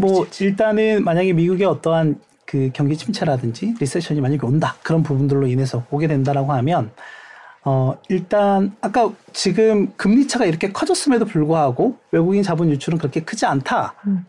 뭐 0.00 0.24
미칠지? 0.24 0.44
일단은 0.44 1.04
만약에 1.04 1.32
미국의 1.32 1.66
어떠한 1.66 2.20
그 2.46 2.70
경기 2.72 2.96
침체라든지 2.96 3.74
리세션이 3.78 4.20
만약에 4.20 4.44
온다 4.44 4.74
그런 4.82 5.02
부분들로 5.02 5.46
인해서 5.46 5.84
오게 5.90 6.08
된다라고 6.08 6.52
하면 6.52 6.90
어 7.62 7.94
일단 8.08 8.74
아까 8.80 9.12
지금 9.34 9.92
금리 9.96 10.26
차가 10.26 10.46
이렇게 10.46 10.72
커졌음에도 10.72 11.26
불구하고 11.26 11.98
외국인 12.10 12.42
자본 12.42 12.70
유출은 12.70 12.98
그렇게 12.98 13.20
크지 13.20 13.44
음. 13.44 13.60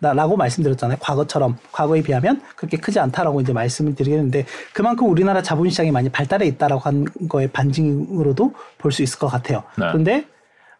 않다라고 0.01 0.35
말씀드렸잖아요. 0.35 0.97
과거처럼 0.99 1.57
과거에 1.71 2.01
비하면 2.01 2.41
그렇게 2.57 2.75
크지 2.77 2.99
않다라고 2.99 3.39
이제 3.39 3.53
말씀을 3.53 3.95
드리겠는데 3.95 4.45
그만큼 4.73 5.09
우리나라 5.09 5.41
자본 5.41 5.69
시장이 5.69 5.91
많이 5.91 6.09
발달해 6.09 6.45
있다라고 6.45 6.81
한 6.81 7.05
거의 7.29 7.47
반증으로도 7.47 8.53
볼 8.77 8.91
수 8.91 9.01
있을 9.01 9.17
것 9.17 9.27
같아요. 9.27 9.63
네. 9.77 9.87
그런데 9.87 10.25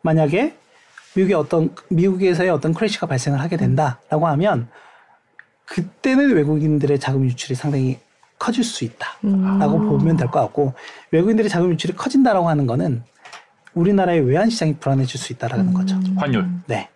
만약에 0.02 0.54
미국의 1.16 1.36
어떤 1.36 1.76
미국에서의 1.90 2.50
어떤 2.50 2.74
crash가 2.74 3.08
발생을 3.08 3.40
하게 3.40 3.58
된다라고 3.58 4.28
하면 4.28 4.68
그때는 5.66 6.34
외국인들의 6.36 7.00
자금 7.00 7.24
유출이 7.26 7.56
상당히 7.56 8.00
커질 8.40 8.64
수 8.64 8.84
있다라고 8.84 9.78
음. 9.78 9.90
보면 9.90 10.18
될 10.18 10.28
것 10.28 10.40
같고 10.42 10.74
외국인들의 11.12 11.50
자금 11.50 11.70
유출이 11.72 11.94
커진다라고 11.96 12.50
하는 12.50 12.66
거는 12.66 13.04
우리나라의 13.74 14.22
외환 14.22 14.50
시장이 14.50 14.76
불안해질 14.78 15.20
수 15.20 15.32
있다라는 15.34 15.74
거죠. 15.74 15.98
환율. 16.18 16.46
네. 16.68 16.90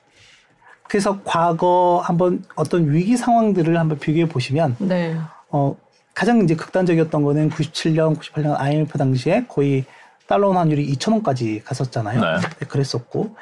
그래서 0.87 1.19
과거 1.23 2.01
한번 2.03 2.43
어떤 2.55 2.91
위기 2.91 3.15
상황들을 3.17 3.77
한번 3.77 3.97
비교해 3.99 4.27
보시면 4.27 4.75
네. 4.79 5.17
어 5.49 5.75
가장 6.13 6.41
이제 6.41 6.55
극단적이었던 6.55 7.23
거는 7.23 7.49
97년, 7.49 8.17
98년 8.17 8.59
IMF 8.59 8.97
당시에 8.97 9.45
거의 9.47 9.85
달러 10.27 10.47
원 10.47 10.57
환율이 10.57 10.91
2,000원까지 10.95 11.63
갔었잖아요. 11.63 12.19
네. 12.19 12.27
네, 12.59 12.65
그랬었고 12.67 13.35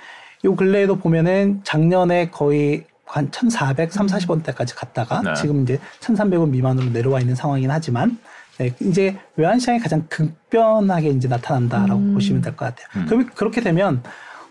요 0.46 0.56
근래에도 0.56 0.98
보면은 0.98 1.62
작년에 1.64 2.30
거의 2.30 2.86
한 3.06 3.32
1,400, 3.32 3.92
3, 3.94 4.08
40원대까지 4.08 4.76
갔다가 4.76 5.22
네. 5.22 5.34
지금 5.36 5.64
이제 5.64 5.80
1,300원 6.02 6.50
미만으로 6.50 6.90
내려와 6.90 7.20
있는 7.20 7.36
상황이긴 7.36 7.70
하지만 7.72 8.18
네, 8.58 8.74
이제 8.82 9.18
외환 9.36 9.60
시장이 9.60 9.80
가장 9.80 10.06
급변하게 10.10 11.10
이제 11.10 11.28
나타난다라고 11.28 12.00
음. 12.00 12.14
보시면 12.14 12.42
될 12.42 12.56
것 12.56 12.66
같아요. 12.66 12.88
음. 13.04 13.06
그럼 13.08 13.30
그렇게 13.36 13.62
되면 13.62 14.04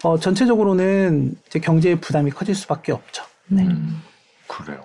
어 0.04 0.18
전체적으로는 0.18 1.34
이제 1.46 1.58
경제의 1.60 2.00
부담이 2.00 2.30
커질 2.30 2.54
수밖에 2.54 2.92
없죠. 2.92 3.24
네. 3.46 3.62
음, 3.62 4.02
그래요. 4.48 4.80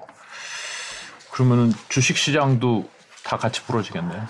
그러면은 1.32 1.72
주식 1.90 2.18
시장도 2.18 2.88
다 3.24 3.38
같이 3.38 3.64
부러지겠네요. 3.64 4.28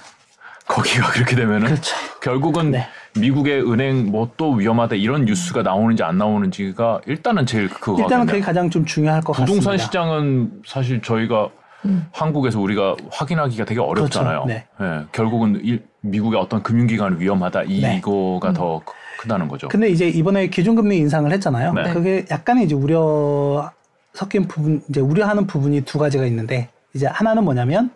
거기가 0.67 1.11
그렇게 1.11 1.35
되면은 1.35 1.67
그렇죠. 1.67 1.95
결국은 2.21 2.71
네. 2.71 2.87
미국의 3.19 3.61
은행 3.71 4.11
뭐 4.11 4.29
또 4.37 4.51
위험하다 4.51 4.95
이런 4.95 5.25
뉴스가 5.25 5.63
나오는지 5.63 6.03
안 6.03 6.17
나오는지가 6.17 7.01
일단은 7.07 7.45
제일 7.45 7.69
그거 7.69 8.01
일단은 8.01 8.25
그게 8.25 8.39
가장 8.39 8.69
좀 8.69 8.85
중요할 8.85 9.21
것 9.21 9.33
부동산 9.33 9.73
같습니다. 9.73 9.83
시장은 9.85 10.51
사실 10.65 11.01
저희가 11.01 11.49
음. 11.85 12.05
한국에서 12.11 12.59
우리가 12.59 12.95
확인하기가 13.11 13.65
되게 13.65 13.79
어렵잖아요. 13.79 14.43
그렇죠. 14.43 14.47
네. 14.47 14.65
예, 14.81 15.05
결국은 15.11 15.61
이- 15.63 15.79
미국의 16.01 16.39
어떤 16.39 16.61
금융기관 16.63 17.19
위험하다 17.19 17.63
네. 17.63 17.97
이거가 17.97 18.53
더 18.53 18.81
크- 18.85 18.93
크다는 19.21 19.47
거죠. 19.47 19.67
근데 19.67 19.89
이제 19.89 20.07
이번에 20.07 20.47
기준금리 20.47 20.97
인상을 20.97 21.31
했잖아요. 21.31 21.73
네. 21.73 21.93
그게 21.93 22.25
약간의 22.29 22.65
이제 22.65 22.75
우려 22.75 23.71
섞인 24.13 24.47
부분, 24.47 24.81
이제 24.89 24.99
우려하는 25.01 25.47
부분이 25.47 25.81
두 25.81 25.97
가지가 25.99 26.25
있는데 26.25 26.69
이제 26.93 27.07
하나는 27.07 27.43
뭐냐면 27.43 27.91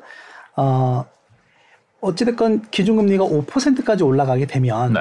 어 0.55 1.05
어찌됐건 2.01 2.69
기준금리가 2.71 3.23
5%까지 3.23 4.03
올라가게 4.03 4.45
되면 4.45 4.93
네. 4.93 4.99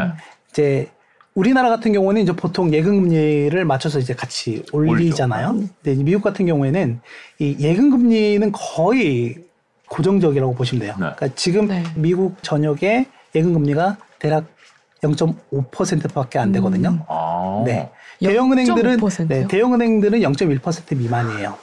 이제 0.51 0.90
우리나라 1.34 1.68
같은 1.68 1.92
경우는 1.92 2.22
이제 2.22 2.32
보통 2.32 2.72
예금금리를 2.72 3.64
맞춰서 3.64 3.98
이제 3.98 4.14
같이 4.14 4.64
올리잖아요. 4.72 5.53
근데 5.53 5.92
이제 5.92 6.03
미국 6.03 6.22
같은 6.22 6.46
경우에는 6.46 7.01
이 7.38 7.57
예금금리는 7.59 8.53
거의 8.53 9.36
고정적이라고 9.88 10.55
보시면 10.55 10.80
돼요. 10.80 10.92
네. 10.98 11.12
그러니까 11.16 11.28
지금 11.34 11.68
네. 11.68 11.82
미국 11.94 12.42
전역의 12.42 13.07
예금금리가 13.34 13.96
대략 14.18 14.46
0.5%밖에 15.03 16.38
안 16.38 16.53
되거든요. 16.53 16.90
음. 16.90 17.01
아, 17.09 17.62
네. 17.64 17.90
대형은행들은 18.20 18.98
0.5%요? 18.98 19.28
네, 19.28 19.46
대형은행들은 19.48 20.20
0.1% 20.20 20.96
미만이에요. 20.96 21.57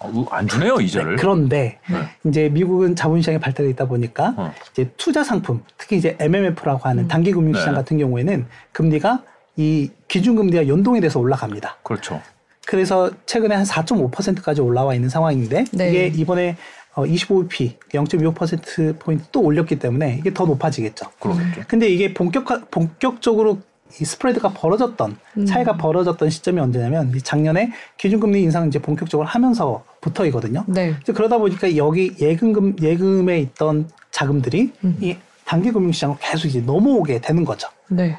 어, 0.00 0.26
안 0.30 0.48
주네요 0.48 0.80
이자를. 0.80 1.16
그런데 1.16 1.78
네. 1.88 2.28
이제 2.28 2.48
미국은 2.48 2.96
자본시장이 2.96 3.38
발달해 3.38 3.68
있다 3.70 3.86
보니까 3.86 4.34
어. 4.36 4.52
이제 4.72 4.90
투자 4.96 5.22
상품, 5.22 5.62
특히 5.76 5.96
이제 5.96 6.16
MMF라고 6.18 6.88
하는 6.88 7.04
음. 7.04 7.08
단기 7.08 7.32
금융 7.32 7.54
시장 7.54 7.72
네. 7.72 7.76
같은 7.76 7.98
경우에는 7.98 8.46
금리가 8.72 9.22
이 9.56 9.90
기준금리와 10.08 10.68
연동이 10.68 11.00
돼서 11.00 11.20
올라갑니다. 11.20 11.78
그렇죠. 11.82 12.20
그래서 12.66 13.10
최근에 13.26 13.54
한 13.54 13.64
4.5%까지 13.64 14.60
올라와 14.60 14.94
있는 14.94 15.08
상황인데 15.08 15.64
네. 15.72 15.88
이게 15.90 16.06
이번에 16.06 16.56
어, 16.94 17.04
25p 17.04 17.78
0.25% 17.90 18.98
포인트 18.98 19.24
또 19.30 19.42
올렸기 19.42 19.78
때문에 19.78 20.16
이게 20.18 20.32
더 20.32 20.46
높아지겠죠. 20.46 21.10
그렇겠죠. 21.18 21.62
근데 21.68 21.88
이게 21.88 22.14
본격 22.14 22.70
본격적으로 22.70 23.58
이 24.00 24.04
스프레드가 24.04 24.50
벌어졌던 24.50 25.16
음. 25.38 25.46
차이가 25.46 25.76
벌어졌던 25.76 26.30
시점이 26.30 26.60
언제냐면 26.60 27.12
이 27.14 27.20
작년에 27.20 27.72
기준금리 27.96 28.42
인상 28.42 28.68
이제 28.68 28.78
본격적으로 28.78 29.26
하면서 29.26 29.84
부터이거든요. 30.00 30.64
네. 30.66 30.94
이제 31.00 31.12
그러다 31.12 31.38
보니까 31.38 31.76
여기 31.76 32.14
예금금 32.20 32.76
예금에 32.80 33.38
있던 33.40 33.88
자금들이 34.10 34.72
음. 34.84 34.96
이 35.00 35.16
단기 35.44 35.72
금융시장으로 35.72 36.18
계속 36.20 36.48
이제 36.48 36.60
넘어오게 36.60 37.20
되는 37.20 37.44
거죠. 37.44 37.68
네. 37.88 38.18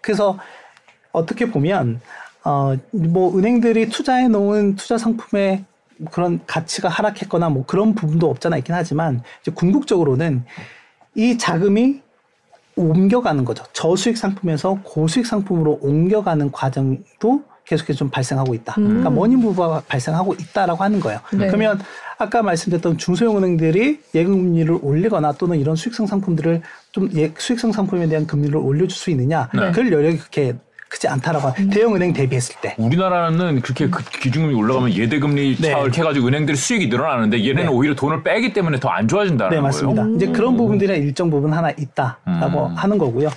그래서 0.00 0.38
어떻게 1.12 1.50
보면 1.50 2.00
어뭐 2.44 3.38
은행들이 3.38 3.88
투자해 3.88 4.28
놓은 4.28 4.76
투자 4.76 4.98
상품의 4.98 5.64
그런 6.10 6.40
가치가 6.46 6.88
하락했거나 6.88 7.48
뭐 7.48 7.64
그런 7.66 7.94
부분도 7.94 8.28
없잖아 8.28 8.58
있긴 8.58 8.74
하지만 8.74 9.22
이제 9.40 9.50
궁극적으로는 9.50 10.44
이 11.14 11.38
자금이 11.38 12.02
옮겨가는 12.76 13.44
거죠. 13.44 13.64
저수익 13.72 14.18
상품에서 14.18 14.78
고수익 14.84 15.26
상품으로 15.26 15.78
옮겨가는 15.80 16.52
과정도 16.52 17.42
계속해서 17.66 17.98
좀 17.98 18.10
발생하고 18.10 18.54
있다. 18.54 18.74
음. 18.78 18.84
그러니까 18.86 19.10
머니 19.10 19.36
무브가 19.36 19.82
발생하고 19.88 20.34
있다라고 20.34 20.82
하는 20.82 21.00
거예요. 21.00 21.18
네. 21.32 21.46
그러면 21.48 21.80
아까 22.18 22.42
말씀드렸던 22.42 22.96
중소형 22.98 23.36
은행들이 23.36 24.00
예금금리를 24.14 24.78
올리거나 24.80 25.32
또는 25.32 25.58
이런 25.58 25.76
수익성 25.76 26.06
상품들을 26.06 26.62
좀 26.92 27.10
예, 27.16 27.32
수익성 27.36 27.72
상품에 27.72 28.06
대한 28.08 28.26
금리를 28.26 28.56
올려줄 28.56 28.90
수 28.90 29.10
있느냐? 29.10 29.48
네. 29.52 29.72
그럴 29.72 29.92
여력이 29.92 30.18
그렇게 30.18 30.54
크지 30.88 31.08
않다라고 31.08 31.48
하는 31.48 31.68
대형 31.68 31.96
은행 31.96 32.12
대비했을 32.12 32.54
때. 32.62 32.76
우리나라는 32.78 33.60
그렇게 33.60 33.90
그 33.90 34.04
기준금리 34.04 34.54
올라가면 34.54 34.94
예대금리 34.94 35.56
네. 35.60 35.70
차을 35.72 35.92
해가지고 35.92 36.28
은행들이 36.28 36.56
수익이 36.56 36.86
늘어나는데 36.86 37.40
얘네는 37.40 37.64
네. 37.64 37.68
오히려 37.68 37.94
돈을 37.96 38.22
빼기 38.22 38.52
때문에 38.52 38.78
더 38.78 38.88
안 38.90 39.08
좋아진다는 39.08 39.50
네, 39.50 39.56
거예요. 39.56 39.62
맞습니다. 39.64 40.02
음. 40.02 40.14
이제 40.14 40.26
그런 40.28 40.56
부분들이 40.56 40.96
일정 40.98 41.28
부분 41.28 41.52
하나 41.52 41.70
있다라고 41.70 42.66
음. 42.68 42.74
하는 42.76 42.96
거고요. 42.98 43.28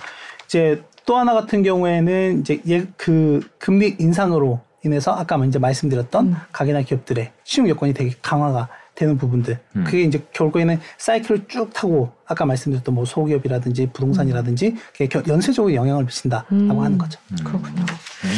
이제 0.45 0.81
또 1.09 1.17
하나 1.17 1.33
같은 1.33 1.63
경우에는 1.63 2.41
이제 2.41 2.61
예, 2.67 2.85
그 2.95 3.39
금리 3.57 3.95
인상으로 3.97 4.61
인해서 4.85 5.11
아까 5.11 5.43
이제 5.43 5.57
말씀드렸던 5.57 6.27
음. 6.27 6.35
가게나 6.51 6.83
기업들의 6.83 7.31
신용 7.43 7.67
여건이 7.71 7.95
되게 7.95 8.13
강화가 8.21 8.67
되는 8.93 9.17
부분들. 9.17 9.57
음. 9.75 9.83
그게 9.85 10.03
이제 10.03 10.23
결국에는 10.33 10.79
사이클을 10.99 11.45
쭉 11.47 11.73
타고 11.73 12.11
아까 12.27 12.45
말씀드렸던 12.45 12.93
뭐 12.93 13.05
소기업이라든지 13.05 13.89
부동산이라든지 13.91 14.75
그게 14.91 15.07
겨- 15.07 15.23
연쇄적으로 15.27 15.73
영향을 15.73 16.03
미친다라고 16.03 16.45
음. 16.55 16.79
하는 16.79 16.99
거죠. 16.99 17.19
그렇군요. 17.43 17.83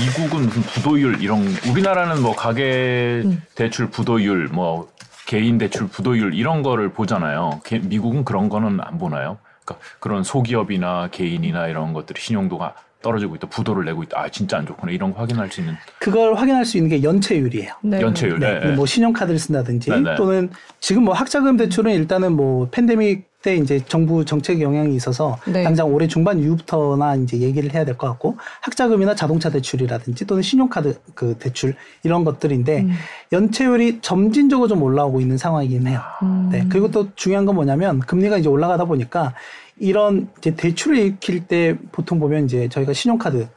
미국은 0.06 0.46
무슨 0.46 0.62
부도율 0.62 1.22
이런 1.22 1.46
우리나라는 1.70 2.22
뭐 2.22 2.34
가계 2.34 3.24
음. 3.26 3.42
대출 3.54 3.90
부도율 3.90 4.48
뭐 4.48 4.90
개인 5.28 5.58
대출 5.58 5.90
부도율 5.90 6.34
이런 6.36 6.64
거를 6.64 6.94
보잖아요. 6.94 7.60
개- 7.66 7.80
미국은 7.80 8.24
그런 8.24 8.48
거는 8.48 8.80
안 8.80 8.98
보나요? 8.98 9.40
그러니까 9.66 9.86
그런 10.00 10.24
소기업이나 10.24 11.10
개인이나 11.12 11.68
이런 11.68 11.94
것들이 11.94 12.20
신용도가 12.22 12.76
떨어지고 13.02 13.36
있다, 13.36 13.48
부도를 13.48 13.86
내고 13.86 14.04
있다. 14.04 14.20
아 14.20 14.30
진짜 14.30 14.58
안 14.58 14.66
좋구나 14.66 14.92
이런 14.92 15.14
거 15.14 15.20
확인할 15.20 15.52
수 15.52 15.62
있는 15.62 15.76
그걸 16.00 16.36
확인할 16.36 16.66
수 16.66 16.78
있는 16.78 16.90
게 16.90 17.04
연체율이에요. 17.04 17.74
네. 17.82 18.02
연체율. 18.02 18.40
네, 18.40 18.60
네, 18.60 18.68
네. 18.68 18.76
뭐 18.76 18.86
신용카드를 18.86 19.40
쓴다든지 19.40 19.90
네, 19.90 20.00
네. 20.02 20.16
또는 20.16 20.52
지금 20.80 21.04
뭐 21.04 21.14
학자금 21.14 21.58
대출은 21.58 21.94
일단은 21.94 22.34
뭐 22.34 22.70
팬데믹 22.70 23.31
때 23.42 23.56
이제 23.56 23.82
정부 23.88 24.24
정책 24.26 24.62
영향이 24.62 24.96
있어서 24.96 25.38
네. 25.46 25.64
당장 25.64 25.92
올해 25.94 26.08
중반 26.08 26.40
이후부터나 26.40 27.16
이제 27.16 27.38
얘기를 27.40 27.74
해야 27.74 27.86
될 27.86 27.98
것 27.98 28.08
같고 28.08 28.38
학자금이나 28.62 29.16
자동차 29.16 29.50
대출이라든지 29.50 30.26
또는 30.26 30.44
신용카드 30.44 31.00
그 31.14 31.36
대출 31.38 31.76
이런 32.04 32.24
것들인데 32.24 32.82
음. 32.82 32.92
연체율이 33.32 34.00
점진적으로 34.02 34.68
좀 34.68 34.82
올라오고 34.82 35.22
있는 35.22 35.38
상황이긴 35.38 35.88
해요. 35.88 36.02
음. 36.24 36.50
네. 36.52 36.66
그리고 36.70 36.90
또 36.92 37.10
중요한 37.16 37.46
건 37.46 37.56
뭐냐면 37.56 38.00
금리가 38.00 38.38
이제 38.38 38.48
올라가다 38.50 38.86
보니까 38.86 39.34
이런 39.78 40.30
이제 40.38 40.56
대출을 40.56 40.98
일으킬 40.98 41.48
때 41.48 41.78
보통 41.92 42.20
보면 42.20 42.46
이제 42.46 42.70
저희가 42.70 42.94
신용카드 42.94 43.48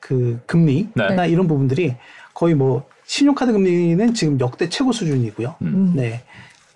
그 0.00 0.40
금리나 0.46 1.14
네. 1.16 1.28
이런 1.28 1.46
부분들이 1.48 1.96
거의 2.34 2.54
뭐 2.54 2.84
신용카드 3.04 3.52
금리는 3.52 4.14
지금 4.14 4.38
역대 4.40 4.68
최고 4.68 4.92
수준이고요. 4.92 5.56
음. 5.62 5.66
음. 5.66 5.92
네. 5.96 6.22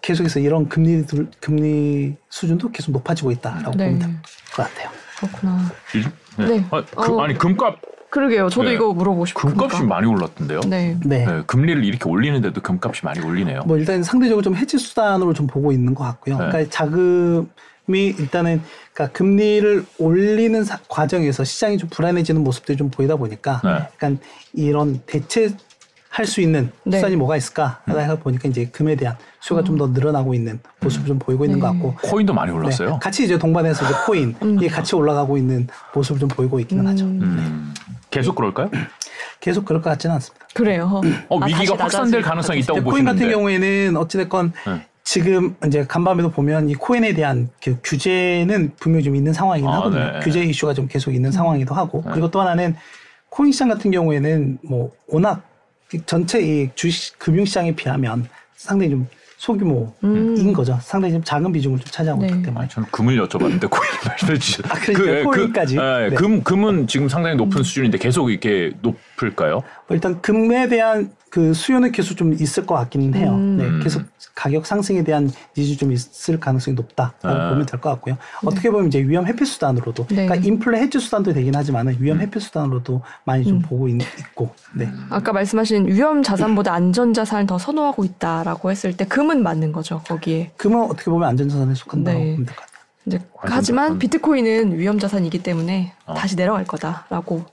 계속해서 0.07 0.39
이런 0.39 0.69
금리 0.69 1.05
금리 1.41 2.15
수준도 2.31 2.71
계속 2.71 2.93
높아지고 2.93 3.33
있다라고 3.33 3.73
네. 3.77 3.87
보면 3.87 3.99
될 3.99 4.11
것 4.55 4.63
같아요. 4.63 4.89
그렇구나. 5.19 5.73
일- 5.95 6.05
네. 6.39 6.47
네. 6.59 6.67
아, 6.71 6.83
금, 6.85 7.15
어. 7.19 7.23
아니 7.25 7.37
금값 7.37 7.77
그러게요. 8.11 8.49
저도 8.49 8.69
네. 8.69 8.75
이거 8.75 8.93
물어보고 8.93 9.27
싶어요. 9.27 9.53
금값이 9.53 9.83
많이 9.83 10.07
올랐던데요. 10.07 10.61
네. 10.61 10.97
네. 11.05 11.27
네, 11.27 11.43
금리를 11.47 11.85
이렇게 11.85 12.09
올리는데도 12.09 12.61
금값이 12.63 13.05
많이 13.05 13.19
올리네요. 13.21 13.63
뭐 13.67 13.77
일단 13.79 14.03
상대적으로 14.05 14.43
좀 14.43 14.55
해지 14.55 14.79
수단으로 14.79 15.33
좀 15.35 15.47
보고 15.49 15.73
있는 15.73 15.95
것 15.95 16.05
같고요. 16.05 16.39
네. 16.39 16.47
그러니까 16.47 16.71
자금 16.71 17.51
이 17.89 18.15
일단은 18.19 18.63
그러니까 18.95 19.17
금리를 19.19 19.85
올리는 19.99 20.65
사- 20.65 20.79
과정에서 20.89 21.43
시장이 21.45 21.79
좀 21.79 21.89
불안해지는 21.91 22.43
모습들이 22.45 22.77
좀 22.79 22.91
보이다 22.91 23.17
보니까 23.17 23.61
네. 23.65 23.71
약간 23.71 24.19
이런 24.55 25.01
대체 25.07 25.55
할 26.17 26.25
수 26.25 26.41
있는 26.41 26.71
네. 26.85 26.97
수단이 26.97 27.15
뭐가 27.17 27.37
있을까 27.37 27.81
하다 27.85 28.17
보니까 28.21 28.49
이제 28.49 28.65
금에 28.73 28.97
대한 28.97 29.17
수요가 29.39 29.63
좀더 29.63 29.89
늘어나고 29.89 30.33
있는 30.33 30.59
모습을 30.81 31.07
좀 31.07 31.19
보이고 31.19 31.45
있는 31.45 31.61
것 31.61 31.71
네. 31.71 31.79
같고 31.79 31.95
코인도 32.09 32.33
많이 32.33 32.51
네, 32.51 32.57
올랐어요. 32.57 32.99
같이 33.01 33.25
이제 33.25 33.39
동반해서 33.39 33.85
이제 33.85 33.95
코인 34.07 34.35
음. 34.41 34.57
같이 34.67 34.97
올라가고 34.97 35.37
있는 35.37 35.69
모습을 35.95 36.19
좀 36.19 36.29
보이고 36.31 36.59
있기는 36.59 36.87
하죠. 36.87 37.05
음, 37.05 37.21
음, 37.23 37.75
계속 38.11 38.35
그럴까요? 38.35 38.71
계속 39.41 39.67
그럴 39.67 39.83
것 39.83 39.91
같지는 39.91 40.15
않습니다. 40.15 40.47
그래요. 40.55 41.03
어, 41.29 41.39
아, 41.39 41.47
위기가 41.47 41.77
확산될 41.77 42.23
가능성이 42.23 42.61
것 42.61 42.65
있다고 42.65 42.79
이제 42.79 42.91
코인 42.91 43.05
같은 43.05 43.19
보시는데. 43.19 43.35
경우에는 43.35 43.97
어찌됐건 43.99 44.53
네. 44.69 44.87
지금 45.05 45.55
이제 45.67 45.85
간밤에도 45.85 46.31
보면 46.31 46.71
이 46.71 46.75
코인에 46.77 47.13
대한 47.13 47.51
그 47.63 47.77
규제는 47.85 48.73
분명히 48.81 49.05
좀 49.05 49.17
있는 49.17 49.35
상황이긴 49.35 49.69
아, 49.69 49.75
하거든요. 49.81 50.13
네. 50.13 50.21
규제 50.21 50.43
이슈가 50.43 50.73
좀 50.73 50.89
계속 50.89 51.15
있는 51.15 51.31
상황이기도 51.31 51.75
하고 51.75 52.03
네. 52.07 52.13
그리고 52.15 52.31
또 52.31 52.41
하나는 52.41 52.75
코인 53.29 53.53
시장 53.53 53.69
같은 53.69 53.91
경우에는 53.91 54.59
뭐 54.63 54.91
워낙 55.09 55.43
이 55.43 55.56
전체 56.07 56.41
이 56.41 56.71
주식 56.75 57.19
금융시장에 57.19 57.75
비하면 57.75 58.29
상당히 58.57 58.91
좀 58.91 59.07
소규모인 59.39 59.93
음. 60.03 60.53
거죠. 60.53 60.79
상당히 60.81 61.13
좀 61.13 61.23
작은 61.23 61.53
비중을 61.53 61.79
좀 61.79 61.87
차지하고 61.91 62.23
네. 62.23 62.29
있기 62.29 62.43
때문에. 62.43 62.63
아니, 62.63 62.71
저는 62.71 62.89
금을 62.91 63.17
여쭤봤는데 63.27 63.71
코인 63.71 63.91
말씀해 64.07 64.39
주셨. 64.39 64.67
아, 64.67 64.75
그러니까요. 64.79 65.19
예, 65.19 65.23
코인까지. 65.23 65.77
예, 65.77 66.09
네. 66.11 66.17
금 66.17 66.43
금은 66.43 66.87
지금 66.87 67.09
상당히 67.09 67.37
높은 67.37 67.63
수준인데 67.63 67.99
계속 67.99 68.31
이렇게 68.31 68.73
높을까요? 68.81 69.63
뭐 69.87 69.95
일단 69.95 70.21
금에 70.23 70.69
대한 70.69 71.13
그 71.37 71.53
수요는 71.53 71.93
계속 71.93 72.15
좀 72.15 72.33
있을 72.33 72.65
것 72.65 72.75
같기는 72.77 73.13
해요. 73.13 73.33
음. 73.35 73.59
네, 73.59 73.85
계속 73.85 74.03
가격 74.35 74.65
상승에 74.65 75.05
대한 75.05 75.31
니즈 75.55 75.77
좀 75.77 75.93
있을 75.93 76.41
가능성이 76.41 76.75
높다라고 76.75 77.29
아. 77.29 77.51
보면 77.51 77.67
될 77.67 77.79
것 77.79 77.91
같고요. 77.91 78.17
어떻게 78.43 78.71
보면 78.71 78.89
이제 78.89 79.01
위험 79.01 79.27
회피 79.27 79.45
수단으로도, 79.45 80.07
네. 80.07 80.25
그러니까 80.27 80.37
인플레 80.37 80.81
헤지 80.81 80.99
수단도 80.99 81.35
되긴 81.35 81.55
하지만 81.55 81.89
음. 81.89 81.97
위험 82.01 82.21
회피 82.21 82.41
수단으로도 82.41 83.03
많이 83.25 83.45
좀 83.45 83.59
음. 83.59 83.63
보고 83.63 83.87
있, 83.87 83.99
고 84.35 84.49
네. 84.75 84.89
아까 85.11 85.35
말씀하신 85.35 85.89
위험 85.89 86.23
자산보다 86.23 86.73
안전 86.73 87.13
자산을 87.13 87.47
더 87.47 87.59
선호하고 87.59 88.05
있다라고 88.05 88.71
했을 88.71 88.97
때 88.97 89.05
금은 89.05 89.43
맞는 89.43 89.73
거죠. 89.73 90.01
거기에. 90.09 90.53
금은 90.57 90.85
어떻게 90.85 91.11
보면 91.11 91.29
안전 91.29 91.51
자산에 91.51 91.75
속한다고 91.75 92.19
네. 92.19 92.31
보면 92.33 92.47
될 92.47 92.57
것 92.57 92.63
같아요. 92.63 92.77
이제 93.05 93.21
하지만. 93.41 93.99
비트코인은 93.99 94.79
위험 94.79 94.99
자산이기 94.99 95.43
때문에 95.43 95.93
어. 96.07 96.15
다시 96.15 96.35
내려갈 96.35 96.65
거다라고 96.65 97.45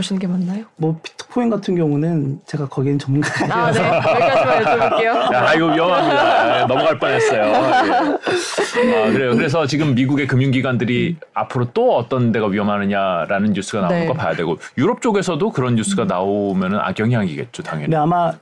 보시는 0.00 0.18
게 0.18 0.26
맞나요? 0.26 0.64
뭐 0.76 0.98
비트코인 1.02 1.50
같은 1.50 1.76
경우는 1.76 2.40
제가 2.46 2.68
거기는 2.68 2.98
전문가가 2.98 3.66
아, 3.66 3.70
네. 3.70 3.78
여기까지만 3.78 4.64
여쭤볼게요. 4.64 5.32
야, 5.34 5.54
이거 5.54 5.66
위험합니다. 5.66 6.62
예, 6.62 6.66
넘어갈 6.66 6.98
뻔했어요. 6.98 7.42
예. 7.42 8.96
아, 8.96 9.12
그래요. 9.12 9.36
그래서 9.36 9.66
지금 9.66 9.94
미국의 9.94 10.26
금융기관들이 10.26 11.16
앞으로 11.34 11.72
또 11.72 11.96
어떤 11.96 12.32
데가 12.32 12.46
위험하느냐라는 12.46 13.52
뉴스가 13.52 13.82
나오는 13.82 14.00
네. 14.00 14.06
거 14.06 14.14
봐야 14.14 14.34
되고 14.34 14.58
유럽 14.78 15.02
쪽에서도 15.02 15.50
그런 15.50 15.74
뉴스가 15.74 16.06
나오면은 16.06 16.78
악영향이겠죠, 16.80 17.62
당연히. 17.62 17.86
근데 17.86 17.96
아마 17.96 18.32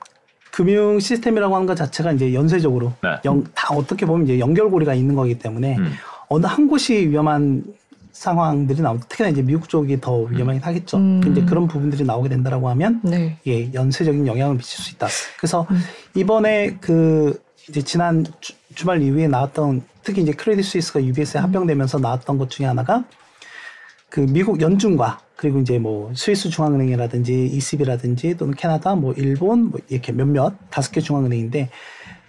금융 0.51 0.99
시스템이라고 0.99 1.55
하는 1.55 1.67
것 1.67 1.75
자체가 1.75 2.13
이제 2.13 2.33
연쇄적으로 2.33 2.93
네. 3.03 3.17
연, 3.25 3.45
다 3.53 3.73
어떻게 3.75 4.05
보면 4.05 4.25
이제 4.25 4.39
연결고리가 4.39 4.93
있는 4.93 5.15
거기 5.15 5.37
때문에 5.37 5.75
음. 5.77 5.93
어느 6.29 6.45
한 6.45 6.67
곳이 6.67 7.07
위험한 7.09 7.63
상황들이 8.11 8.81
나오고 8.81 9.01
특히나 9.07 9.29
이제 9.29 9.41
미국 9.41 9.69
쪽이 9.69 10.01
더 10.01 10.19
위험하긴 10.21 10.61
하겠죠. 10.61 10.97
음. 10.97 11.21
근데 11.21 11.43
그런 11.45 11.67
부분들이 11.67 12.03
나오게 12.03 12.29
된다라고 12.29 12.69
하면 12.69 13.01
네. 13.03 13.37
예, 13.47 13.71
연쇄적인 13.73 14.27
영향을 14.27 14.57
미칠 14.57 14.83
수 14.83 14.91
있다. 14.93 15.07
그래서 15.37 15.67
음. 15.71 15.79
이번에 16.15 16.77
그 16.81 17.41
이제 17.69 17.81
지난 17.81 18.25
주, 18.41 18.53
주말 18.73 19.01
이후에 19.01 19.27
나왔던 19.27 19.83
특히 20.03 20.21
이제 20.21 20.31
크레딧 20.31 20.65
스위스가 20.65 21.03
UBS에 21.03 21.39
합병되면서 21.39 21.99
나왔던 21.99 22.37
것 22.37 22.49
중에 22.49 22.65
하나가 22.65 23.03
그 24.09 24.21
미국 24.21 24.59
연준과 24.59 25.19
그리고 25.35 25.59
이제 25.59 25.77
뭐 25.77 26.11
스위스 26.15 26.49
중앙은행이라든지 26.49 27.45
ECB라든지 27.45 28.35
또는 28.37 28.55
캐나다 28.55 28.95
뭐 28.95 29.13
일본 29.13 29.69
뭐 29.69 29.79
이렇게 29.87 30.11
몇몇 30.11 30.53
다섯 30.69 30.91
개 30.91 30.99
중앙은행인데 30.99 31.69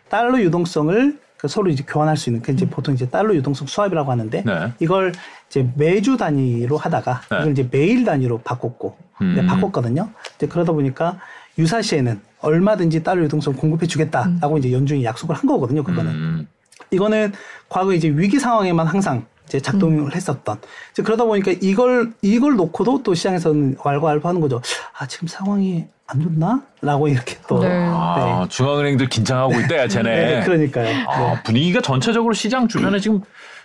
달러 0.09 0.41
유동성을 0.41 1.19
그 1.37 1.49
서로 1.49 1.71
이제 1.71 1.83
교환할 1.89 2.19
수 2.19 2.29
있는 2.29 2.43
그 2.43 2.53
이제 2.53 2.69
보통 2.69 2.95
이제 2.95 3.09
달러 3.09 3.35
유동성 3.35 3.67
수합이라고 3.67 4.11
하는데 4.11 4.43
네. 4.45 4.73
이걸 4.79 5.13
이제 5.51 5.69
매주 5.75 6.17
단위로 6.17 6.77
하다가 6.77 7.23
네. 7.29 7.39
이걸 7.41 7.53
이제 7.53 7.69
매일 7.71 8.05
단위로 8.05 8.39
바꿨고 8.39 8.97
네, 9.21 9.41
음. 9.41 9.47
바꿨거든요. 9.47 10.09
이제 10.37 10.47
그러다 10.47 10.73
보니까 10.73 11.19
유사시에는 11.59 12.21
얼마든지 12.41 13.03
달러 13.03 13.25
유동성 13.25 13.55
공급해 13.55 13.87
주겠다라고 13.87 14.59
이제 14.59 14.73
연준이 14.73 15.05
약속을 15.05 15.35
한 15.35 15.47
거거든요. 15.47 15.83
그거는 15.83 16.11
음. 16.13 16.49
이거는 16.93 17.33
과거 17.69 17.93
이제 17.93 18.09
위기 18.09 18.39
상황에만 18.39 18.87
항상 18.87 19.27
이제 19.47 19.59
작동을 19.61 20.15
했었던. 20.15 20.59
이제 20.93 21.03
그러다 21.03 21.25
보니까 21.25 21.53
이걸 21.61 22.13
이걸 22.23 22.55
놓고도 22.55 23.03
또 23.03 23.15
시장에서는 23.15 23.77
왈가왈부하는 23.85 24.41
거죠. 24.41 24.63
아 24.97 25.07
지금 25.07 25.27
상황이 25.27 25.87
안 26.07 26.21
좋나?라고 26.23 27.09
이렇게 27.09 27.37
또. 27.49 27.61
네. 27.61 27.69
아, 27.71 28.47
중앙은행들 28.49 29.09
긴장하고 29.09 29.61
있다, 29.61 29.77
야, 29.77 29.89
쟤네. 29.89 30.39
네, 30.41 30.45
그러니까요. 30.45 31.09
아, 31.09 31.35
네. 31.35 31.43
분위기가 31.45 31.81
전체적으로 31.81 32.33
시장 32.35 32.67
주변에 32.67 32.99
지금 32.99 33.21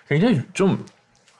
굉장히 0.07 0.41
좀 0.53 0.85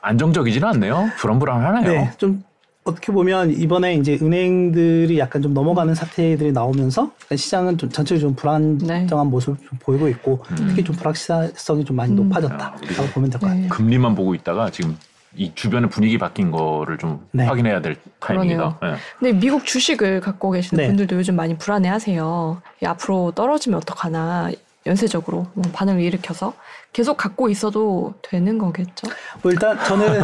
안정적이지는 0.06 0.68
않네요. 0.68 1.10
불안불안하네요. 1.18 1.92
네, 1.92 2.12
좀 2.18 2.44
어떻게 2.84 3.12
보면 3.12 3.52
이번에 3.52 3.96
이제 3.96 4.20
은행들이 4.22 5.18
약간 5.18 5.42
좀 5.42 5.56
넘어가는 5.56 5.96
사태들이 5.96 6.52
나오면서 6.52 7.12
시장은 7.36 7.80
좀 7.80 7.90
전체적으로 7.90 8.30
좀 8.30 8.36
불안정한 8.36 9.08
네. 9.08 9.32
모습을 9.32 9.58
좀 9.68 9.80
보이고 9.80 10.08
있고 10.10 10.44
특히 10.56 10.84
좀 10.84 10.96
불확실성이 10.96 11.84
좀 11.84 11.96
많이 11.96 12.12
음. 12.12 12.18
높아졌다라고 12.18 13.08
보면 13.16 13.32
될것 13.32 13.50
같아요. 13.50 13.62
네. 13.64 13.68
금리만 13.68 14.14
보고 14.14 14.36
있다가 14.36 14.70
지금 14.70 14.96
이 15.36 15.52
주변의 15.56 15.90
분위기 15.90 16.20
바뀐 16.20 16.52
거를 16.52 17.00
좀 17.00 17.26
네. 17.32 17.46
확인해야 17.46 17.82
될 17.82 17.96
타이밍이다. 18.20 18.78
네. 18.84 18.94
근데 19.20 19.40
미국 19.40 19.66
주식을 19.66 20.22
갖고 20.22 20.52
계시는 20.52 20.84
네. 20.84 20.88
분들도 20.88 21.16
요즘 21.16 21.36
많이 21.36 21.58
불안해하세요. 21.58 22.62
이 22.84 22.86
앞으로 22.86 23.32
떨어지면 23.32 23.78
어떡하나 23.78 24.52
연쇄적으로 24.86 25.48
뭐 25.54 25.64
반응을 25.74 26.02
일으켜서 26.02 26.54
계속 26.94 27.18
갖고 27.18 27.50
있어도 27.50 28.14
되는 28.22 28.58
거겠죠? 28.58 29.08
뭐 29.42 29.52
일단 29.52 29.78
저는 29.84 30.22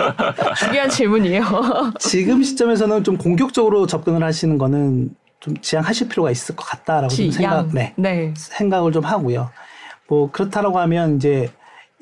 중요한 0.58 0.88
질문이에요. 0.88 1.44
지금 2.00 2.42
시점에서는 2.42 3.04
좀 3.04 3.16
공격적으로 3.18 3.86
접근을 3.86 4.22
하시는 4.22 4.56
거는 4.56 5.14
좀 5.40 5.56
지양하실 5.60 6.08
필요가 6.08 6.30
있을 6.30 6.56
것 6.56 6.64
같다라고 6.64 7.08
좀 7.08 7.30
생각. 7.30 7.72
네, 7.72 7.92
네. 7.96 8.32
생각을 8.36 8.92
좀 8.92 9.04
하고요. 9.04 9.50
뭐 10.08 10.30
그렇다라고 10.30 10.78
하면 10.80 11.16
이제 11.16 11.50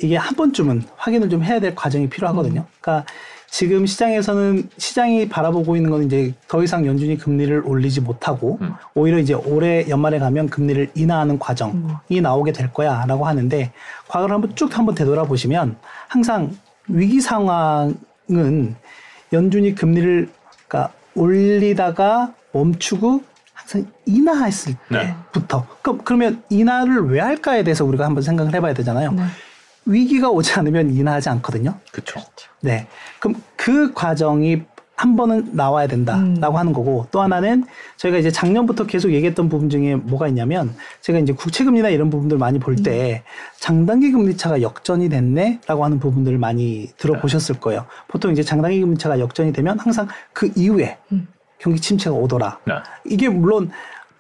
이게 0.01 0.17
한 0.17 0.37
번쯤은 0.37 0.85
확인을 0.97 1.29
좀 1.29 1.43
해야 1.43 1.61
될 1.61 1.75
과정이 1.75 2.09
필요하거든요. 2.09 2.65
그러니까 2.81 3.05
지금 3.51 3.87
시장에서는 3.87 4.69
시장이 4.77 5.29
바라보고 5.29 5.75
있는 5.77 5.91
건 5.91 6.05
이제 6.05 6.35
더 6.49 6.63
이상 6.63 6.87
연준이 6.87 7.17
금리를 7.17 7.63
올리지 7.65 8.03
못하고 8.03 8.59
음. 8.61 8.75
오히려 8.95 9.19
이제 9.19 9.35
올해 9.35 9.89
연말에 9.89 10.19
가면 10.19 10.49
금리를 10.49 10.91
인하하는 10.95 11.39
과정이 11.39 12.21
나오게 12.23 12.53
될 12.53 12.73
거야라고 12.73 13.27
하는데 13.27 13.73
과거를 14.09 14.35
한번 14.35 14.55
쭉 14.55 14.77
한번 14.77 14.95
되돌아보시면 14.95 15.77
항상 16.09 16.57
위기 16.89 17.21
상황은 17.21 18.77
연준이 19.33 19.75
금리를 19.75 20.29
그러니까 20.67 20.93
올리다가 21.15 22.33
멈추고 22.53 23.23
항상 23.55 23.87
인하했을 24.07 24.77
네. 24.91 25.15
때부터 25.33 25.67
그럼 25.83 26.01
그러면 26.05 26.43
인하를 26.51 27.09
왜 27.09 27.21
할까에 27.21 27.65
대해서 27.65 27.85
우리가 27.85 28.05
한번 28.05 28.23
생각을 28.23 28.55
해봐야 28.55 28.75
되잖아요. 28.75 29.13
네. 29.13 29.23
위기가 29.89 30.31
오지 30.31 30.53
않으면 30.53 30.91
인하하지 30.91 31.29
않거든요. 31.31 31.75
그렇죠. 31.91 32.21
네. 32.61 32.87
그럼 33.19 33.41
그 33.57 33.93
과정이 33.93 34.63
한 34.95 35.15
번은 35.15 35.51
나와야 35.53 35.87
된다라고 35.87 36.57
음. 36.57 36.59
하는 36.59 36.73
거고 36.73 37.07
또 37.13 37.23
하나는 37.23 37.65
저희가 37.99 38.19
이제 38.19 38.33
작년부터 38.33 38.85
계속 38.85 39.13
얘기했던 39.13 39.49
부분 39.49 39.71
중에 39.71 39.95
뭐가 39.95 40.27
있냐면 40.27 40.75
제가 41.03 41.21
이제 41.21 41.33
국채금리나 41.33 41.89
이런 41.91 42.11
부분들 42.11 42.37
많이 42.37 42.59
볼 42.59 42.75
때 42.83 43.23
장단기 43.61 44.11
금리 44.11 44.37
차가 44.37 44.61
역전이 44.61 45.09
됐네라고 45.09 45.85
하는 45.85 46.01
부분들을 46.01 46.37
많이 46.39 46.89
들어보셨을 46.97 47.61
거예요. 47.61 47.87
보통 48.09 48.33
이제 48.33 48.43
장단기 48.43 48.81
금리 48.81 48.99
차가 48.99 49.21
역전이 49.21 49.53
되면 49.53 49.79
항상 49.79 50.09
그 50.33 50.51
이후에 50.57 50.99
음. 51.13 51.29
경기 51.59 51.81
침체가 51.81 52.17
오더라. 52.17 52.59
네. 52.67 52.75
이게 53.05 53.29
물론 53.29 53.71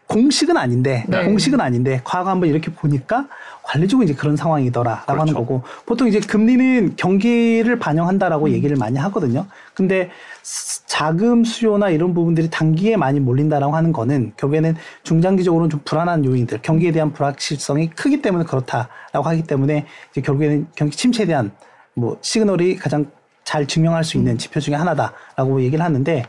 공식은 0.08 0.56
아닌데 0.56 1.04
네. 1.06 1.24
공식은 1.24 1.60
아닌데 1.60 2.00
과거 2.02 2.30
한번 2.30 2.48
이렇게 2.48 2.72
보니까 2.72 3.28
관리적으로 3.62 4.04
이제 4.04 4.14
그런 4.14 4.36
상황이더라라고 4.36 5.12
하는 5.12 5.34
그렇죠. 5.34 5.34
거고 5.34 5.62
보통 5.84 6.08
이제 6.08 6.18
금리는 6.18 6.94
경기를 6.96 7.78
반영한다라고 7.78 8.50
얘기를 8.50 8.76
많이 8.76 8.98
하거든요. 8.98 9.46
근데 9.74 10.08
스- 10.42 10.86
자금 10.86 11.44
수요나 11.44 11.90
이런 11.90 12.14
부분들이 12.14 12.48
단기에 12.48 12.96
많이 12.96 13.20
몰린다라고 13.20 13.76
하는 13.76 13.92
거는 13.92 14.32
결국에는 14.38 14.76
중장기적으로는 15.02 15.68
좀 15.68 15.80
불안한 15.84 16.24
요인들, 16.24 16.60
경기에 16.62 16.90
대한 16.92 17.12
불확실성이 17.12 17.90
크기 17.90 18.22
때문에 18.22 18.44
그렇다라고 18.44 19.22
하기 19.24 19.42
때문에 19.42 19.84
이제 20.10 20.22
결국에는 20.22 20.66
경기 20.74 20.96
침체에 20.96 21.26
대한 21.26 21.50
뭐 21.92 22.16
시그널이 22.22 22.76
가장 22.76 23.10
잘 23.44 23.66
증명할 23.66 24.04
수 24.04 24.16
있는 24.16 24.38
지표 24.38 24.58
중에 24.60 24.74
하나다라고 24.74 25.60
얘기를 25.62 25.84
하는데 25.84 26.24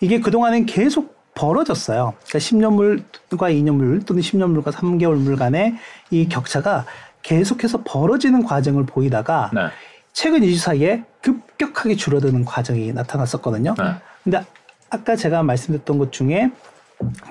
이게 0.00 0.20
그동안은 0.20 0.66
계속 0.66 1.15
벌어졌어요. 1.36 2.14
그러니까 2.26 2.38
10년물과 2.38 3.52
2년물 3.52 4.04
또는 4.04 4.22
10년물과 4.22 4.72
3개월물 4.72 5.38
간의 5.38 5.76
이 6.10 6.28
격차가 6.28 6.86
계속해서 7.22 7.82
벌어지는 7.84 8.42
과정을 8.42 8.86
보이다가 8.86 9.50
네. 9.54 9.68
최근 10.12 10.40
2주 10.40 10.58
사이에 10.58 11.04
급격하게 11.20 11.94
줄어드는 11.96 12.44
과정이 12.44 12.92
나타났었거든요. 12.92 13.74
네. 13.78 13.84
근데 14.24 14.44
아까 14.90 15.14
제가 15.14 15.42
말씀드렸던 15.42 15.98
것 15.98 16.10
중에 16.10 16.50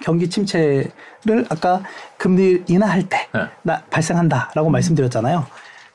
경기 0.03 0.29
침체를 0.29 1.45
아까 1.49 1.81
금리 2.17 2.63
인하할 2.67 3.09
때 3.09 3.27
네. 3.33 3.47
나 3.63 3.81
발생한다라고 3.89 4.69
말씀드렸잖아요. 4.69 5.45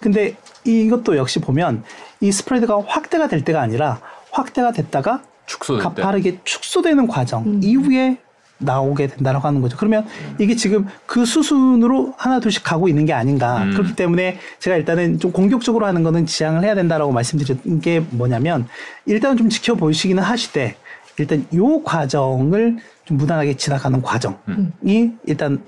근데 0.00 0.34
이것도 0.64 1.16
역시 1.16 1.40
보면 1.40 1.84
이 2.20 2.32
스프레드가 2.32 2.82
확대가 2.86 3.28
될 3.28 3.44
때가 3.44 3.61
아니라 3.61 4.00
확대가 4.32 4.72
됐다가 4.72 5.22
축소될 5.47 5.80
때. 5.95 6.03
가파르게 6.03 6.41
축소되는 6.45 7.07
과정 7.07 7.61
이후에 7.62 8.18
나오게 8.62 9.07
된다라고 9.07 9.49
하는 9.49 9.62
거죠. 9.62 9.76
그러면 9.78 10.07
이게 10.38 10.55
지금 10.55 10.86
그 11.07 11.24
수순으로 11.24 12.12
하나 12.18 12.41
둘씩 12.41 12.62
가고 12.62 12.88
있는 12.88 13.07
게 13.07 13.12
아닌가. 13.14 13.62
음. 13.64 13.70
그렇기 13.72 13.97
때문에 13.97 14.38
제가 14.59 14.76
일단은 14.76 15.18
좀 15.18 15.32
공격적으로 15.32 15.86
하는 15.86 16.03
거는 16.03 16.26
지양을 16.26 16.62
해야 16.62 16.74
된다라고 16.74 17.11
말씀드린 17.12 17.80
게 17.80 18.01
뭐냐면 18.11 18.68
일단 19.07 19.32
은 19.32 19.36
좀 19.38 19.49
지켜보시기는 19.49 20.22
하시되 20.22 20.76
일단 21.18 21.47
요 21.55 21.82
과정을 21.82 22.78
좀 23.07 23.16
무난하게 23.16 23.57
지나가는 23.57 24.01
과정이 24.03 25.12
일단 25.24 25.62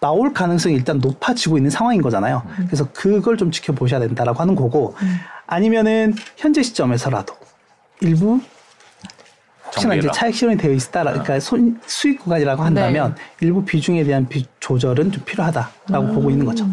나올 0.00 0.32
가능성이 0.34 0.74
일단 0.74 0.98
높아지고 0.98 1.56
있는 1.58 1.70
상황인 1.70 2.00
거잖아요. 2.02 2.42
그래서 2.66 2.88
그걸 2.92 3.36
좀 3.38 3.50
지켜보셔야 3.50 4.00
된다라고 4.00 4.38
하는 4.40 4.54
거고 4.54 4.94
아니면은 5.46 6.14
현재 6.36 6.62
시점에서라도 6.62 7.34
일부 8.02 8.40
혹시나 9.74 9.94
이제. 9.94 10.08
차익 10.12 10.34
실현이 10.34 10.58
되어 10.58 10.72
있다, 10.72 11.02
그러니까 11.04 11.38
손, 11.40 11.80
수익 11.86 12.18
구간이라고 12.20 12.62
한다면 12.62 13.14
일부 13.40 13.64
비중에 13.64 14.02
대한 14.04 14.28
비, 14.28 14.44
조절은 14.58 15.12
좀 15.12 15.22
필요하다라고 15.24 16.06
보고 16.12 16.30
있는 16.30 16.44
거죠. 16.44 16.66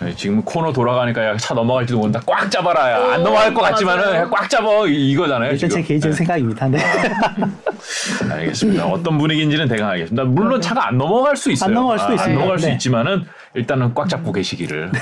네, 0.00 0.14
지금 0.14 0.42
코너 0.42 0.72
돌아가니까 0.72 1.24
야, 1.24 1.36
차 1.36 1.54
넘어갈지도 1.54 1.98
모른다. 1.98 2.20
꽉 2.26 2.50
잡아라. 2.50 2.90
야. 2.92 3.14
안 3.14 3.22
넘어갈 3.22 3.52
것 3.52 3.62
같지만은 3.62 4.30
꽉 4.30 4.48
잡아 4.48 4.86
이- 4.86 5.10
이거잖아요. 5.10 5.52
일단 5.52 5.68
제. 5.70 5.82
개인적인 5.82 6.12
네. 6.12 6.16
생각입니다. 6.16 6.68
네. 6.68 6.78
알겠습니다. 8.30 8.86
어떤 8.86 9.18
분위기인지는 9.18 9.68
대강 9.68 9.88
알겠습니다. 9.90 10.24
물론 10.24 10.60
차가 10.60 10.88
안 10.88 10.98
넘어갈 10.98 11.36
수 11.36 11.50
있어요. 11.50 11.68
안 11.68 11.74
넘어갈 11.74 11.98
수도 11.98 12.10
아, 12.12 12.14
있습니다. 12.14 12.32
안 12.32 12.38
넘어갈 12.38 12.58
수 12.58 12.66
네. 12.66 12.72
있지만은 12.74 13.24
일단은 13.54 13.94
꽉 13.94 14.08
잡고 14.08 14.32
계시기를. 14.32 14.90
네. 14.92 15.00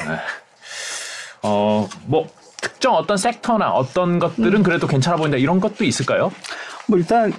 어, 1.43 1.89
뭐 2.07 2.27
특정 2.61 2.95
어떤 2.95 3.17
섹터나 3.17 3.71
어떤 3.71 4.15
음. 4.15 4.19
것들은 4.19 4.63
그래도 4.63 4.87
괜찮아 4.87 5.17
보인다 5.17 5.37
이런 5.37 5.61
것도 5.61 5.85
있을까요? 5.85 6.33
뭐 6.89 6.99
일단 6.99 7.33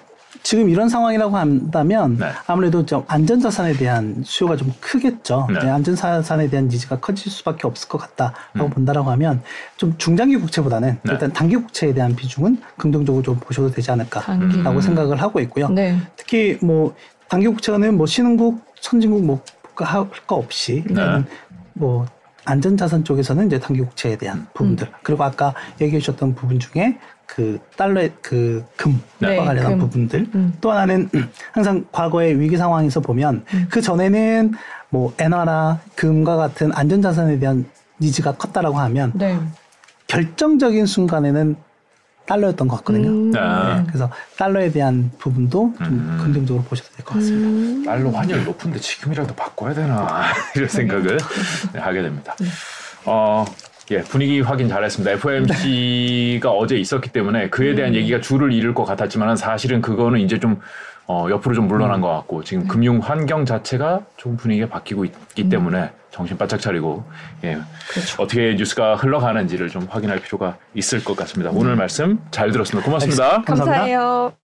지금 0.44 0.70
이런 0.70 0.88
상황이라고 0.90 1.36
한다면 1.36 2.18
네. 2.18 2.28
아무래도 2.46 2.86
좀 2.86 3.04
안전자산에 3.08 3.74
대한 3.74 4.22
수요가 4.24 4.56
좀 4.56 4.72
크겠죠. 4.80 5.48
네. 5.52 5.60
네, 5.60 5.70
안전자산에 5.70 6.50
대한 6.50 6.68
니즈가 6.68 7.00
커질 7.00 7.32
수밖에 7.32 7.66
없을 7.66 7.88
것 7.90 7.98
같다라고 7.98 8.66
음. 8.66 8.70
본다라고 8.70 9.10
하면 9.12 9.42
좀 9.78 9.98
중장기 9.98 10.38
국채보다는 10.38 11.00
네. 11.02 11.12
일단 11.12 11.34
단기 11.34 11.56
국채에 11.56 11.94
대한 11.94 12.16
비중은 12.16 12.62
긍정적으로 12.78 13.24
좀 13.24 13.40
보셔도 13.40 13.72
되지. 13.72 13.90
않을까라고 13.90 14.44
음. 14.44 14.82
생각을 14.82 15.22
하고 15.22 15.40
있고요. 15.40 15.70
네. 15.70 15.98
특히 16.18 16.58
뭐 16.62 16.94
단기 17.30 17.48
국채는 17.48 17.96
뭐 17.98 18.06
신흥국, 18.06 18.62
선진국 18.82 19.26
뭐 19.26 19.42
할 19.86 20.10
거 20.26 20.36
없이 20.36 20.84
네. 20.90 21.24
뭐 21.74 22.06
안전자산 22.46 23.04
쪽에서는 23.04 23.48
이제 23.48 23.60
단기 23.60 23.82
국채에 23.82 24.16
대한 24.16 24.40
음. 24.40 24.48
부분들 24.54 24.88
그리고 25.04 25.24
아까 25.24 25.54
얘기해 25.82 26.00
주셨던 26.00 26.36
부분 26.36 26.60
중에 26.60 26.98
그 27.28 27.60
달러의 27.76 28.14
그 28.22 28.66
금과 28.78 29.00
네, 29.20 29.36
관련한 29.38 29.72
금. 29.74 29.80
부분들 29.80 30.28
음. 30.34 30.54
또 30.62 30.72
하나는 30.72 31.10
항상 31.52 31.86
과거의 31.92 32.40
위기 32.40 32.58
상황에서 32.58 33.00
보면 33.02 33.44
음. 33.54 33.68
그 33.70 33.82
전에는 33.82 34.54
뭐 34.90 35.14
엔화나 35.20 35.80
금과 35.96 36.38
같은 36.38 36.72
안전자산에 36.74 37.38
대한 37.40 37.66
니즈가 38.00 38.34
컸다라고 38.36 38.78
하면 38.80 39.12
네. 39.16 39.38
결정적인 40.08 40.86
순간에는 40.86 41.58
달러였던 42.26 42.68
것 42.68 42.78
같거든요. 42.78 43.10
음. 43.10 43.34
아. 43.38 43.76
네, 43.78 43.84
그래서 43.88 44.10
달러에 44.38 44.72
대한 44.72 45.12
부분도 45.18 45.74
좀 45.78 45.88
음. 45.88 46.18
긍정적으로 46.24 46.64
보셔도 46.64 46.90
될 46.96 47.06
것 47.06 47.16
같습니다. 47.16 47.48
음. 47.48 47.84
달러 47.86 48.10
환율 48.10 48.44
높은데 48.46 48.80
지금이라도 48.80 49.34
바꿔야 49.36 49.74
되나 49.74 50.24
이런 50.56 50.68
생각을 50.70 51.18
네, 51.74 51.80
하게 51.80 52.02
됩니다. 52.02 52.36
어, 53.06 53.46
예, 53.92 54.02
분위기 54.02 54.42
확인 54.42 54.68
잘했습니다. 54.68 55.12
FOMC가 55.12 56.52
어제 56.52 56.76
있었기 56.76 57.10
때문에 57.10 57.50
그에 57.50 57.74
대한 57.74 57.96
얘기가 57.96 58.20
줄을 58.20 58.52
이룰 58.52 58.74
것 58.74 58.84
같았지만 58.84 59.36
사실은 59.38 59.82
그거는 59.82 60.20
이제 60.20 60.40
좀 60.40 60.60
어, 61.08 61.28
옆으로 61.30 61.56
좀 61.56 61.68
물러난 61.68 62.02
것 62.02 62.10
같고 62.10 62.44
지금 62.44 62.68
금융 62.68 63.00
환경 63.00 63.46
자체가 63.46 64.02
조금 64.18 64.36
분위기가 64.36 64.68
바뀌고 64.68 65.06
있기 65.06 65.48
때문에 65.48 65.92
정신 66.12 66.38
바짝 66.38 66.60
차리고 66.60 67.06
예, 67.46 67.58
그렇죠. 67.90 68.22
어떻게 68.22 68.56
뉴스가 68.56 68.96
흘러가는지를 68.96 69.70
좀 69.70 69.88
확인할 69.90 70.20
필요가 70.20 70.58
있을 70.74 71.04
것 71.04 71.16
같습니다. 71.16 71.52
오늘 71.54 71.76
말씀 71.78 72.20
잘 72.32 72.52
들었습니다. 72.52 72.86
고맙습니다. 72.86 73.42
감사합니다. 73.44 73.66
감사해요. 73.66 74.38